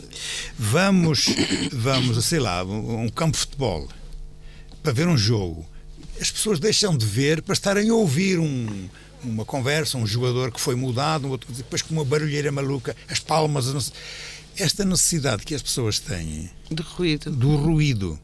Vamos, 0.59 1.27
vamos, 1.73 2.25
sei 2.25 2.41
lá, 2.41 2.65
um 2.65 3.09
campo 3.09 3.33
de 3.33 3.39
futebol 3.39 3.89
para 4.83 4.93
ver 4.93 5.07
um 5.07 5.17
jogo. 5.17 5.67
As 6.21 6.31
pessoas 6.31 6.59
deixam 6.59 6.97
de 6.97 7.07
ver 7.07 7.43
para 7.43 7.53
estarem 7.53 7.91
a 7.91 7.95
ouvir 7.95 8.41
um, 8.41 8.89
uma 9.23 9.45
conversa, 9.45 9.97
um 9.97 10.07
jogador 10.07 10.51
que 10.51 10.61
foi 10.61 10.75
mudado, 10.75 11.29
um 11.29 11.31
outro, 11.31 11.53
depois 11.53 11.83
com 11.83 11.95
uma 11.95 12.05
barulheira 12.05 12.51
maluca, 12.51 12.97
as 13.09 13.21
palmas. 13.21 13.93
Esta 14.59 14.85
necessidade 14.85 15.45
que 15.45 15.55
as 15.55 15.63
pessoas 15.63 15.99
têm 15.99 16.51
de 16.71 16.83
ruído. 16.83 17.31
do 17.31 17.57
ruído. 17.57 18.19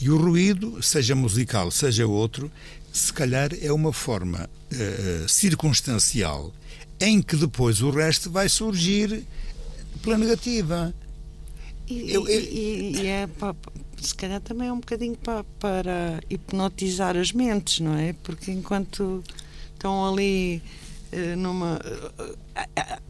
E 0.00 0.10
o 0.10 0.16
ruído, 0.16 0.82
seja 0.82 1.14
musical, 1.14 1.70
seja 1.70 2.06
outro, 2.06 2.50
se 2.92 3.12
calhar 3.12 3.50
é 3.60 3.72
uma 3.72 3.92
forma 3.92 4.48
uh, 4.48 5.28
circunstancial 5.28 6.52
em 7.00 7.20
que 7.20 7.36
depois 7.36 7.80
o 7.82 7.90
resto 7.90 8.30
vai 8.30 8.48
surgir 8.48 9.24
pela 10.02 10.16
negativa. 10.18 10.94
E, 11.88 12.12
eu, 12.12 12.28
eu, 12.28 12.40
e, 12.40 12.96
e 12.96 13.06
é 13.06 13.28
se 14.00 14.14
calhar 14.14 14.40
também 14.40 14.68
é 14.68 14.72
um 14.72 14.80
bocadinho 14.80 15.16
para, 15.16 15.44
para 15.58 16.20
hipnotizar 16.28 17.16
as 17.16 17.32
mentes, 17.32 17.80
não 17.80 17.96
é? 17.96 18.12
Porque 18.22 18.50
enquanto 18.50 19.22
estão 19.74 20.12
ali 20.12 20.62
numa. 21.36 21.76
Uh, 21.76 22.36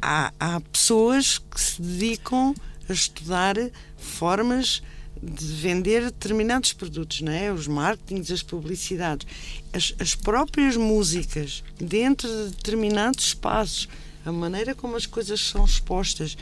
há, 0.00 0.32
há 0.38 0.60
pessoas 0.60 1.38
que 1.38 1.60
se 1.60 1.80
dedicam 1.80 2.54
a 2.88 2.92
estudar 2.92 3.56
formas 3.96 4.82
de 5.22 5.44
vender 5.46 6.04
determinados 6.04 6.72
produtos, 6.72 7.20
não 7.20 7.32
é? 7.32 7.50
Os 7.50 7.66
marketings, 7.66 8.30
as 8.30 8.42
publicidades, 8.42 9.26
as, 9.72 9.94
as 9.98 10.14
próprias 10.14 10.76
músicas 10.76 11.64
dentro 11.78 12.28
de 12.28 12.50
determinados 12.50 13.26
espaços, 13.26 13.88
a 14.24 14.32
maneira 14.32 14.74
como 14.74 14.96
as 14.96 15.06
coisas 15.06 15.40
são 15.40 15.64
expostas, 15.64 16.36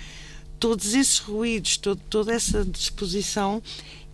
todos 0.58 0.94
esses 0.94 1.18
ruídos, 1.18 1.76
todo, 1.76 2.00
toda 2.10 2.32
essa 2.32 2.64
disposição 2.64 3.62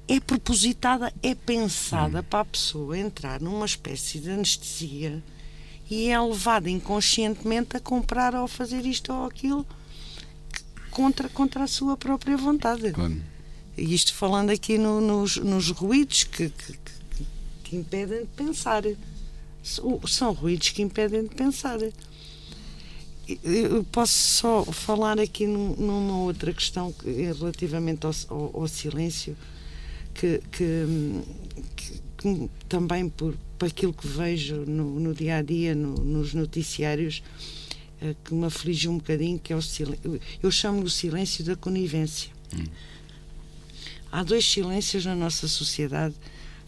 é 0.06 0.18
propositada, 0.18 1.12
é 1.22 1.34
pensada 1.34 2.20
hum. 2.20 2.24
para 2.28 2.40
a 2.40 2.44
pessoa 2.44 2.98
entrar 2.98 3.40
numa 3.40 3.64
espécie 3.64 4.18
de 4.18 4.30
anestesia 4.30 5.22
e 5.90 6.08
é 6.08 6.20
levada 6.20 6.70
inconscientemente 6.70 7.76
a 7.76 7.80
comprar 7.80 8.34
ou 8.34 8.46
fazer 8.46 8.86
isto 8.86 9.12
ou 9.12 9.26
aquilo 9.26 9.66
contra, 10.90 11.28
contra 11.28 11.64
a 11.64 11.66
sua 11.66 11.96
própria 11.96 12.36
vontade. 12.36 12.92
Claro. 12.92 13.20
Isto 13.76 14.14
falando 14.14 14.50
aqui 14.50 14.78
no, 14.78 15.00
nos, 15.00 15.36
nos 15.36 15.70
ruídos 15.70 16.24
que, 16.24 16.48
que, 16.50 16.72
que, 16.72 17.26
que 17.64 17.76
impedem 17.76 18.20
de 18.20 18.28
pensar. 18.28 18.84
São 19.62 20.32
ruídos 20.32 20.70
que 20.70 20.80
impedem 20.82 21.24
de 21.24 21.34
pensar. 21.34 21.78
Eu 23.44 23.84
posso 23.84 24.12
só 24.12 24.64
falar 24.64 25.18
aqui 25.18 25.46
numa 25.46 26.18
outra 26.18 26.52
questão 26.52 26.94
relativamente 27.04 28.06
ao, 28.06 28.12
ao, 28.28 28.62
ao 28.62 28.68
silêncio, 28.68 29.36
que, 30.14 30.42
que, 30.50 31.22
que, 32.20 32.50
também 32.68 33.08
por, 33.08 33.34
por 33.58 33.66
aquilo 33.66 33.94
que 33.94 34.06
vejo 34.06 34.66
no, 34.66 35.00
no 35.00 35.14
dia 35.14 35.36
a 35.36 35.42
dia, 35.42 35.74
no, 35.74 35.94
nos 35.94 36.34
noticiários, 36.34 37.22
eh, 38.02 38.14
que 38.22 38.34
me 38.34 38.44
aflige 38.44 38.88
um 38.88 38.98
bocadinho, 38.98 39.38
que 39.38 39.54
é 39.54 39.56
o 39.56 39.62
silêncio. 39.62 40.20
Eu 40.42 40.50
chamo 40.50 40.82
o 40.82 40.90
silêncio 40.90 41.42
da 41.42 41.56
conivência. 41.56 42.30
Hum. 42.54 42.64
Há 44.12 44.22
dois 44.22 44.44
silêncios 44.44 45.06
na 45.06 45.16
nossa 45.16 45.48
sociedade 45.48 46.14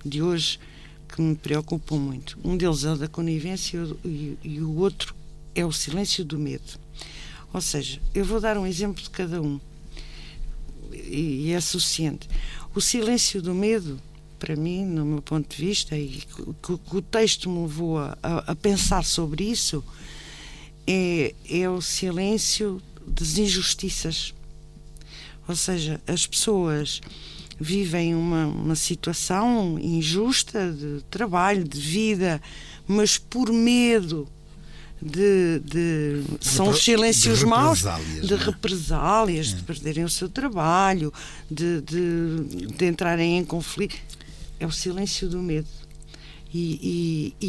de 0.03 0.23
hoje 0.23 0.59
que 1.07 1.21
me 1.21 1.35
preocupam 1.35 1.99
muito. 1.99 2.39
Um 2.43 2.57
deles 2.57 2.85
é 2.85 2.93
o 2.93 2.97
da 2.97 3.09
conivência 3.09 3.79
e, 4.03 4.39
e 4.43 4.61
o 4.61 4.75
outro 4.77 5.15
é 5.55 5.67
o 5.67 5.73
silêncio 5.73 6.25
do 6.25 6.39
medo. 6.39 6.81
Ou 7.53 7.61
seja, 7.61 8.01
eu 8.15 8.25
vou 8.25 8.41
dar 8.41 8.57
um 8.57 8.67
exemplo 8.67 9.03
de 9.03 9.11
cada 9.11 9.43
um 9.43 9.61
e, 10.91 11.49
e 11.49 11.53
é 11.53 11.61
suficiente. 11.61 12.27
O 12.75 12.81
silêncio 12.81 13.43
do 13.43 13.55
medo, 13.55 14.01
para 14.43 14.57
mim, 14.57 14.85
no 14.85 15.05
meu 15.05 15.23
ponto 15.23 15.49
de 15.49 15.65
vista, 15.65 15.97
e 15.97 16.25
que, 16.63 16.77
que 16.77 16.97
o 16.97 17.01
texto 17.01 17.49
me 17.49 17.63
levou 17.63 18.01
a, 18.01 18.19
a, 18.21 18.57
pensar 18.57 19.05
sobre 19.05 19.45
isso, 19.45 19.85
é, 20.85 21.33
é 21.49 21.71
o 21.71 21.81
silêncio 21.81 22.83
das 23.07 23.39
injustiças. 23.39 24.35
Ou 25.47 25.55
seja, 25.55 26.01
as 26.09 26.27
pessoas 26.27 27.01
vivem 27.61 28.17
uma, 28.17 28.47
uma 28.47 28.75
situação 28.75 29.79
injusta 29.79 30.73
de 30.73 31.05
trabalho, 31.09 31.63
de 31.63 31.79
vida, 31.79 32.43
mas 32.89 33.17
por 33.17 33.53
medo 33.53 34.27
de, 35.01 35.61
de 35.61 36.25
são 36.41 36.69
os 36.69 36.83
silêncios 36.83 37.39
de 37.39 37.47
maus 37.47 37.85
de 38.21 38.35
represálias, 38.35 39.53
é? 39.53 39.57
de 39.57 39.63
perderem 39.63 40.03
o 40.03 40.09
seu 40.09 40.29
trabalho, 40.29 41.13
de, 41.49 41.81
de, 41.83 42.67
de, 42.77 42.87
entrarem 42.87 43.39
em 43.39 43.45
conflito. 43.45 43.95
É 44.63 44.67
o 44.67 44.71
silêncio 44.71 45.29
do 45.29 45.41
medo. 45.41 45.69
E, 46.55 47.35
e, 47.41 47.47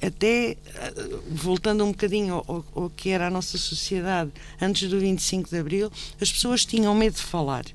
e 0.00 0.06
até 0.06 0.56
voltando 1.28 1.84
um 1.84 1.90
bocadinho 1.90 2.34
ao, 2.46 2.64
ao, 2.74 2.90
que 2.90 3.10
era 3.10 3.26
a 3.26 3.30
nossa 3.30 3.58
sociedade 3.58 4.30
antes 4.60 4.88
do 4.88 4.98
25 4.98 5.50
de 5.50 5.58
Abril, 5.58 5.92
as 6.20 6.32
pessoas 6.32 6.64
tinham 6.64 6.94
medo 6.94 7.16
de 7.16 7.22
falar, 7.22 7.66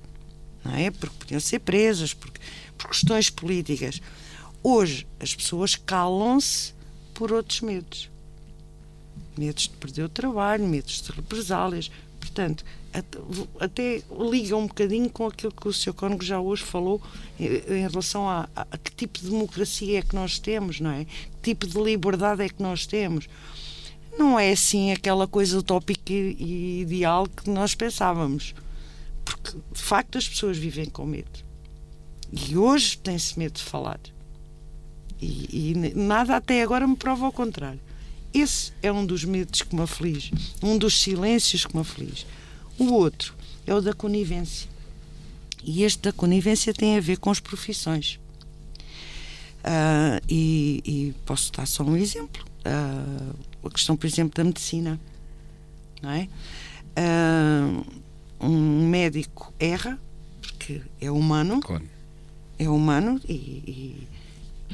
não 0.63 0.73
é? 0.73 0.89
Porque 0.89 1.15
podiam 1.19 1.39
ser 1.39 1.59
presas, 1.59 2.13
por 2.13 2.31
questões 2.89 3.29
políticas. 3.29 4.01
Hoje 4.63 5.05
as 5.19 5.35
pessoas 5.35 5.75
calam-se 5.75 6.73
por 7.13 7.31
outros 7.31 7.61
medos 7.61 8.09
medos 9.37 9.63
de 9.63 9.69
perder 9.69 10.03
o 10.03 10.09
trabalho, 10.09 10.67
medos 10.67 11.01
de 11.01 11.11
represálias. 11.11 11.91
Portanto, 12.33 12.63
até 13.59 14.01
liga 14.17 14.55
um 14.55 14.65
bocadinho 14.65 15.09
com 15.09 15.27
aquilo 15.27 15.51
que 15.51 15.67
o 15.67 15.73
Sr. 15.73 15.93
Cónigo 15.93 16.23
já 16.23 16.39
hoje 16.39 16.63
falou 16.63 17.01
em 17.37 17.87
relação 17.87 18.27
a, 18.27 18.47
a, 18.55 18.61
a, 18.71 18.77
que 18.77 18.91
tipo 18.91 19.19
de 19.19 19.29
democracia 19.29 19.99
é 19.99 20.01
que 20.01 20.15
nós 20.15 20.39
temos, 20.39 20.79
não 20.79 20.91
é? 20.91 21.03
Que 21.05 21.53
tipo 21.53 21.67
de 21.67 21.77
liberdade 21.77 22.41
é 22.41 22.47
que 22.47 22.61
nós 22.63 22.85
temos. 22.85 23.27
Não 24.17 24.39
é 24.39 24.51
assim 24.51 24.93
aquela 24.93 25.27
coisa 25.27 25.59
utópica 25.59 26.13
e 26.13 26.81
ideal 26.81 27.27
que 27.27 27.49
nós 27.49 27.75
pensávamos. 27.75 28.55
Porque, 29.25 29.51
de 29.51 29.81
facto, 29.81 30.17
as 30.17 30.27
pessoas 30.27 30.57
vivem 30.57 30.85
com 30.85 31.05
medo. 31.05 31.39
E 32.31 32.57
hoje 32.57 32.97
tem-se 32.97 33.37
medo 33.37 33.53
de 33.53 33.63
falar. 33.63 33.99
E, 35.21 35.71
e 35.71 35.93
nada 35.95 36.37
até 36.37 36.63
agora 36.63 36.87
me 36.87 36.95
prova 36.95 37.25
ao 37.25 37.31
contrário. 37.31 37.79
Esse 38.33 38.71
é 38.81 38.91
um 38.91 39.05
dos 39.05 39.25
medos 39.25 39.61
que 39.61 39.75
me 39.75 39.81
aflige, 39.81 40.33
um 40.63 40.77
dos 40.77 41.01
silêncios 41.01 41.65
que 41.65 41.75
me 41.75 41.81
aflige. 41.81 42.25
O 42.77 42.93
outro 42.93 43.35
é 43.67 43.73
o 43.73 43.81
da 43.81 43.93
conivência. 43.93 44.69
E 45.63 45.83
este 45.83 46.01
da 46.03 46.13
conivência 46.13 46.73
tem 46.73 46.97
a 46.97 47.01
ver 47.01 47.17
com 47.17 47.29
as 47.29 47.39
profissões. 47.39 48.19
Uh, 49.59 50.17
e, 50.27 50.81
e, 50.83 51.15
posso 51.25 51.51
dar 51.51 51.67
só 51.67 51.83
um 51.83 51.95
exemplo. 51.95 52.43
Uh, 52.65 53.67
a 53.67 53.69
questão, 53.69 53.95
por 53.95 54.07
exemplo, 54.07 54.33
da 54.33 54.43
medicina. 54.43 54.99
Não 56.01 56.09
é? 56.09 56.27
Uh, 56.97 57.85
um 58.39 58.87
médico 58.87 59.53
erra, 59.59 59.99
porque 60.41 60.81
é 60.99 61.11
humano. 61.11 61.59
Claro. 61.61 61.87
é 62.57 62.67
humano 62.67 63.21
e, 63.27 63.33
e, 63.33 64.07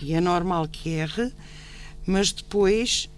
e 0.01 0.13
é 0.13 0.21
normal 0.21 0.67
que 0.67 0.89
erre, 0.89 1.33
mas 2.05 2.31
depois 2.31 3.09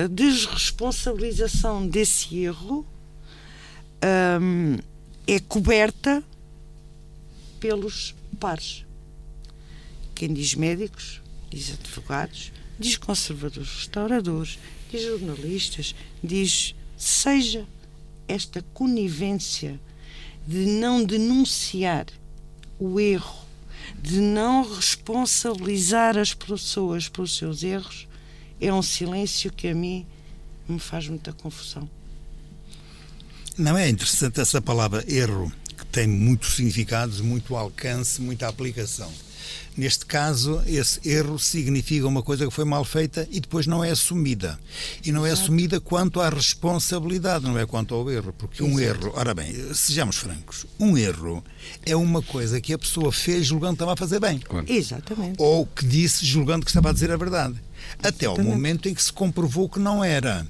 a 0.00 0.06
desresponsabilização 0.06 1.86
desse 1.86 2.38
erro 2.38 2.86
hum, 4.40 4.78
é 5.26 5.38
coberta 5.40 6.24
pelos 7.58 8.14
pares. 8.38 8.86
Quem 10.14 10.32
diz 10.32 10.54
médicos, 10.54 11.20
diz 11.50 11.72
advogados, 11.74 12.50
diz 12.78 12.96
conservadores, 12.96 13.68
restauradores, 13.68 14.58
diz 14.90 15.02
jornalistas, 15.02 15.94
diz 16.24 16.74
seja 16.96 17.66
esta 18.26 18.62
conivência 18.72 19.78
de 20.46 20.64
não 20.64 21.04
denunciar 21.04 22.06
o 22.78 22.98
erro, 22.98 23.44
de 24.00 24.20
não 24.20 24.62
responsabilizar 24.62 26.16
as 26.16 26.32
pessoas 26.32 27.08
pelos 27.08 27.36
seus 27.36 27.62
erros, 27.62 28.08
é 28.60 28.72
um 28.72 28.82
silêncio 28.82 29.50
que 29.52 29.68
a 29.68 29.74
mim 29.74 30.06
me 30.68 30.78
faz 30.78 31.08
muita 31.08 31.32
confusão. 31.32 31.88
Não 33.56 33.76
é 33.76 33.88
interessante 33.88 34.40
essa 34.40 34.60
palavra 34.60 35.04
erro, 35.08 35.52
que 35.76 35.84
tem 35.86 36.06
muitos 36.06 36.54
significados, 36.54 37.20
muito 37.20 37.56
alcance, 37.56 38.20
muita 38.20 38.48
aplicação. 38.48 39.10
Neste 39.76 40.04
caso, 40.04 40.62
esse 40.66 41.00
erro 41.08 41.38
significa 41.38 42.06
uma 42.06 42.22
coisa 42.22 42.46
que 42.46 42.52
foi 42.52 42.64
mal 42.64 42.84
feita 42.84 43.26
e 43.30 43.40
depois 43.40 43.66
não 43.66 43.82
é 43.82 43.90
assumida. 43.90 44.58
E 45.04 45.12
não 45.12 45.24
é 45.24 45.30
Exato. 45.30 45.42
assumida 45.44 45.80
quanto 45.80 46.20
à 46.20 46.28
responsabilidade, 46.28 47.44
não 47.44 47.58
é 47.58 47.64
quanto 47.64 47.94
ao 47.94 48.10
erro. 48.10 48.32
Porque 48.32 48.62
Exato. 48.62 48.76
um 48.76 48.80
erro, 48.80 49.12
ora 49.14 49.32
bem, 49.32 49.52
sejamos 49.72 50.16
francos, 50.16 50.66
um 50.78 50.98
erro 50.98 51.42
é 51.86 51.94
uma 51.94 52.20
coisa 52.20 52.60
que 52.60 52.72
a 52.72 52.78
pessoa 52.78 53.12
fez 53.12 53.46
julgando 53.46 53.72
que 53.72 53.82
estava 53.82 53.92
a 53.92 53.96
fazer 53.96 54.20
bem. 54.20 54.38
Claro. 54.38 54.66
Exatamente. 54.68 55.36
Ou 55.38 55.64
que 55.66 55.86
disse 55.86 56.26
julgando 56.26 56.64
que 56.64 56.70
estava 56.70 56.90
a 56.90 56.92
dizer 56.92 57.10
a 57.10 57.16
verdade. 57.16 57.54
Até 58.02 58.26
ao 58.26 58.38
momento 58.42 58.88
em 58.88 58.94
que 58.94 59.02
se 59.02 59.12
comprovou 59.12 59.68
que 59.68 59.78
não 59.78 60.02
era. 60.02 60.46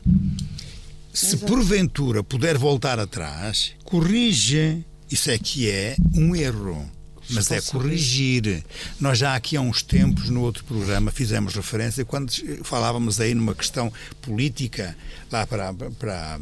Se 1.13 1.35
Exato. 1.37 1.47
porventura 1.47 2.23
puder 2.23 2.57
voltar 2.57 2.99
atrás, 2.99 3.73
corrige. 3.85 4.85
Isso 5.11 5.31
é 5.31 5.39
que 5.39 5.69
é 5.69 5.97
um 6.15 6.37
erro 6.37 6.89
mas 7.33 7.51
é 7.51 7.61
corrigir. 7.61 8.65
Nós 9.01 9.19
já 9.19 9.35
aqui 9.35 9.57
há 9.57 9.61
uns 9.61 9.83
tempos, 9.83 10.29
no 10.29 10.41
outro 10.41 10.65
programa, 10.65 11.11
fizemos 11.11 11.55
referência, 11.55 12.05
quando 12.05 12.33
falávamos 12.65 13.21
aí 13.21 13.35
numa 13.35 13.55
questão 13.55 13.93
política, 14.21 14.97
lá 15.31 15.47
para, 15.47 15.73
para 15.73 16.37
a 16.37 16.41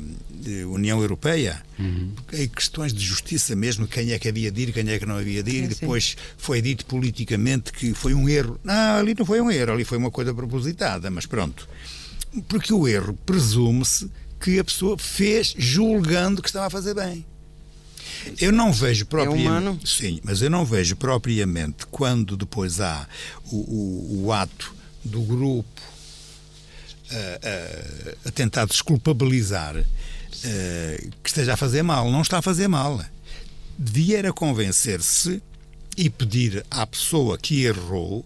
União 0.66 1.01
Europeia, 1.01 1.62
uhum. 1.78 2.12
em 2.32 2.49
questões 2.49 2.93
de 2.93 3.05
justiça 3.05 3.55
mesmo, 3.55 3.86
quem 3.86 4.12
é 4.12 4.18
que 4.18 4.28
havia 4.28 4.51
de 4.51 4.62
ir, 4.62 4.72
quem 4.72 4.89
é 4.89 4.99
que 4.99 5.07
não 5.07 5.16
havia 5.16 5.43
de 5.43 5.51
ir, 5.51 5.64
e 5.64 5.68
depois 5.68 6.16
foi 6.36 6.61
dito 6.62 6.86
politicamente 6.86 7.72
que 7.72 7.95
foi 7.95 8.14
um 8.14 8.28
erro. 8.28 8.59
Não, 8.64 8.97
ali 8.97 9.14
não 9.18 9.26
foi 9.26 9.41
um 9.41 9.51
erro, 9.51 9.72
ali 9.72 9.84
foi 9.84 9.99
uma 9.99 10.11
coisa 10.11 10.34
propositada, 10.34 11.11
mas 11.11 11.26
pronto. 11.26 11.68
Porque 12.49 12.72
o 12.72 12.86
erro 12.86 13.14
presume-se 13.24 14.11
que 14.41 14.59
a 14.59 14.64
pessoa 14.64 14.97
fez 14.97 15.55
julgando 15.57 16.43
que 16.43 16.49
estava 16.49 16.66
a 16.66 16.70
fazer 16.70 16.95
bem. 16.95 17.24
Eu 18.40 18.52
não 18.52 18.72
vejo 18.72 19.06
propriamente. 19.06 19.46
É 19.46 19.50
humano? 19.50 19.80
Sim, 19.84 20.20
mas 20.22 20.42
eu 20.42 20.50
não 20.50 20.64
vejo 20.64 20.96
propriamente 20.96 21.86
quando 21.86 22.36
depois 22.36 22.80
há 22.80 23.06
o, 23.50 23.56
o, 23.56 24.24
o 24.24 24.32
ato 24.32 24.74
do 25.04 25.20
grupo 25.22 25.82
a, 27.10 28.26
a, 28.26 28.28
a 28.28 28.32
tentar 28.32 28.66
desculpabilizar 28.66 29.74
que 31.22 31.28
esteja 31.28 31.54
a 31.54 31.56
fazer 31.56 31.82
mal. 31.82 32.10
Não 32.10 32.22
está 32.22 32.38
a 32.38 32.42
fazer 32.42 32.68
mal. 32.68 33.04
Devia 33.76 34.18
era 34.18 34.32
convencer-se 34.32 35.42
e 35.96 36.08
pedir 36.08 36.64
à 36.70 36.86
pessoa 36.86 37.36
que 37.36 37.64
errou 37.64 38.24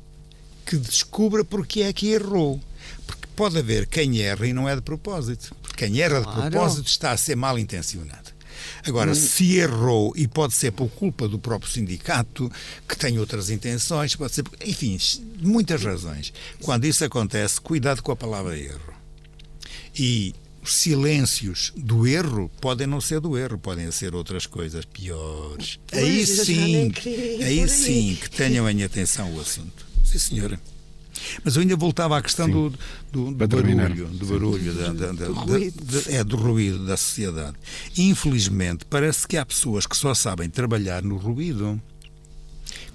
que 0.64 0.76
descubra 0.76 1.45
porque 1.45 1.82
é 1.82 1.93
que 1.93 2.09
errou. 2.09 2.61
Porque 3.07 3.26
pode 3.36 3.59
haver 3.59 3.86
quem 3.86 4.20
erra 4.20 4.47
e 4.47 4.53
não 4.53 4.68
é 4.68 4.74
de 4.74 4.82
propósito. 4.82 5.55
Porque 5.62 5.86
quem 5.86 6.01
erra 6.01 6.20
de 6.20 6.24
claro. 6.24 6.51
propósito 6.51 6.86
está 6.86 7.12
a 7.12 7.16
ser 7.16 7.36
mal 7.36 7.59
intencionado. 7.59 8.32
Agora, 8.87 9.12
hum. 9.12 9.14
se 9.14 9.57
errou, 9.57 10.12
e 10.16 10.27
pode 10.27 10.55
ser 10.55 10.73
por 10.73 10.89
culpa 10.89 11.29
do 11.29 11.39
próprio 11.39 11.70
sindicato, 11.70 12.51
que 12.89 12.97
tem 12.97 13.18
outras 13.18 13.51
intenções, 13.51 14.16
pode 14.16 14.35
ser, 14.35 14.45
enfim, 14.64 14.99
muitas 15.41 15.83
razões. 15.83 16.33
Quando 16.61 16.85
isso 16.85 17.05
acontece, 17.05 17.61
cuidado 17.61 18.03
com 18.03 18.12
a 18.12 18.16
palavra 18.16 18.59
erro. 18.59 18.93
E 19.95 20.35
os 20.62 20.75
silêncios 20.75 21.73
do 21.77 22.07
erro 22.07 22.51
podem 22.61 22.87
não 22.87 23.01
ser 23.01 23.20
do 23.20 23.37
erro, 23.37 23.59
podem 23.59 23.91
ser 23.91 24.14
outras 24.14 24.47
coisas 24.47 24.85
piores. 24.85 25.79
Pois, 25.89 26.03
aí 26.03 26.27
sim, 26.27 26.93
aí 27.45 27.68
sim 27.68 28.16
que 28.20 28.31
tenham 28.31 28.68
em 28.70 28.85
atenção 28.85 29.35
o 29.35 29.41
assunto. 29.41 29.85
Sim, 30.05 30.18
senhora. 30.18 30.61
Mas 31.45 31.57
eu 31.57 31.62
ainda 31.62 31.77
voltava 31.77 32.16
à 32.16 32.23
questão 32.23 32.49
do, 32.49 32.70
do, 33.11 33.33
do 33.33 33.35
barulho, 33.35 34.07
do 34.07 34.27
barulho, 34.27 34.75
da, 34.75 34.89
da, 34.93 35.12
da, 35.12 35.27
é, 36.11 36.25
do 36.25 36.37
ruído 36.37 36.85
da 36.87 36.97
sociedade. 36.97 37.57
Infelizmente, 37.97 38.85
parece 38.85 39.27
que 39.27 39.37
há 39.37 39.45
pessoas 39.45 39.87
que 39.87 39.97
só 39.97 40.14
sabem 40.14 40.49
trabalhar 40.49 41.03
no 41.03 41.16
ruído. 41.16 41.81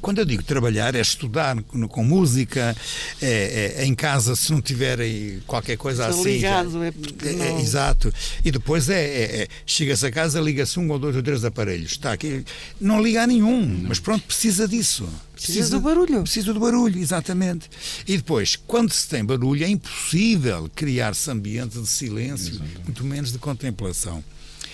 Quando 0.02 0.20
eu 0.20 0.26
digo 0.26 0.44
trabalhar, 0.44 0.96
é 0.96 1.02
estudar 1.02 1.62
com, 1.64 2.04
música, 2.04 2.76
é, 3.22 3.76
é, 3.78 3.86
em 3.86 3.96
casa, 3.96 4.36
se 4.36 4.52
não 4.52 4.62
tiverem 4.62 5.42
qualquer 5.46 5.78
coisa 5.78 6.08
Estou 6.08 6.22
assim. 6.22 6.34
ligado, 6.34 6.84
é 6.84 6.92
porque. 6.92 7.28
É, 7.28 7.32
é 7.32 7.62
exato. 7.62 8.14
E 8.44 8.52
depois 8.52 8.90
é, 8.90 9.04
é, 9.04 9.42
é 9.44 9.48
chega-se 9.66 10.06
a 10.06 10.12
casa, 10.12 10.40
liga-se 10.40 10.80
um 10.80 10.90
ou 10.90 11.00
dois 11.00 11.16
ou 11.16 11.24
três 11.24 11.44
aparelhos. 11.44 11.92
Está 11.92 12.14
aqui. 12.14 12.44
Não 12.80 13.02
liga 13.02 13.24
a 13.24 13.28
nenhum, 13.28 13.66
não. 13.66 13.90
mas 13.90 14.00
pronto, 14.00 14.24
precisa 14.24 14.68
disso. 14.68 15.08
Precisa, 15.34 15.60
precisa, 15.60 15.78
do 15.78 15.82
barulho. 15.82 16.22
Precisa 16.24 16.54
do 16.54 16.60
barulho, 16.60 17.00
exatamente. 17.00 17.70
E 18.08 18.18
depois, 18.18 18.56
quando 18.56 18.92
se 18.92 19.08
tem 19.08 19.24
barulho, 19.24 19.64
é 19.64 19.68
impossível 19.68 20.70
criar-se 20.76 21.30
ambiente 21.30 21.80
de 21.80 21.88
silêncio, 21.88 22.56
exatamente. 22.56 22.84
muito 22.84 23.04
menos 23.04 23.32
de 23.32 23.38
contemplação. 23.38 24.24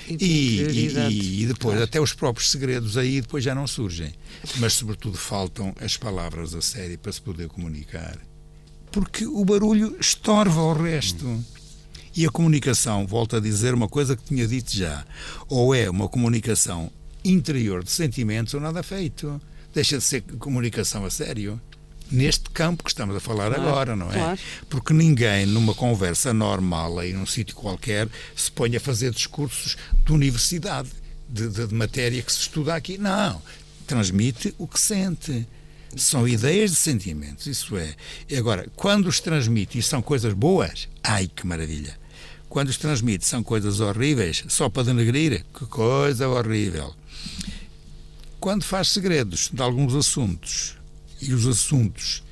E, 0.09 0.61
e, 0.61 1.43
e, 1.43 1.45
depois, 1.45 1.75
claro. 1.75 1.83
até 1.83 1.99
os 1.99 2.13
próprios 2.13 2.51
segredos 2.51 2.97
aí 2.97 3.21
depois 3.21 3.43
já 3.43 3.55
não 3.55 3.67
surgem. 3.67 4.13
Mas, 4.57 4.73
sobretudo, 4.73 5.17
faltam 5.17 5.73
as 5.79 5.97
palavras 5.97 6.53
a 6.53 6.61
sério 6.61 6.97
para 6.97 7.11
se 7.11 7.21
poder 7.21 7.47
comunicar. 7.47 8.17
Porque 8.91 9.25
o 9.25 9.43
barulho 9.43 9.95
estorva 9.99 10.61
o 10.61 10.73
resto. 10.73 11.25
Hum. 11.25 11.43
E 12.15 12.25
a 12.27 12.29
comunicação, 12.29 13.07
volto 13.07 13.35
a 13.35 13.39
dizer 13.39 13.73
uma 13.73 13.87
coisa 13.87 14.15
que 14.15 14.23
tinha 14.23 14.47
dito 14.47 14.75
já, 14.75 15.03
ou 15.49 15.73
é 15.73 15.89
uma 15.89 16.07
comunicação 16.07 16.91
interior 17.25 17.83
de 17.83 17.89
sentimentos 17.89 18.53
ou 18.53 18.61
nada 18.61 18.83
feito. 18.83 19.41
Deixa 19.73 19.97
de 19.97 20.03
ser 20.03 20.21
comunicação 20.37 21.05
a 21.05 21.09
sério 21.09 21.59
neste 22.11 22.49
campo 22.49 22.83
que 22.83 22.89
estamos 22.89 23.15
a 23.15 23.19
falar 23.19 23.53
claro, 23.53 23.69
agora, 23.69 23.95
não 23.95 24.11
é? 24.11 24.13
Claro. 24.13 24.39
Porque 24.69 24.93
ninguém, 24.93 25.45
numa 25.45 25.73
conversa 25.73 26.33
normal, 26.33 26.99
aí 26.99 27.13
num 27.13 27.25
sítio 27.25 27.55
qualquer, 27.55 28.07
se 28.35 28.51
põe 28.51 28.75
a 28.75 28.79
fazer 28.79 29.11
discursos 29.11 29.77
de 30.05 30.11
universidade, 30.11 30.89
de, 31.27 31.47
de, 31.49 31.67
de 31.67 31.73
matéria 31.73 32.21
que 32.21 32.31
se 32.31 32.41
estuda 32.41 32.75
aqui. 32.75 32.97
Não. 32.97 33.41
Transmite 33.87 34.53
o 34.57 34.67
que 34.67 34.79
sente. 34.79 35.47
São 35.95 36.27
ideias 36.27 36.71
de 36.71 36.77
sentimentos, 36.77 37.45
isso 37.45 37.77
é. 37.77 37.93
E 38.27 38.35
agora, 38.35 38.67
quando 38.75 39.07
os 39.07 39.19
transmite 39.19 39.77
e 39.77 39.83
são 39.83 40.01
coisas 40.01 40.33
boas, 40.33 40.87
ai 41.03 41.29
que 41.33 41.45
maravilha. 41.45 41.97
Quando 42.49 42.69
os 42.69 42.77
transmite 42.77 43.25
são 43.25 43.43
coisas 43.43 43.79
horríveis, 43.79 44.43
só 44.47 44.69
para 44.69 44.83
denegrir, 44.83 45.43
que 45.53 45.65
coisa 45.65 46.27
horrível. 46.27 46.93
Quando 48.39 48.63
faz 48.63 48.89
segredos 48.89 49.49
de 49.51 49.61
alguns 49.61 49.95
assuntos, 49.95 50.75
e 51.27 51.33
os 51.33 51.47
assuntos 51.47 52.23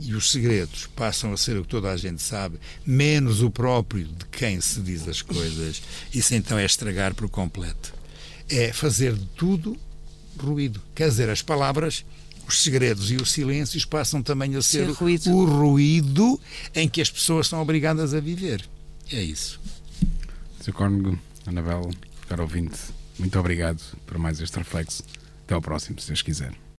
e 0.00 0.14
os 0.14 0.30
segredos 0.30 0.88
passam 0.96 1.32
a 1.32 1.36
ser 1.36 1.58
o 1.58 1.62
que 1.62 1.68
toda 1.68 1.90
a 1.90 1.96
gente 1.96 2.22
sabe, 2.22 2.58
menos 2.86 3.42
o 3.42 3.50
próprio 3.50 4.04
de 4.04 4.24
quem 4.26 4.60
se 4.60 4.80
diz 4.80 5.06
as 5.06 5.20
coisas, 5.20 5.82
isso 6.12 6.34
então 6.34 6.58
é 6.58 6.64
estragar 6.64 7.14
por 7.14 7.28
completo. 7.28 7.92
É 8.48 8.72
fazer 8.72 9.12
de 9.12 9.26
tudo 9.36 9.76
ruído. 10.38 10.80
Quer 10.94 11.08
dizer, 11.08 11.28
as 11.28 11.42
palavras, 11.42 12.04
os 12.48 12.62
segredos 12.62 13.10
e 13.10 13.16
os 13.16 13.30
silêncios 13.30 13.84
passam 13.84 14.22
também 14.22 14.56
a 14.56 14.62
ser, 14.62 14.86
ser 14.86 14.92
ruído. 14.92 15.30
o 15.30 15.44
ruído 15.44 16.40
em 16.74 16.88
que 16.88 17.00
as 17.00 17.10
pessoas 17.10 17.46
são 17.46 17.60
obrigadas 17.60 18.14
a 18.14 18.20
viver. 18.20 18.66
É 19.12 19.22
isso. 19.22 19.60
Sr. 20.62 20.72
Cónigo, 20.72 21.18
Anabel, 21.46 21.90
caro 22.28 22.42
ouvinte, 22.42 22.78
muito 23.18 23.38
obrigado 23.38 23.80
por 24.06 24.18
mais 24.18 24.40
este 24.40 24.56
reflexo. 24.56 25.02
Até 25.44 25.54
ao 25.54 25.60
próximo, 25.60 26.00
se 26.00 26.08
Deus 26.08 26.22
quiser. 26.22 26.54